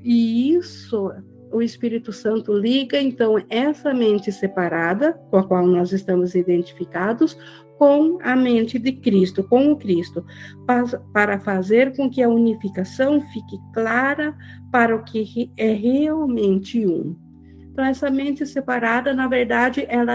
E 0.02 0.54
isso 0.54 1.12
o 1.52 1.62
Espírito 1.62 2.14
Santo 2.14 2.54
liga, 2.54 3.02
então, 3.02 3.36
essa 3.50 3.94
mente 3.94 4.32
separada, 4.32 5.14
com 5.30 5.38
a 5.38 5.44
qual 5.44 5.66
nós 5.66 5.92
estamos 5.92 6.36
identificados, 6.36 7.38
com 7.80 8.20
a 8.22 8.36
mente 8.36 8.78
de 8.78 8.92
Cristo, 8.92 9.42
com 9.42 9.72
o 9.72 9.78
Cristo, 9.78 10.26
para 11.14 11.40
fazer 11.40 11.96
com 11.96 12.10
que 12.10 12.22
a 12.22 12.28
unificação 12.28 13.22
fique 13.32 13.58
clara 13.74 14.36
para 14.70 14.94
o 14.94 15.04
que 15.06 15.50
é 15.56 15.72
realmente 15.72 16.86
um. 16.86 17.16
Então, 17.72 17.86
essa 17.86 18.10
mente 18.10 18.46
separada, 18.46 19.14
na 19.14 19.30
verdade, 19.30 19.86
ela, 19.88 20.14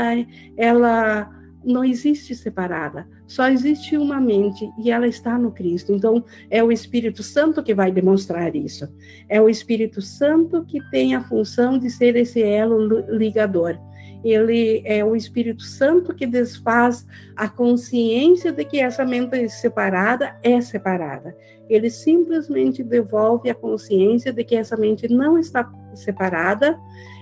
ela 0.59 1.31
não 1.65 1.83
existe 1.83 2.35
separada, 2.35 3.09
só 3.27 3.49
existe 3.49 3.97
uma 3.97 4.21
mente 4.21 4.71
e 4.79 4.91
ela 4.91 5.07
está 5.07 5.39
no 5.39 5.51
Cristo. 5.51 5.95
Então, 5.95 6.23
é 6.51 6.63
o 6.63 6.71
Espírito 6.71 7.23
Santo 7.23 7.63
que 7.63 7.75
vai 7.75 7.91
demonstrar 7.91 8.55
isso. 8.55 8.87
É 9.27 9.41
o 9.41 9.49
Espírito 9.49 10.03
Santo 10.03 10.67
que 10.67 10.79
tem 10.91 11.15
a 11.15 11.23
função 11.23 11.79
de 11.79 11.89
ser 11.89 12.15
esse 12.15 12.43
elo 12.43 13.07
ligador 13.09 13.79
ele 14.25 14.83
é 14.87 15.05
o 15.05 15.15
Espírito 15.15 15.63
Santo 15.63 16.15
que 16.15 16.27
desfaz 16.27 17.07
a 17.37 17.49
consciência 17.49 18.51
de 18.51 18.65
que 18.65 18.81
essa 18.81 19.05
mente 19.05 19.49
separada 19.51 20.39
é 20.43 20.61
separada. 20.61 21.37
Ele 21.69 21.91
simplesmente 21.91 22.83
devolve 22.83 23.51
a 23.51 23.55
consciência 23.55 24.33
de 24.33 24.43
que 24.43 24.57
essa 24.57 24.77
mente 24.77 25.09
não 25.09 25.39
está 25.39 25.71
separada, 25.95 26.79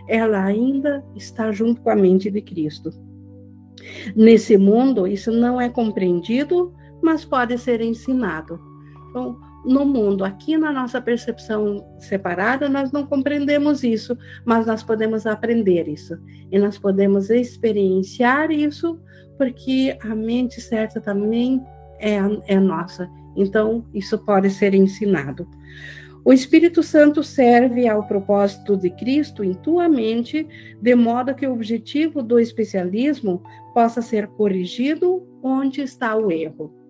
ela 0.09 0.44
ainda 0.44 1.05
está 1.16 1.50
junto 1.50 1.80
com 1.80 1.90
a 1.90 1.96
mente 1.96 2.30
de 2.30 2.40
Cristo. 2.40 2.90
Nesse 4.14 4.57
mundo, 4.57 5.07
isso 5.07 5.32
não 5.32 5.61
é 5.61 5.68
compreendido, 5.68 6.72
mas 7.03 7.24
pode 7.24 7.59
ser 7.59 7.80
ensinado. 7.80 8.61
Então, 9.11 9.38
no 9.65 9.85
mundo, 9.85 10.25
aqui 10.25 10.57
na 10.57 10.73
nossa 10.73 11.01
percepção 11.01 11.87
separada, 11.99 12.69
nós 12.69 12.91
não 12.91 13.07
compreendemos 13.07 13.85
isso, 13.85 14.17
mas 14.45 14.67
nós 14.67 14.83
podemos 14.83 15.27
aprender 15.27 15.89
isso. 15.89 16.19
E 16.51 16.59
nós 16.59 16.79
podemos 16.79 17.31
experienciar 17.31 18.51
isso, 18.51 19.01
porque 19.39 19.97
a 20.03 20.15
mente 20.15 20.61
certa 20.61 21.01
também 21.01 21.63
é, 21.99 22.19
é 22.47 22.59
nossa. 22.59 23.09
Então, 23.37 23.87
isso 23.95 24.19
pode 24.19 24.51
ser 24.51 24.75
ensinado. 24.75 25.49
O 26.25 26.33
Espírito 26.33 26.83
Santo 26.83 27.23
serve 27.23 27.89
ao 27.89 28.07
propósito 28.07 28.77
de 28.77 28.91
Cristo 28.91 29.43
em 29.43 29.55
tua 29.55 29.89
mente, 29.89 30.47
de 30.81 30.95
modo 30.95 31.35
que 31.35 31.47
o 31.47 31.53
objetivo 31.53 32.23
do 32.23 32.39
especialismo 32.39 33.43
possa 33.75 34.01
ser 34.01 34.29
corrigido 34.29 35.27
onde 35.43 35.81
está 35.81 36.15
o 36.15 36.31
erro. 36.31 36.82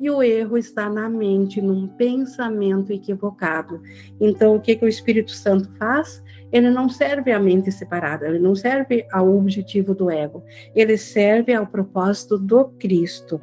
E 0.00 0.10
o 0.10 0.22
erro 0.22 0.56
está 0.56 0.88
na 0.88 1.08
mente, 1.08 1.60
num 1.60 1.86
pensamento 1.86 2.92
equivocado. 2.92 3.80
Então, 4.20 4.56
o 4.56 4.60
que, 4.60 4.76
que 4.76 4.84
o 4.84 4.88
Espírito 4.88 5.32
Santo 5.32 5.68
faz? 5.78 6.22
Ele 6.50 6.70
não 6.70 6.88
serve 6.88 7.32
à 7.32 7.38
mente 7.38 7.70
separada, 7.70 8.26
ele 8.26 8.38
não 8.38 8.54
serve 8.54 9.06
ao 9.12 9.36
objetivo 9.36 9.94
do 9.94 10.10
ego, 10.10 10.42
ele 10.74 10.96
serve 10.96 11.52
ao 11.52 11.66
propósito 11.66 12.38
do 12.38 12.66
Cristo. 12.78 13.40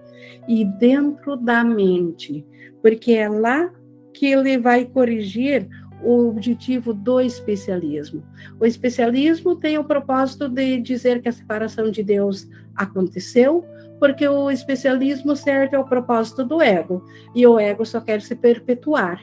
E 0.48 0.66
dentro 0.66 1.36
da 1.36 1.64
mente, 1.64 2.46
porque 2.82 3.14
é 3.14 3.30
lá 3.30 3.72
que 4.14 4.28
ele 4.28 4.58
vai 4.58 4.86
corrigir 4.86 5.68
o 6.04 6.30
objetivo 6.30 6.94
do 6.94 7.20
especialismo. 7.20 8.24
O 8.60 8.66
especialismo 8.66 9.56
tem 9.56 9.78
o 9.78 9.84
propósito 9.84 10.48
de 10.48 10.80
dizer 10.80 11.22
que 11.22 11.30
a 11.30 11.32
separação 11.32 11.90
de 11.90 12.04
Deus 12.04 12.48
aconteceu, 12.76 13.66
porque 14.00 14.28
o 14.28 14.52
especialismo 14.52 15.36
serve 15.36 15.76
ao 15.76 15.86
propósito 15.86 16.44
do 16.44 16.62
ego, 16.62 17.04
e 17.34 17.46
o 17.46 17.60
ego 17.60 17.86
só 17.86 18.02
quer 18.02 18.22
se 18.22 18.36
perpetuar. 18.36 19.22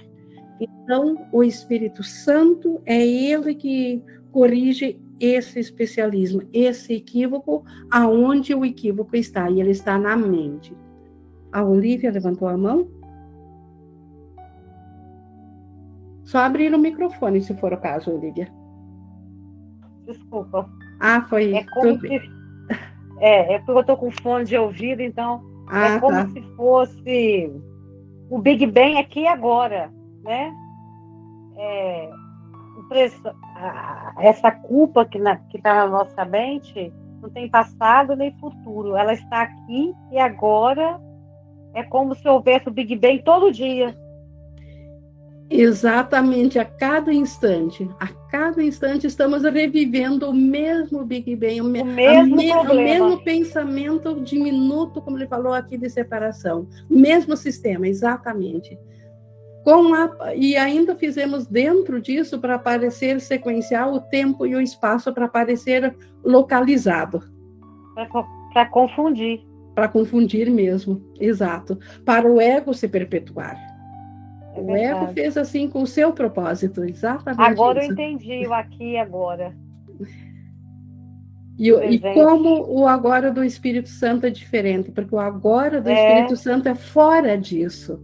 Então, 0.60 1.26
o 1.32 1.42
Espírito 1.42 2.02
Santo 2.02 2.80
é 2.86 3.04
ele 3.04 3.54
que 3.54 4.02
corrige 4.30 5.00
esse 5.20 5.58
especialismo, 5.60 6.42
esse 6.52 6.94
equívoco, 6.94 7.64
aonde 7.90 8.54
o 8.54 8.64
equívoco 8.64 9.16
está, 9.16 9.50
e 9.50 9.60
ele 9.60 9.70
está 9.70 9.98
na 9.98 10.16
mente. 10.16 10.76
A 11.52 11.62
Olivia 11.62 12.10
levantou 12.10 12.48
a 12.48 12.56
mão? 12.56 12.88
Só 16.24 16.38
abrir 16.38 16.72
o 16.74 16.78
microfone, 16.78 17.42
se 17.42 17.54
for 17.56 17.72
o 17.72 17.76
caso, 17.76 18.10
Olivia. 18.10 18.48
Desculpa. 20.06 20.68
Ah, 20.98 21.22
foi. 21.22 21.54
É 21.54 21.64
como 21.74 22.00
se... 22.00 22.41
É, 23.22 23.54
é 23.54 23.58
porque 23.58 23.70
eu 23.70 23.80
estou 23.80 23.96
com 23.96 24.10
fone 24.10 24.44
de 24.44 24.58
ouvido, 24.58 25.00
então 25.00 25.40
ah, 25.68 25.94
é 25.94 26.00
como 26.00 26.16
tá. 26.16 26.28
se 26.28 26.42
fosse 26.56 27.52
o 28.28 28.38
Big 28.38 28.66
Bang 28.66 28.98
aqui 28.98 29.20
e 29.20 29.28
agora, 29.28 29.92
né? 30.24 30.52
É, 31.56 32.10
essa 34.18 34.50
culpa 34.50 35.04
que 35.04 35.18
está 35.18 35.74
na 35.74 35.86
nossa 35.86 36.24
mente 36.24 36.92
não 37.22 37.30
tem 37.30 37.48
passado 37.48 38.16
nem 38.16 38.36
futuro. 38.38 38.96
Ela 38.96 39.12
está 39.12 39.42
aqui 39.42 39.94
e 40.10 40.18
agora 40.18 41.00
é 41.74 41.84
como 41.84 42.16
se 42.16 42.28
houvesse 42.28 42.68
o 42.68 42.72
Big 42.72 42.96
Bang 42.96 43.22
todo 43.22 43.52
dia. 43.52 43.96
Exatamente, 45.54 46.58
a 46.58 46.64
cada 46.64 47.12
instante, 47.12 47.86
a 48.00 48.08
cada 48.30 48.62
instante 48.62 49.06
estamos 49.06 49.42
revivendo 49.42 50.30
o 50.30 50.34
mesmo 50.34 51.04
Big 51.04 51.36
Bang, 51.36 51.60
o, 51.60 51.64
o 51.64 51.68
mesmo, 51.84 52.36
me, 52.36 52.50
o 52.50 52.74
mesmo 52.74 53.22
pensamento 53.22 54.18
diminuto, 54.20 55.02
como 55.02 55.18
ele 55.18 55.26
falou 55.26 55.52
aqui, 55.52 55.76
de 55.76 55.90
separação. 55.90 56.66
O 56.88 56.98
mesmo 56.98 57.36
sistema, 57.36 57.86
exatamente. 57.86 58.78
Com 59.62 59.92
a, 59.94 60.34
e 60.34 60.56
ainda 60.56 60.96
fizemos 60.96 61.46
dentro 61.46 62.00
disso 62.00 62.40
para 62.40 62.54
aparecer 62.54 63.20
sequencial 63.20 63.92
o 63.92 64.00
tempo 64.00 64.46
e 64.46 64.56
o 64.56 64.60
espaço 64.60 65.12
para 65.12 65.26
aparecer 65.26 65.94
localizado. 66.24 67.22
Para 68.54 68.66
confundir. 68.70 69.42
Para 69.74 69.86
confundir 69.86 70.50
mesmo, 70.50 71.02
exato. 71.20 71.78
Para 72.04 72.26
o 72.26 72.40
ego 72.40 72.72
se 72.72 72.88
perpetuar. 72.88 73.71
É 74.54 74.60
o 74.60 74.76
ego 74.76 75.12
fez 75.12 75.36
assim 75.36 75.68
com 75.68 75.82
o 75.82 75.86
seu 75.86 76.12
propósito, 76.12 76.84
exatamente. 76.84 77.42
Agora 77.42 77.80
isso. 77.80 77.88
eu 77.88 77.92
entendi 77.92 78.46
o 78.46 78.52
aqui 78.52 78.92
e 78.92 78.98
agora. 78.98 79.54
E, 81.58 81.70
e, 81.70 82.00
como 82.14 82.64
o 82.68 82.86
agora 82.86 83.30
do 83.30 83.44
Espírito 83.44 83.88
Santo 83.88 84.26
é 84.26 84.30
diferente, 84.30 84.90
porque 84.90 85.14
o 85.14 85.18
agora 85.18 85.80
do 85.80 85.88
é. 85.88 85.94
Espírito 85.94 86.36
Santo 86.36 86.68
é 86.68 86.74
fora 86.74 87.36
disso. 87.36 88.02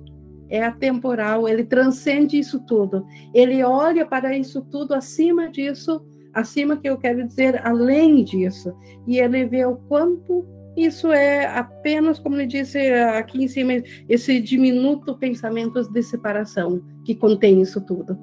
É 0.50 0.64
atemporal, 0.64 1.46
ele 1.46 1.64
transcende 1.64 2.38
isso 2.38 2.60
tudo. 2.60 3.04
Ele 3.34 3.62
olha 3.62 4.06
para 4.06 4.36
isso 4.36 4.62
tudo 4.62 4.94
acima 4.94 5.50
disso, 5.50 6.02
acima 6.32 6.76
que 6.76 6.88
eu 6.88 6.96
quero 6.96 7.26
dizer, 7.26 7.60
além 7.66 8.24
disso. 8.24 8.74
E 9.06 9.18
ele 9.18 9.44
vê 9.44 9.66
o 9.66 9.76
quanto 9.76 10.46
isso 10.84 11.12
é 11.12 11.46
apenas, 11.46 12.18
como 12.18 12.36
ele 12.36 12.46
disse 12.46 12.78
aqui 12.92 13.42
em 13.42 13.48
cima, 13.48 13.72
esse 14.08 14.40
diminuto 14.40 15.16
pensamento 15.16 15.82
de 15.90 16.02
separação 16.02 16.82
que 17.04 17.14
contém 17.14 17.60
isso 17.60 17.80
tudo. 17.80 18.18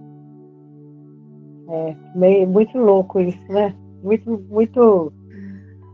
É, 1.70 1.96
meio, 2.16 2.48
muito 2.48 2.78
louco 2.78 3.20
isso, 3.20 3.48
né? 3.50 3.76
Muito, 4.04 4.44
muito 4.50 5.12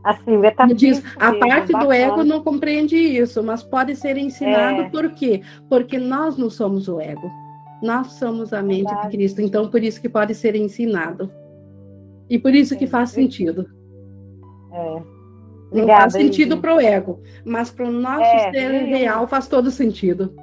assim, 0.03 0.37
metafísico. 0.37 0.77
Diz, 0.77 1.15
a 1.17 1.33
parte 1.33 1.71
bacana. 1.71 1.85
do 1.85 1.91
ego 1.91 2.23
não 2.23 2.43
compreende 2.43 2.95
isso, 2.95 3.41
mas 3.43 3.63
pode 3.63 3.95
ser 3.95 4.17
ensinado 4.17 4.81
é. 4.81 4.89
por 4.89 5.11
quê? 5.11 5.41
Porque 5.69 5.97
nós 5.97 6.37
não 6.37 6.49
somos 6.49 6.87
o 6.87 6.99
ego. 6.99 7.31
Nós 7.81 8.13
somos 8.13 8.53
a 8.53 8.61
mente 8.61 8.85
Verdade. 8.85 9.09
de 9.09 9.17
Cristo, 9.17 9.41
então 9.41 9.69
por 9.69 9.81
isso 9.81 9.99
que 9.99 10.09
pode 10.09 10.35
ser 10.35 10.55
ensinado. 10.55 11.31
E 12.29 12.37
por 12.37 12.53
isso 12.53 12.77
que 12.77 12.85
faz 12.85 13.09
sentido. 13.09 13.65
É. 14.71 15.20
Não 15.71 15.87
faz 15.87 16.13
sentido 16.13 16.57
para 16.57 16.75
o 16.75 16.81
ego, 16.81 17.21
mas 17.45 17.71
para 17.71 17.85
o 17.87 17.91
nosso 17.91 18.23
é, 18.23 18.51
ser 18.51 18.71
real 18.85 19.25
faz 19.27 19.47
todo 19.47 19.71
sentido. 19.71 20.35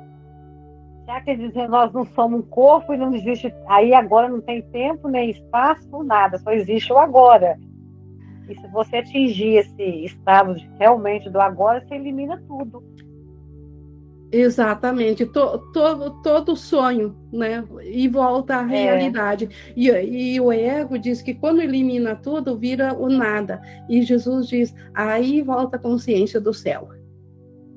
Já 1.06 1.20
que 1.20 1.36
dizer 1.36 1.68
nós 1.68 1.92
não 1.92 2.04
somos 2.06 2.40
um 2.40 2.42
corpo 2.42 2.94
e 2.94 2.96
não 2.96 3.14
existe, 3.14 3.52
aí 3.66 3.92
agora 3.92 4.28
não 4.28 4.40
tem 4.40 4.62
tempo 4.62 5.08
nem 5.08 5.30
espaço, 5.30 6.02
nada, 6.02 6.38
só 6.38 6.50
existe 6.52 6.92
o 6.92 6.98
agora. 6.98 7.58
E 8.48 8.58
se 8.58 8.66
você 8.68 8.98
atingir 8.98 9.56
esse 9.56 10.04
estado 10.04 10.56
realmente 10.78 11.28
do 11.28 11.40
agora, 11.40 11.84
você 11.86 11.94
elimina 11.94 12.42
tudo. 12.48 12.82
Exatamente, 14.30 15.24
todo, 15.24 15.72
todo, 15.72 16.22
todo 16.22 16.54
sonho, 16.54 17.16
né? 17.32 17.64
E 17.82 18.06
volta 18.08 18.58
à 18.58 18.62
é. 18.62 18.66
realidade. 18.66 19.48
E, 19.74 19.88
e 19.88 20.40
o 20.40 20.52
ego 20.52 20.98
diz 20.98 21.22
que 21.22 21.32
quando 21.32 21.62
elimina 21.62 22.14
tudo, 22.14 22.58
vira 22.58 22.94
o 22.94 23.08
nada. 23.08 23.60
E 23.88 24.02
Jesus 24.02 24.48
diz, 24.48 24.74
aí 24.92 25.40
volta 25.40 25.76
a 25.76 25.80
consciência 25.80 26.38
do 26.38 26.52
céu. 26.52 26.88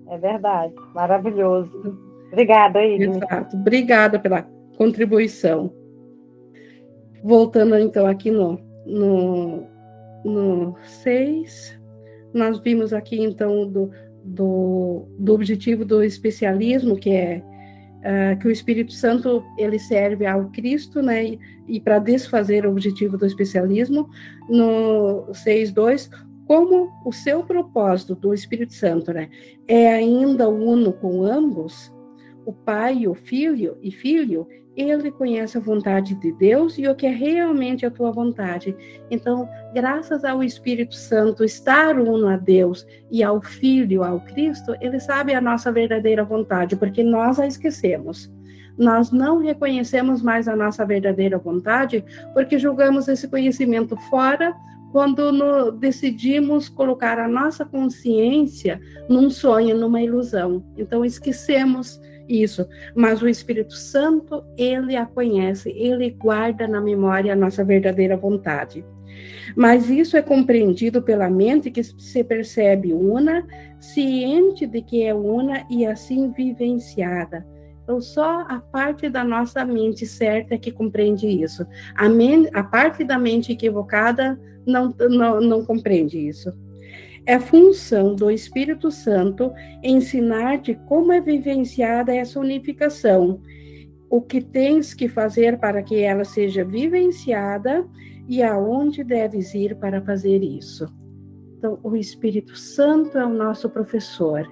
É 0.10 0.18
verdade, 0.18 0.74
maravilhoso. 0.94 1.98
Obrigada, 2.28 2.84
Igor. 2.86 3.16
Exato, 3.16 3.56
obrigada 3.56 4.20
pela 4.20 4.46
contribuição. 4.78 5.74
Voltando 7.24 7.78
então 7.78 8.06
aqui 8.08 8.30
no, 8.30 8.60
no, 8.86 9.64
no 10.26 10.76
6, 10.84 11.80
nós 12.34 12.60
vimos 12.60 12.92
aqui 12.92 13.22
então 13.22 13.66
do 13.66 13.90
do, 14.24 15.06
do 15.18 15.34
objetivo 15.34 15.84
do 15.84 16.04
especialismo, 16.04 16.96
que 16.96 17.12
é 17.12 17.44
uh, 18.02 18.40
que 18.40 18.48
o 18.48 18.52
Espírito 18.52 18.94
Santo 18.94 19.44
ele 19.58 19.80
serve 19.80 20.26
ao 20.26 20.50
Cristo, 20.50 21.02
né? 21.02 21.26
E, 21.26 21.40
e 21.68 21.80
para 21.80 22.00
desfazer 22.00 22.66
o 22.66 22.72
objetivo 22.72 23.18
do 23.18 23.26
especialismo, 23.26 24.10
no 24.50 25.28
6.2, 25.32 26.10
como 26.46 26.92
o 27.06 27.14
seu 27.14 27.44
propósito 27.44 28.16
do 28.16 28.34
Espírito 28.34 28.74
Santo, 28.74 29.14
né? 29.14 29.30
É 29.68 29.94
ainda 29.94 30.50
uno 30.50 30.92
com 30.92 31.24
ambos, 31.24 31.94
o 32.46 32.52
Pai, 32.52 33.08
o 33.08 33.14
Filho 33.14 33.78
e 33.82 33.92
Filho, 33.92 34.48
ele 34.76 35.12
conhece 35.12 35.58
a 35.58 35.62
vontade 35.62 36.16
de 36.16 36.32
Deus 36.32 36.78
e 36.78 36.88
o 36.88 36.96
que 36.96 37.06
é 37.06 37.12
realmente 37.12 37.86
a 37.86 37.92
tua 37.92 38.12
vontade. 38.12 38.76
Então, 39.10 39.48
graças 39.74 40.24
ao 40.24 40.44
Espírito 40.44 40.96
Santo 40.96 41.44
estar 41.44 42.00
uno 42.00 42.28
a 42.28 42.38
Deus 42.38 42.86
e 43.12 43.22
ao 43.22 43.42
Filho, 43.42 44.04
ao 44.04 44.22
Cristo, 44.22 44.76
ele 44.80 45.00
sabe 45.00 45.34
a 45.34 45.42
nossa 45.42 45.72
verdadeira 45.72 46.24
vontade, 46.24 46.76
porque 46.76 47.04
nós 47.04 47.40
a 47.40 47.46
esquecemos. 47.46 48.32
Nós 48.78 49.12
não 49.12 49.40
reconhecemos 49.40 50.22
mais 50.22 50.48
a 50.48 50.56
nossa 50.56 50.86
verdadeira 50.86 51.38
vontade 51.38 52.04
porque 52.34 52.58
julgamos 52.58 53.08
esse 53.08 53.28
conhecimento 53.28 53.98
fora 54.10 54.56
quando 54.92 55.32
no, 55.32 55.72
decidimos 55.72 56.68
colocar 56.68 57.20
a 57.20 57.28
nossa 57.28 57.66
consciência 57.66 58.80
num 59.10 59.30
sonho, 59.30 59.78
numa 59.78 60.02
ilusão. 60.02 60.64
Então, 60.78 61.06
esquecemos 61.06 62.00
isso, 62.32 62.68
mas 62.96 63.22
o 63.22 63.28
Espírito 63.28 63.74
Santo, 63.74 64.44
ele 64.58 64.96
a 64.96 65.06
conhece, 65.06 65.70
ele 65.70 66.10
guarda 66.12 66.68
na 66.68 66.80
memória 66.80 67.34
a 67.34 67.36
nossa 67.36 67.64
verdadeira 67.64 68.16
vontade. 68.16 68.86
Mas 69.56 69.90
isso 69.90 70.16
é 70.16 70.22
compreendido 70.22 71.02
pela 71.02 71.30
mente 71.30 71.70
que 71.70 71.84
se 71.84 72.24
percebe 72.24 72.94
una, 72.94 73.46
ciente 73.80 74.66
de 74.66 74.82
que 74.82 75.04
é 75.04 75.14
una 75.14 75.66
e 75.70 75.86
assim 75.86 76.32
vivenciada. 76.32 77.46
Então, 77.84 78.00
só 78.00 78.42
a 78.48 78.60
parte 78.60 79.10
da 79.10 79.24
nossa 79.24 79.66
mente 79.66 80.06
certa 80.06 80.56
é 80.56 80.58
que 80.58 80.72
compreende 80.72 81.28
isso. 81.28 81.66
A, 81.96 82.06
a 82.58 82.64
parte 82.64 83.04
da 83.04 83.18
mente 83.18 83.52
equivocada 83.52 84.40
não, 84.66 84.94
não, 85.10 85.42
não 85.42 85.66
compreende 85.66 86.18
isso. 86.18 86.54
É 87.26 87.40
função 87.40 88.16
do 88.16 88.32
Espírito 88.32 88.90
Santo 88.90 89.54
ensinar-te 89.84 90.74
como 90.88 91.12
é 91.12 91.22
vivenciada 91.22 92.16
essa 92.16 92.40
unificação, 92.40 93.40
o 94.10 94.22
que 94.22 94.42
tens 94.42 94.94
que 94.94 95.08
fazer 95.08 95.60
para 95.60 95.84
que 95.84 96.02
ela 96.02 96.24
seja 96.24 96.66
vivenciada 96.66 97.88
e 98.28 98.42
aonde 98.42 99.04
deves 99.04 99.54
ir 99.54 99.76
para 99.76 100.02
fazer 100.02 100.44
isso. 100.44 100.86
Então, 101.58 101.80
o 101.84 101.96
Espírito 101.96 102.58
Santo 102.58 103.18
é 103.18 103.26
o 103.26 103.30
nosso 103.30 103.70
professor. 103.70 104.50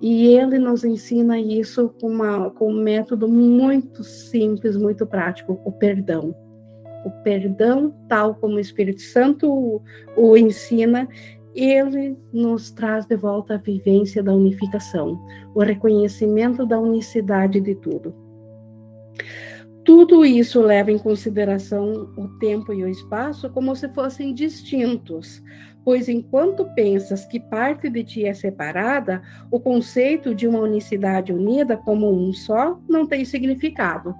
E 0.00 0.26
ele 0.26 0.58
nos 0.58 0.84
ensina 0.84 1.40
isso 1.40 1.88
com, 2.00 2.08
uma, 2.08 2.50
com 2.50 2.70
um 2.70 2.82
método 2.82 3.26
muito 3.26 4.04
simples, 4.04 4.76
muito 4.76 5.06
prático, 5.06 5.58
o 5.64 5.72
perdão. 5.72 6.34
O 7.06 7.10
perdão, 7.22 7.94
tal 8.08 8.34
como 8.34 8.56
o 8.56 8.60
Espírito 8.60 9.00
Santo 9.00 9.50
o, 9.50 9.82
o 10.16 10.36
ensina, 10.36 11.08
ele 11.56 12.16
nos 12.32 12.70
traz 12.70 13.06
de 13.06 13.16
volta 13.16 13.54
a 13.54 13.58
vivência 13.58 14.22
da 14.22 14.32
unificação, 14.32 15.18
o 15.54 15.60
reconhecimento 15.62 16.66
da 16.66 16.78
unicidade 16.78 17.60
de 17.60 17.74
tudo. 17.74 18.14
Tudo 19.84 20.24
isso 20.24 20.60
leva 20.60 20.90
em 20.90 20.98
consideração 20.98 22.12
o 22.16 22.28
tempo 22.38 22.72
e 22.72 22.82
o 22.82 22.88
espaço 22.88 23.48
como 23.50 23.74
se 23.74 23.88
fossem 23.88 24.34
distintos, 24.34 25.40
pois 25.84 26.08
enquanto 26.08 26.64
pensas 26.74 27.24
que 27.24 27.38
parte 27.38 27.88
de 27.88 28.02
ti 28.02 28.26
é 28.26 28.34
separada, 28.34 29.22
o 29.50 29.60
conceito 29.60 30.34
de 30.34 30.48
uma 30.48 30.58
unicidade 30.58 31.32
unida 31.32 31.76
como 31.76 32.10
um 32.10 32.32
só 32.32 32.80
não 32.88 33.06
tem 33.06 33.24
significado. 33.24 34.12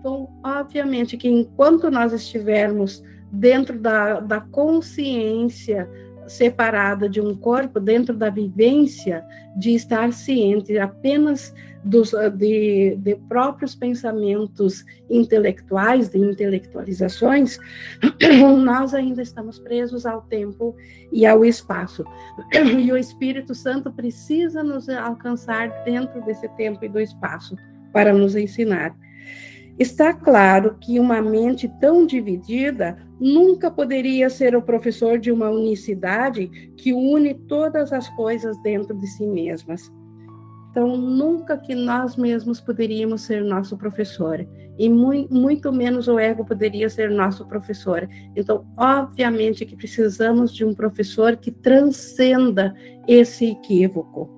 Então, 0.00 0.28
obviamente 0.44 1.16
que 1.16 1.28
enquanto 1.28 1.90
nós 1.90 2.12
estivermos 2.12 3.02
dentro 3.30 3.78
da, 3.78 4.20
da 4.20 4.40
consciência 4.40 5.88
separada 6.26 7.08
de 7.08 7.20
um 7.20 7.34
corpo, 7.36 7.78
dentro 7.78 8.14
da 8.14 8.30
vivência 8.30 9.24
de 9.56 9.74
estar 9.74 10.12
ciente 10.12 10.76
apenas 10.78 11.54
dos, 11.86 12.12
de, 12.36 12.96
de 12.96 13.14
próprios 13.28 13.74
pensamentos 13.74 14.84
intelectuais, 15.08 16.08
de 16.08 16.18
intelectualizações, 16.18 17.58
nós 18.64 18.92
ainda 18.92 19.22
estamos 19.22 19.58
presos 19.60 20.04
ao 20.04 20.22
tempo 20.22 20.74
e 21.12 21.24
ao 21.24 21.44
espaço. 21.44 22.04
E 22.76 22.92
o 22.92 22.96
Espírito 22.96 23.54
Santo 23.54 23.92
precisa 23.92 24.62
nos 24.62 24.88
alcançar 24.88 25.68
dentro 25.84 26.20
desse 26.24 26.48
tempo 26.50 26.84
e 26.84 26.88
do 26.88 27.00
espaço 27.00 27.56
para 27.92 28.12
nos 28.12 28.34
ensinar. 28.36 28.94
Está 29.78 30.14
claro 30.14 30.76
que 30.80 30.98
uma 30.98 31.20
mente 31.20 31.68
tão 31.80 32.06
dividida 32.06 32.96
nunca 33.20 33.70
poderia 33.70 34.30
ser 34.30 34.56
o 34.56 34.62
professor 34.62 35.18
de 35.18 35.30
uma 35.30 35.50
unicidade 35.50 36.48
que 36.76 36.92
une 36.92 37.34
todas 37.34 37.92
as 37.92 38.08
coisas 38.10 38.56
dentro 38.62 38.96
de 38.96 39.06
si 39.06 39.26
mesmas. 39.26 39.92
Então, 40.70 40.96
nunca 40.96 41.56
que 41.56 41.74
nós 41.74 42.16
mesmos 42.16 42.60
poderíamos 42.60 43.22
ser 43.22 43.42
nosso 43.42 43.78
professor, 43.78 44.46
e 44.78 44.90
muito, 44.90 45.72
menos 45.72 46.06
o 46.06 46.18
ego 46.18 46.44
poderia 46.44 46.90
ser 46.90 47.10
nosso 47.10 47.46
professor. 47.46 48.06
Então, 48.34 48.66
obviamente 48.76 49.64
que 49.64 49.74
precisamos 49.74 50.52
de 50.52 50.64
um 50.64 50.74
professor 50.74 51.36
que 51.36 51.50
transcenda 51.50 52.74
esse 53.08 53.46
equívoco. 53.52 54.30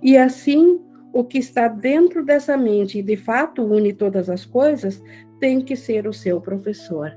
E 0.00 0.16
assim, 0.16 0.80
o 1.12 1.24
que 1.24 1.38
está 1.38 1.68
dentro 1.68 2.24
dessa 2.24 2.56
mente 2.56 2.98
e 2.98 3.02
de 3.02 3.16
fato 3.16 3.62
une 3.62 3.92
todas 3.92 4.28
as 4.30 4.44
coisas, 4.44 5.02
tem 5.38 5.60
que 5.60 5.74
ser 5.74 6.06
o 6.06 6.12
seu 6.12 6.40
professor. 6.40 7.12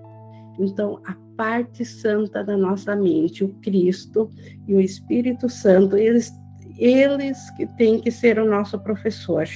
Então, 0.59 1.01
a 1.05 1.15
parte 1.35 1.83
santa 1.83 2.43
da 2.43 2.55
nossa 2.55 2.95
mente, 2.95 3.43
o 3.43 3.49
Cristo 3.61 4.29
e 4.67 4.73
o 4.73 4.79
Espírito 4.79 5.49
Santo, 5.49 5.97
eles, 5.97 6.31
eles 6.77 7.49
que 7.51 7.65
têm 7.65 7.99
que 7.99 8.11
ser 8.11 8.39
o 8.39 8.49
nosso 8.49 8.79
professor. 8.79 9.47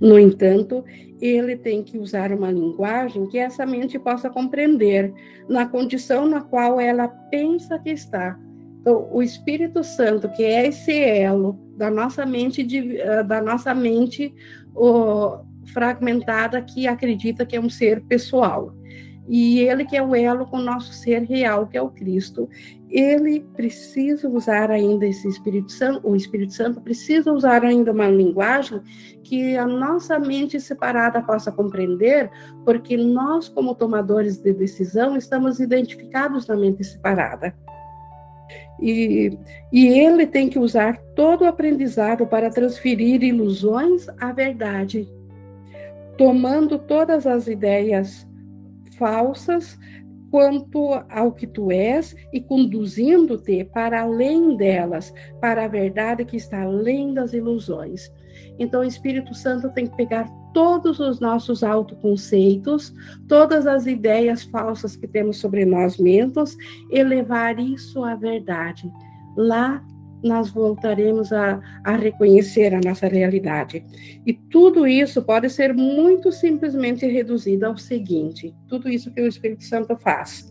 No 0.00 0.18
entanto, 0.18 0.84
ele 1.20 1.56
tem 1.56 1.82
que 1.82 1.98
usar 1.98 2.32
uma 2.32 2.50
linguagem 2.50 3.26
que 3.26 3.38
essa 3.38 3.66
mente 3.66 3.98
possa 3.98 4.30
compreender, 4.30 5.12
na 5.48 5.66
condição 5.66 6.26
na 6.26 6.40
qual 6.40 6.80
ela 6.80 7.08
pensa 7.08 7.78
que 7.78 7.90
está, 7.90 8.38
então, 8.80 9.08
o 9.12 9.22
Espírito 9.22 9.84
Santo, 9.84 10.28
que 10.30 10.42
é 10.42 10.66
esse 10.66 10.92
elo 10.92 11.58
da 11.76 11.90
nossa 11.90 12.24
mente, 12.24 12.66
eh, 12.98 13.22
da 13.22 13.42
nossa 13.42 13.74
mente 13.74 14.34
oh, 14.74 15.40
fragmentada 15.66 16.62
que 16.62 16.86
acredita 16.86 17.44
que 17.44 17.56
é 17.56 17.60
um 17.60 17.68
ser 17.68 18.00
pessoal. 18.02 18.74
E 19.28 19.60
ele 19.60 19.84
que 19.84 19.96
é 19.96 20.02
o 20.02 20.14
elo 20.14 20.46
com 20.46 20.56
o 20.56 20.62
nosso 20.62 20.92
ser 20.92 21.22
real, 21.22 21.66
que 21.66 21.76
é 21.76 21.82
o 21.82 21.90
Cristo, 21.90 22.48
ele 22.88 23.40
precisa 23.54 24.28
usar 24.28 24.70
ainda 24.70 25.06
esse 25.06 25.28
Espírito 25.28 25.70
Santo, 25.70 26.08
o 26.08 26.16
Espírito 26.16 26.52
Santo 26.52 26.80
precisa 26.80 27.32
usar 27.32 27.62
ainda 27.62 27.92
uma 27.92 28.08
linguagem 28.08 28.80
que 29.22 29.56
a 29.56 29.66
nossa 29.66 30.18
mente 30.18 30.58
separada 30.58 31.22
possa 31.22 31.52
compreender, 31.52 32.28
porque 32.64 32.96
nós, 32.96 33.48
como 33.48 33.74
tomadores 33.74 34.38
de 34.38 34.52
decisão, 34.52 35.16
estamos 35.16 35.60
identificados 35.60 36.48
na 36.48 36.56
mente 36.56 36.82
separada. 36.82 37.54
E, 38.80 39.36
e 39.72 39.86
ele 39.86 40.26
tem 40.26 40.48
que 40.48 40.58
usar 40.58 40.96
todo 41.14 41.42
o 41.42 41.46
aprendizado 41.46 42.26
para 42.26 42.50
transferir 42.50 43.22
ilusões 43.22 44.08
à 44.18 44.32
verdade, 44.32 45.08
tomando 46.16 46.78
todas 46.78 47.26
as 47.26 47.46
ideias 47.46 48.26
falsas 48.96 49.78
quanto 50.30 50.92
ao 51.10 51.32
que 51.32 51.46
tu 51.46 51.70
és 51.72 52.14
e 52.32 52.40
conduzindo-te 52.40 53.64
para 53.64 54.02
além 54.02 54.56
delas, 54.56 55.12
para 55.40 55.64
a 55.64 55.68
verdade 55.68 56.24
que 56.24 56.36
está 56.36 56.62
além 56.62 57.12
das 57.12 57.32
ilusões. 57.32 58.10
Então, 58.60 58.82
o 58.82 58.84
Espírito 58.84 59.34
Santo 59.34 59.70
tem 59.70 59.86
que 59.86 59.96
pegar 59.96 60.28
todos 60.52 61.00
os 61.00 61.18
nossos 61.18 61.64
autoconceitos, 61.64 62.94
todas 63.26 63.66
as 63.66 63.86
ideias 63.86 64.42
falsas 64.44 64.94
que 64.94 65.08
temos 65.08 65.38
sobre 65.38 65.64
nós 65.64 65.96
mesmos 65.96 66.56
e 66.90 67.02
levar 67.02 67.58
isso 67.58 68.04
à 68.04 68.14
verdade. 68.14 68.92
Lá 69.36 69.82
nós 70.22 70.50
voltaremos 70.50 71.32
a, 71.32 71.60
a 71.82 71.96
reconhecer 71.96 72.74
a 72.74 72.80
nossa 72.80 73.06
realidade. 73.06 73.84
E 74.26 74.34
tudo 74.34 74.86
isso 74.86 75.22
pode 75.22 75.48
ser 75.48 75.72
muito 75.72 76.30
simplesmente 76.30 77.06
reduzido 77.06 77.64
ao 77.64 77.78
seguinte: 77.78 78.54
tudo 78.68 78.90
isso 78.90 79.10
que 79.10 79.22
o 79.22 79.26
Espírito 79.26 79.64
Santo 79.64 79.96
faz. 79.96 80.49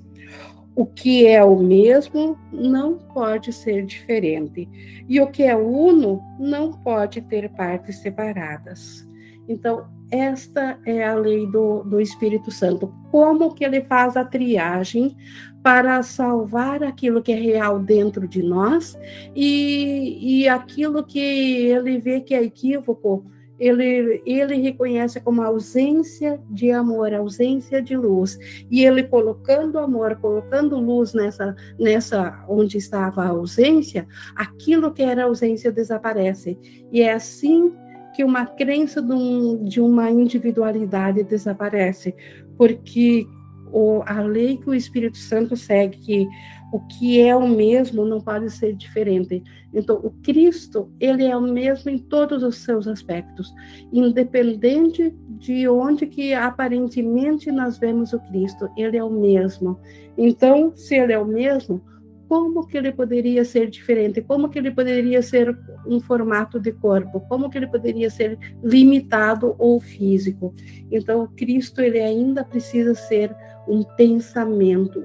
O 0.80 0.86
que 0.86 1.28
é 1.28 1.44
o 1.44 1.58
mesmo 1.58 2.40
não 2.54 2.98
pode 2.98 3.52
ser 3.52 3.86
diferente, 3.86 4.66
e 5.10 5.20
o 5.20 5.28
que 5.28 5.44
é 5.44 5.54
uno 5.54 6.22
não 6.40 6.72
pode 6.72 7.20
ter 7.20 7.50
partes 7.50 7.98
separadas. 7.98 9.06
Então, 9.46 9.86
esta 10.10 10.80
é 10.86 11.04
a 11.04 11.16
lei 11.16 11.46
do, 11.46 11.84
do 11.84 12.00
Espírito 12.00 12.50
Santo. 12.50 12.96
Como 13.12 13.54
que 13.54 13.66
ele 13.66 13.82
faz 13.82 14.16
a 14.16 14.24
triagem 14.24 15.18
para 15.62 16.02
salvar 16.02 16.82
aquilo 16.82 17.22
que 17.22 17.34
é 17.34 17.36
real 17.36 17.78
dentro 17.78 18.26
de 18.26 18.42
nós 18.42 18.98
e, 19.36 20.44
e 20.44 20.48
aquilo 20.48 21.04
que 21.04 21.20
ele 21.20 22.00
vê 22.00 22.22
que 22.22 22.34
é 22.34 22.42
equívoco, 22.42 23.26
ele, 23.60 24.22
ele 24.26 24.56
reconhece 24.56 25.20
como 25.20 25.42
ausência 25.42 26.40
de 26.50 26.72
amor, 26.72 27.14
ausência 27.14 27.82
de 27.82 27.96
luz. 27.98 28.40
E 28.72 28.86
ele 28.86 29.04
colocando 29.04 29.78
amor, 29.78 30.16
colocando 30.16 30.80
luz 30.80 31.14
nessa, 31.14 31.56
nessa 31.78 32.46
onde 32.48 32.78
estava 32.78 33.24
a 33.24 33.30
ausência, 33.30 34.08
aquilo 34.36 34.94
que 34.94 35.04
era 35.04 35.26
ausência 35.26 35.72
desaparece. 35.72 36.58
E 36.92 37.02
é 37.02 37.14
assim 37.14 37.74
que 38.16 38.24
uma 38.24 38.46
crença 38.46 39.02
de, 39.02 39.14
um, 39.14 39.64
de 39.64 39.82
uma 39.82 40.10
individualidade 40.10 41.24
desaparece, 41.24 42.16
porque 42.58 43.28
o, 43.72 44.02
a 44.06 44.22
lei 44.22 44.58
que 44.58 44.70
o 44.70 44.74
Espírito 44.74 45.18
Santo 45.18 45.56
segue, 45.56 45.98
que 45.98 46.28
o 46.72 46.80
que 46.80 47.20
é 47.20 47.36
o 47.36 47.48
mesmo 47.48 48.06
não 48.06 48.22
pode 48.22 48.50
ser 48.52 48.74
diferente. 48.74 49.44
Então, 49.74 49.98
o 49.98 50.12
Cristo, 50.24 50.92
ele 51.00 51.24
é 51.24 51.36
o 51.36 51.42
mesmo 51.42 51.90
em 51.90 51.98
todos 51.98 52.44
os 52.44 52.58
seus 52.58 52.88
aspectos, 52.88 53.54
independente 53.92 55.14
de 55.30 55.68
onde 55.68 56.06
que 56.06 56.34
aparentemente 56.34 57.52
nós 57.52 57.78
vemos 57.78 58.14
o 58.14 58.20
Cristo, 58.20 58.70
ele 58.78 58.98
é 58.98 59.04
o 59.04 59.10
mesmo. 59.10 59.80
Então, 60.18 60.72
se 60.76 60.96
ele 60.96 61.14
é 61.14 61.20
o 61.20 61.26
mesmo, 61.26 61.82
como 62.30 62.68
que 62.68 62.78
ele 62.78 62.92
poderia 62.92 63.44
ser 63.44 63.68
diferente, 63.72 64.22
como 64.22 64.50
que 64.50 64.60
ele 64.60 64.70
poderia 64.70 65.20
ser 65.20 65.58
um 65.88 66.00
formato 66.00 66.60
de 66.60 66.72
corpo, 66.72 67.20
como 67.22 67.50
que 67.50 67.58
ele 67.58 67.66
poderia 67.66 68.12
ser 68.12 68.38
limitado 68.64 69.56
ou 69.58 69.80
físico. 69.80 70.54
Então, 70.92 71.28
Cristo 71.36 71.82
ele 71.82 72.00
ainda 72.00 72.44
precisa 72.44 72.94
ser 72.94 73.36
um 73.68 73.84
pensamento, 73.84 75.02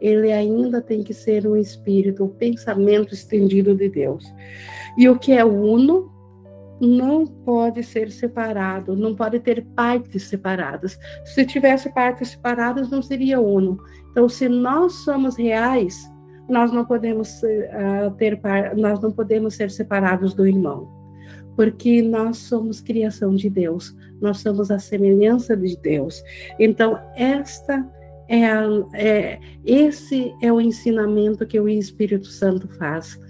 ele 0.00 0.32
ainda 0.32 0.80
tem 0.80 1.02
que 1.02 1.12
ser 1.12 1.46
um 1.46 1.56
espírito, 1.56 2.24
um 2.24 2.28
pensamento 2.28 3.12
estendido 3.12 3.74
de 3.74 3.88
Deus. 3.88 4.24
E 4.96 5.08
o 5.08 5.18
que 5.18 5.32
é 5.32 5.44
uno 5.44 6.10
não 6.80 7.26
pode 7.26 7.82
ser 7.82 8.10
separado, 8.10 8.96
não 8.96 9.14
pode 9.14 9.38
ter 9.40 9.66
partes 9.76 10.22
separadas. 10.24 10.98
Se 11.24 11.44
tivesse 11.44 11.92
partes 11.92 12.30
separadas, 12.30 12.88
não 12.90 13.02
seria 13.02 13.38
uno. 13.38 13.78
Então, 14.10 14.28
se 14.28 14.48
nós 14.48 14.92
somos 15.04 15.36
reais, 15.36 16.10
nós 16.50 16.72
não 16.72 16.84
podemos 16.84 17.42
uh, 17.42 18.10
ter 18.18 18.38
nós 18.76 19.00
não 19.00 19.12
podemos 19.12 19.54
ser 19.54 19.70
separados 19.70 20.34
do 20.34 20.46
irmão, 20.46 20.88
porque 21.54 22.02
nós 22.02 22.38
somos 22.38 22.80
criação 22.80 23.34
de 23.34 23.48
Deus, 23.48 23.94
nós 24.20 24.38
somos 24.40 24.70
a 24.70 24.78
semelhança 24.78 25.56
de 25.56 25.76
Deus. 25.76 26.22
Então 26.58 26.98
esta 27.14 27.86
é, 28.30 28.50
é 28.94 29.40
esse 29.64 30.32
é 30.40 30.52
o 30.52 30.60
ensinamento 30.60 31.46
que 31.46 31.58
o 31.58 31.68
Espírito 31.68 32.28
Santo 32.28 32.68
faz 32.68 33.20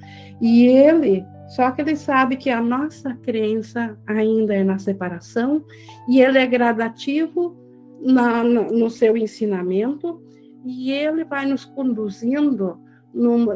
e 0.41 0.67
ele 0.67 1.25
Só 1.49 1.71
que 1.71 1.81
ele 1.81 1.97
sabe 1.97 2.37
que 2.37 2.51
a 2.51 2.63
nossa 2.63 3.15
crença 3.15 3.99
ainda 4.07 4.55
é 4.55 4.63
na 4.63 4.79
separação 4.79 5.65
e 6.09 6.21
ele 6.21 6.39
é 6.39 6.47
gradativo 6.47 7.57
na, 8.01 8.45
no 8.45 8.89
seu 8.89 9.17
ensinamento 9.17 10.23
e 10.65 10.93
ele 10.93 11.25
vai 11.25 11.47
nos 11.47 11.65
conduzindo 11.65 12.79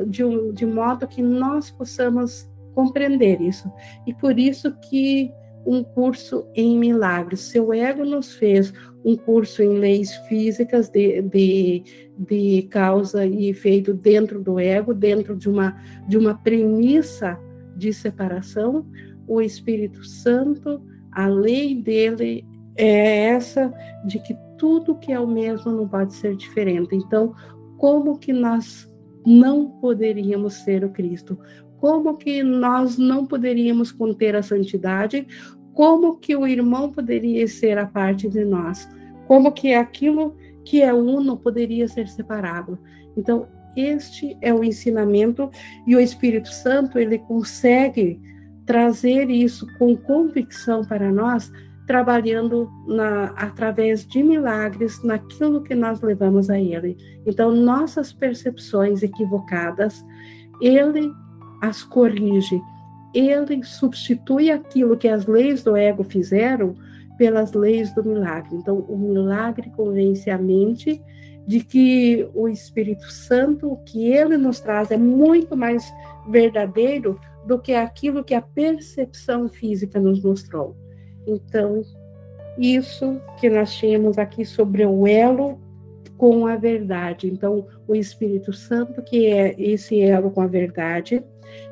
de, 0.09 0.53
de 0.53 0.66
modo 0.66 1.07
que 1.07 1.22
nós 1.22 1.70
possamos 1.70 2.51
compreender 2.74 3.40
isso. 3.40 3.70
E 4.07 4.12
por 4.12 4.38
isso 4.38 4.74
que 4.90 5.30
um 5.67 5.83
curso 5.83 6.47
em 6.55 6.79
milagres. 6.79 7.41
Seu 7.41 7.73
ego 7.73 8.05
nos 8.05 8.35
fez 8.35 8.73
um 9.05 9.17
curso 9.17 9.62
em 9.62 9.79
leis 9.79 10.15
físicas 10.29 10.89
de, 10.89 11.21
de, 11.23 11.83
de 12.19 12.62
causa 12.71 13.27
e 13.27 13.49
efeito 13.49 13.93
dentro 13.93 14.41
do 14.43 14.59
ego, 14.59 14.95
dentro 14.95 15.37
de 15.37 15.49
uma, 15.49 15.77
de 16.09 16.17
uma 16.17 16.35
premissa 16.35 17.39
de 17.77 17.93
separação. 17.93 18.87
O 19.27 19.41
Espírito 19.41 20.05
Santo, 20.05 20.83
a 21.12 21.27
lei 21.27 21.75
dele 21.75 22.47
é 22.77 23.27
essa 23.27 23.73
de 24.07 24.19
que 24.19 24.37
tudo 24.59 24.99
que 24.99 25.12
é 25.12 25.21
o 25.21 25.27
mesmo 25.27 25.71
não 25.71 25.89
pode 25.89 26.15
ser 26.15 26.37
diferente. 26.37 26.95
Então, 26.95 27.35
como 27.77 28.19
que 28.19 28.33
nós 28.33 28.91
não 29.27 29.69
poderíamos 29.81 30.55
ser 30.55 30.85
o 30.85 30.91
Cristo? 30.91 31.39
Como 31.85 32.16
que 32.16 32.43
nós 32.43 32.97
não 32.97 33.26
poderíamos 33.26 33.93
conter 33.93 34.35
a 34.35 34.43
santidade? 34.43 35.26
Como 35.74 36.16
que 36.16 36.35
o 36.35 36.47
irmão 36.47 36.91
poderia 36.91 37.47
ser 37.47 37.76
a 37.76 37.85
parte 37.85 38.26
de 38.26 38.43
nós? 38.43 38.89
Como 39.26 39.53
que 39.53 39.74
aquilo 39.74 40.35
que 40.64 40.80
é 40.80 40.95
uno 40.95 41.37
poderia 41.37 41.87
ser 41.87 42.09
separado? 42.09 42.78
Então, 43.14 43.47
este 43.76 44.35
é 44.41 44.51
o 44.51 44.64
ensinamento 44.64 45.51
e 45.87 45.95
o 45.95 46.01
Espírito 46.01 46.49
Santo, 46.49 46.99
ele 46.99 47.18
consegue 47.18 48.18
trazer 48.64 49.28
isso 49.28 49.66
com 49.78 49.95
convicção 49.95 50.87
para 50.87 51.12
nós, 51.12 51.53
trabalhando 51.87 52.66
na, 52.87 53.26
através 53.37 54.07
de 54.07 54.22
milagres 54.22 55.05
naquilo 55.05 55.62
que 55.62 55.74
nós 55.74 56.01
levamos 56.01 56.49
a 56.49 56.59
Ele. 56.59 56.97
Então, 57.26 57.53
nossas 57.55 58.11
percepções 58.11 59.03
equivocadas, 59.03 60.03
Ele 60.62 61.12
as 61.69 61.83
corrige. 61.83 62.61
Ele 63.15 63.62
substitui 63.62 64.51
aquilo 64.51 64.97
que 64.97 65.09
as 65.09 65.27
leis 65.27 65.62
do 65.62 65.77
ego 65.77 66.05
fizeram 66.05 66.75
pelas 67.17 67.53
leis 67.53 67.95
do 67.95 68.05
milagre. 68.05 68.57
Então, 68.57 68.79
o 68.89 68.99
milagre 68.99 69.71
convence 69.71 70.29
a 70.31 70.39
mente 70.39 71.01
de 71.47 71.61
que 71.61 72.29
o 72.35 72.49
Espírito 72.49 73.11
Santo, 73.11 73.71
o 73.71 73.77
que 73.77 74.07
ele 74.07 74.37
nos 74.37 74.61
traz, 74.61 74.91
é 74.91 74.97
muito 74.97 75.57
mais 75.57 75.93
verdadeiro 76.29 77.21
do 77.47 77.59
que 77.59 77.75
aquilo 77.75 78.25
que 78.25 78.35
a 78.35 78.43
percepção 78.43 79.49
física 79.49 80.01
nos 80.01 80.23
mostrou. 80.23 80.75
Então, 81.27 81.83
isso 82.59 83.21
que 83.39 83.49
nós 83.49 83.75
tínhamos 83.75 84.19
aqui 84.19 84.45
sobre 84.45 84.85
o 84.85 85.07
elo 85.07 85.61
com 86.17 86.47
a 86.47 86.57
verdade. 86.57 87.29
Então, 87.29 87.67
o 87.87 87.95
Espírito 87.95 88.53
Santo, 88.53 89.03
que 89.03 89.27
é 89.27 89.55
esse 89.59 90.01
elo 90.01 90.31
com 90.31 90.41
a 90.41 90.47
verdade, 90.47 91.23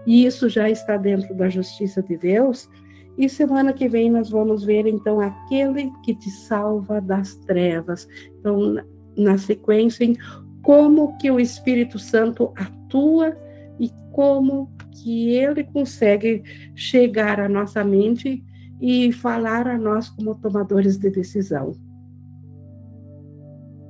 e 0.06 0.24
isso 0.26 0.48
já 0.48 0.68
está 0.68 0.96
dentro 0.96 1.34
da 1.34 1.48
justiça 1.48 2.02
de 2.02 2.16
Deus. 2.16 2.68
E 3.16 3.28
semana 3.28 3.72
que 3.72 3.88
vem 3.88 4.10
nós 4.10 4.30
vamos 4.30 4.64
ver 4.64 4.86
então 4.86 5.20
aquele 5.20 5.90
que 6.02 6.14
te 6.14 6.30
salva 6.30 7.00
das 7.00 7.34
trevas. 7.36 8.08
Então, 8.38 8.76
na 9.16 9.36
sequência, 9.36 10.04
em 10.04 10.16
como 10.62 11.16
que 11.18 11.30
o 11.30 11.38
Espírito 11.38 11.98
Santo 11.98 12.52
atua 12.56 13.36
e 13.78 13.90
como 14.12 14.70
que 14.92 15.30
ele 15.30 15.64
consegue 15.64 16.42
chegar 16.74 17.40
à 17.40 17.48
nossa 17.48 17.82
mente 17.84 18.42
e 18.80 19.12
falar 19.12 19.66
a 19.66 19.78
nós 19.78 20.08
como 20.08 20.34
tomadores 20.34 20.96
de 20.98 21.10
decisão. 21.10 21.72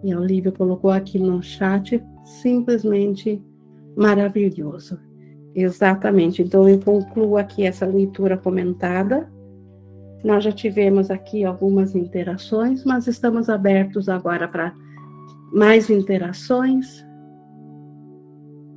E 0.04 0.12
a 0.12 0.18
Olivia 0.18 0.50
colocou 0.50 0.90
aqui 0.90 1.18
no 1.18 1.42
chat, 1.42 2.02
simplesmente 2.24 3.40
maravilhoso. 3.96 4.98
Exatamente. 5.55 6.42
Então, 6.42 6.68
eu 6.68 6.78
concluo 6.80 7.36
aqui 7.36 7.64
essa 7.64 7.86
leitura 7.86 8.36
comentada. 8.36 9.30
Nós 10.24 10.44
já 10.44 10.53
tivemos 10.53 11.11
aqui 11.11 11.44
algumas 11.44 11.94
interações, 11.94 12.84
mas 12.84 13.07
estamos 13.07 13.48
abertos 13.48 14.09
agora 14.09 14.48
para 14.48 14.74
mais 15.53 15.90
interações. 15.90 17.05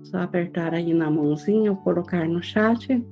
Só 0.03 0.17
apertar 0.19 0.73
aí 0.73 0.93
na 0.93 1.09
mãozinha 1.09 1.71
ou 1.71 1.77
colocar 1.77 2.27
no 2.27 2.41
chat. 2.41 3.03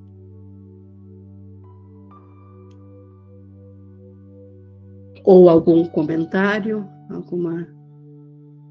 ou 5.24 5.49
algum 5.49 5.86
comentário, 5.86 6.86
alguma 7.09 7.68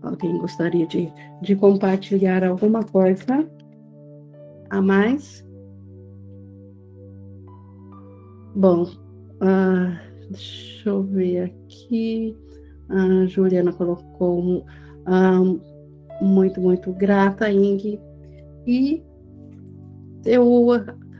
alguém 0.02 0.36
gostaria 0.38 0.86
de, 0.86 1.10
de 1.40 1.56
compartilhar 1.56 2.44
alguma 2.44 2.82
coisa 2.82 3.48
a 4.72 4.80
mais? 4.80 5.46
Bom, 8.54 8.84
uh, 8.84 10.30
deixa 10.30 10.88
eu 10.88 11.02
ver 11.02 11.40
aqui. 11.40 12.34
A 12.88 13.26
Juliana 13.26 13.72
colocou 13.72 14.60
uh, 14.60 16.24
muito, 16.24 16.58
muito 16.58 16.90
grata, 16.94 17.50
Ing. 17.50 18.00
E 18.66 19.02
eu 20.24 20.68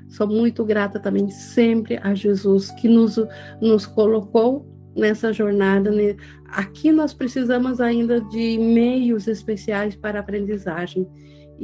sou 0.09 0.27
muito 0.27 0.65
grata 0.65 0.99
também 0.99 1.29
sempre 1.29 1.99
a 2.03 2.15
Jesus 2.15 2.71
que 2.71 2.89
nos, 2.89 3.19
nos 3.61 3.85
colocou 3.85 4.67
nessa 4.97 5.31
jornada. 5.31 5.91
Né? 5.91 6.17
Aqui 6.47 6.91
nós 6.91 7.13
precisamos 7.13 7.83
ainda 7.83 8.19
de 8.19 8.57
meios 8.57 9.29
especiais 9.29 9.95
para 9.95 10.21
aprendizagem. 10.21 11.07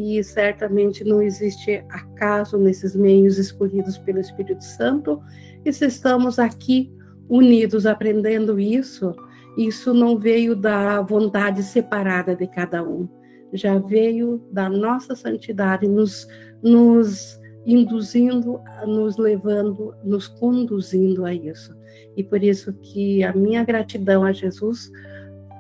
E 0.01 0.23
certamente 0.23 1.03
não 1.03 1.21
existe 1.21 1.85
acaso 1.91 2.57
nesses 2.57 2.95
meios 2.95 3.37
escolhidos 3.37 3.99
pelo 3.99 4.21
Espírito 4.21 4.63
Santo. 4.63 5.21
E 5.65 5.73
se 5.73 5.87
estamos 5.87 6.39
aqui 6.39 6.93
unidos 7.29 7.85
aprendendo 7.85 8.61
isso, 8.61 9.13
isso 9.57 9.93
não 9.93 10.17
veio 10.17 10.55
da 10.55 11.01
vontade 11.01 11.65
separada 11.65 12.37
de 12.37 12.47
cada 12.47 12.81
um, 12.81 13.09
já 13.53 13.77
veio 13.77 14.41
da 14.53 14.71
nossa 14.71 15.17
santidade, 15.17 15.89
nos, 15.89 16.29
nos 16.63 17.37
induzindo, 17.67 18.61
nos 18.87 19.17
levando, 19.17 19.93
nos 20.05 20.29
conduzindo 20.29 21.25
a 21.25 21.35
isso. 21.35 21.77
E 22.17 22.23
por 22.23 22.41
isso 22.41 22.73
que 22.75 23.25
a 23.25 23.33
minha 23.33 23.65
gratidão 23.65 24.23
a 24.23 24.31
Jesus 24.31 24.93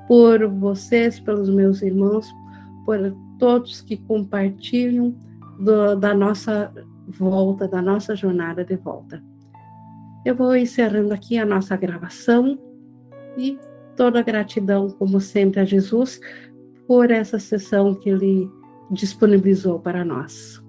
por 0.06 0.46
vocês, 0.46 1.18
pelos 1.18 1.50
meus 1.50 1.82
irmãos, 1.82 2.26
por 2.86 3.14
todos 3.38 3.80
que 3.80 3.96
compartilham 3.96 5.14
do, 5.58 5.94
da 5.96 6.14
nossa 6.14 6.72
volta, 7.06 7.66
da 7.66 7.80
nossa 7.80 8.14
jornada 8.14 8.64
de 8.64 8.76
volta. 8.76 9.22
Eu 10.24 10.34
vou 10.34 10.54
encerrando 10.56 11.14
aqui 11.14 11.38
a 11.38 11.46
nossa 11.46 11.76
gravação 11.76 12.58
e 13.36 13.58
toda 13.96 14.20
a 14.20 14.22
gratidão, 14.22 14.90
como 14.90 15.20
sempre, 15.20 15.60
a 15.60 15.64
Jesus 15.64 16.20
por 16.86 17.10
essa 17.10 17.38
sessão 17.38 17.94
que 17.94 18.08
ele 18.08 18.50
disponibilizou 18.90 19.78
para 19.78 20.04
nós. 20.04 20.62